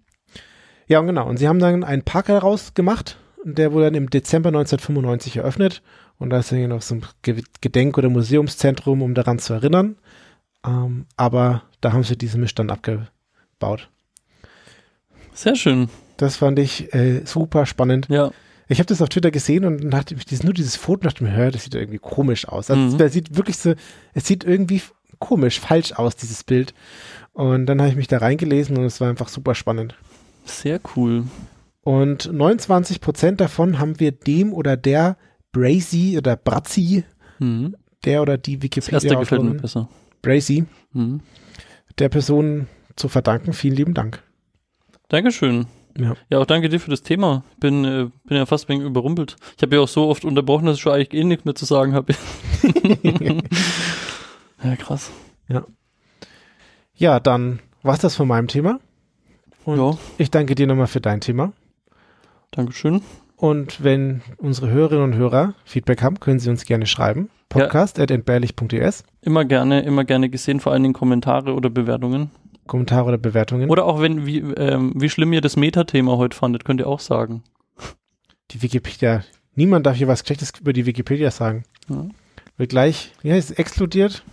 Ja, 0.87 0.99
und 0.99 1.07
genau. 1.07 1.27
Und 1.27 1.35
sie 1.37 1.49
haben 1.49 1.59
dann 1.59 1.83
einen 1.83 2.03
Park 2.03 2.27
daraus 2.27 2.73
gemacht. 2.73 3.17
Und 3.43 3.57
der 3.57 3.73
wurde 3.73 3.85
dann 3.85 3.95
im 3.95 4.09
Dezember 4.09 4.47
1995 4.49 5.37
eröffnet. 5.37 5.81
Und 6.17 6.29
da 6.29 6.39
ist 6.39 6.51
dann 6.53 6.69
noch 6.69 6.81
so 6.81 6.95
ein 6.95 7.05
Ge- 7.23 7.43
Gedenk- 7.59 7.97
oder 7.97 8.07
Museumszentrum, 8.09 9.01
um 9.01 9.13
daran 9.13 9.39
zu 9.39 9.53
erinnern. 9.53 9.97
Ähm, 10.65 11.07
aber 11.17 11.63
da 11.81 11.91
haben 11.91 12.03
sie 12.03 12.17
diesen 12.17 12.39
Missstand 12.39 12.71
abgebaut. 12.71 13.89
sehr 15.33 15.55
schön. 15.55 15.89
Das 16.17 16.35
fand 16.37 16.59
ich 16.59 16.93
äh, 16.93 17.25
super 17.25 17.65
spannend. 17.65 18.07
Ja, 18.09 18.31
Ich 18.71 18.79
habe 18.79 18.87
das 18.87 19.01
auf 19.01 19.09
Twitter 19.09 19.31
gesehen 19.31 19.65
und 19.65 19.81
dann 19.81 19.91
dachte 19.91 20.15
ich, 20.15 20.43
nur 20.43 20.53
dieses 20.53 20.77
Foto 20.77 21.01
dachte 21.03 21.23
mir, 21.25 21.31
hör, 21.33 21.51
das 21.51 21.65
sieht 21.65 21.75
irgendwie 21.75 21.99
komisch 21.99 22.47
aus. 22.47 22.71
Also 22.71 22.81
Mhm. 22.81 22.97
das 22.97 23.11
sieht 23.11 23.35
wirklich 23.35 23.57
so, 23.57 23.73
es 24.13 24.25
sieht 24.25 24.45
irgendwie 24.45 24.81
komisch, 25.19 25.59
falsch 25.59 25.91
aus, 25.93 26.15
dieses 26.15 26.43
Bild. 26.45 26.73
Und 27.33 27.65
dann 27.65 27.79
habe 27.81 27.89
ich 27.89 27.97
mich 27.97 28.07
da 28.07 28.19
reingelesen 28.19 28.77
und 28.77 28.85
es 28.85 29.01
war 29.01 29.09
einfach 29.09 29.27
super 29.27 29.55
spannend. 29.55 29.95
sehr 30.45 30.79
cool. 30.95 31.25
Und 31.83 32.31
29 32.31 33.01
Prozent 33.01 33.41
davon 33.41 33.77
haben 33.77 33.99
wir 33.99 34.11
dem 34.11 34.53
oder 34.53 34.77
der 34.77 35.17
Brazy 35.51 36.17
oder 36.17 36.35
Brazzi, 36.37 37.03
Mhm. 37.39 37.75
der 38.05 38.21
oder 38.21 38.37
die 38.37 38.57
Das 38.57 38.87
erste 38.87 39.15
gefällt 39.17 39.43
mir 39.43 39.55
besser. 39.55 39.89
Brazy, 40.21 40.63
Mhm. 40.93 41.19
der 41.99 42.07
Person 42.09 42.67
zu 42.95 43.09
verdanken. 43.09 43.51
Vielen 43.53 43.75
lieben 43.75 43.93
Dank. 43.93 44.23
Dankeschön. 45.09 45.65
Ja. 45.97 46.13
Ja, 46.29 46.39
auch 46.39 46.45
danke 46.45 46.69
dir 46.69 46.79
für 46.79 46.89
das 46.89 47.01
Thema. 47.01 47.43
Bin, 47.59 47.85
äh, 47.85 48.09
bin 48.25 48.37
ja 48.37 48.45
fast 48.45 48.69
wegen 48.69 48.81
überrumpelt. 48.81 49.35
Ich 49.57 49.61
habe 49.61 49.75
ja 49.75 49.81
auch 49.81 49.87
so 49.87 50.07
oft 50.07 50.25
unterbrochen, 50.25 50.65
dass 50.65 50.77
ich 50.77 50.81
schon 50.81 50.93
eigentlich 50.93 51.13
eh 51.13 51.23
nichts 51.23 51.45
mehr 51.45 51.55
zu 51.55 51.65
sagen 51.65 51.93
habe. 51.93 52.13
ja, 54.63 54.75
krass. 54.77 55.11
Ja, 56.95 57.19
dann 57.19 57.59
war's 57.81 57.99
das 57.99 58.15
von 58.15 58.27
meinem 58.27 58.47
Thema. 58.47 58.79
Und 59.65 59.77
Ja, 59.77 59.97
ich 60.17 60.29
danke 60.29 60.53
dir 60.55 60.67
nochmal 60.67 60.87
für 60.87 61.01
dein 61.01 61.19
Thema. 61.19 61.51
Dankeschön. 62.51 63.01
Und 63.37 63.83
wenn 63.83 64.21
unsere 64.37 64.69
Hörerinnen 64.69 65.03
und 65.03 65.15
Hörer 65.15 65.55
Feedback 65.65 66.03
haben, 66.03 66.19
können 66.19 66.39
sie 66.39 66.51
uns 66.51 66.65
gerne 66.65 66.85
schreiben. 66.85 67.29
Ja. 67.55 67.61
Podcast.entbehrlich.es. 67.61 69.03
Immer 69.21 69.45
gerne, 69.45 69.81
immer 69.81 70.03
gerne 70.03 70.29
gesehen, 70.29 70.59
vor 70.59 70.71
allen 70.73 70.83
Dingen 70.83 70.93
Kommentare 70.93 71.53
oder 71.53 71.71
Bewertungen. 71.71 72.29
Kommentare 72.67 73.07
oder 73.07 73.17
Bewertungen. 73.17 73.69
Oder 73.69 73.85
auch 73.85 74.01
wenn, 74.01 74.25
wie, 74.25 74.39
ähm, 74.39 74.93
wie 74.95 75.09
schlimm 75.09 75.33
ihr 75.33 75.41
das 75.41 75.55
Metathema 75.57 76.17
heute 76.17 76.35
fandet, 76.35 76.65
könnt 76.65 76.79
ihr 76.79 76.87
auch 76.87 76.99
sagen. 76.99 77.43
die 78.51 78.61
Wikipedia. 78.61 79.23
Niemand 79.55 79.85
darf 79.85 79.97
hier 79.97 80.07
was 80.07 80.19
Schlechtes 80.19 80.53
über 80.59 80.73
die 80.73 80.85
Wikipedia 80.85 81.31
sagen. 81.31 81.63
Ja. 81.89 82.05
Wird 82.57 82.69
gleich, 82.69 83.11
wie 83.21 83.31
heißt 83.31 83.51
es, 83.51 83.57
explodiert. 83.57 84.23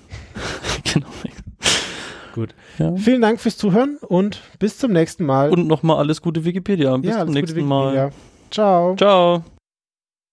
genau. 0.92 1.08
Gut. 2.34 2.54
Ja. 2.78 2.94
Vielen 2.96 3.20
Dank 3.20 3.40
fürs 3.40 3.56
Zuhören 3.56 3.96
und 3.96 4.42
bis 4.58 4.78
zum 4.78 4.92
nächsten 4.92 5.24
Mal. 5.24 5.50
Und 5.50 5.66
nochmal 5.66 5.98
alles 5.98 6.22
gute 6.22 6.44
Wikipedia. 6.44 6.96
Bis 6.98 7.10
ja, 7.10 7.24
zum 7.24 7.34
nächsten 7.34 7.64
Mal. 7.64 8.12
Ciao. 8.50 8.94
Ciao. 8.96 9.42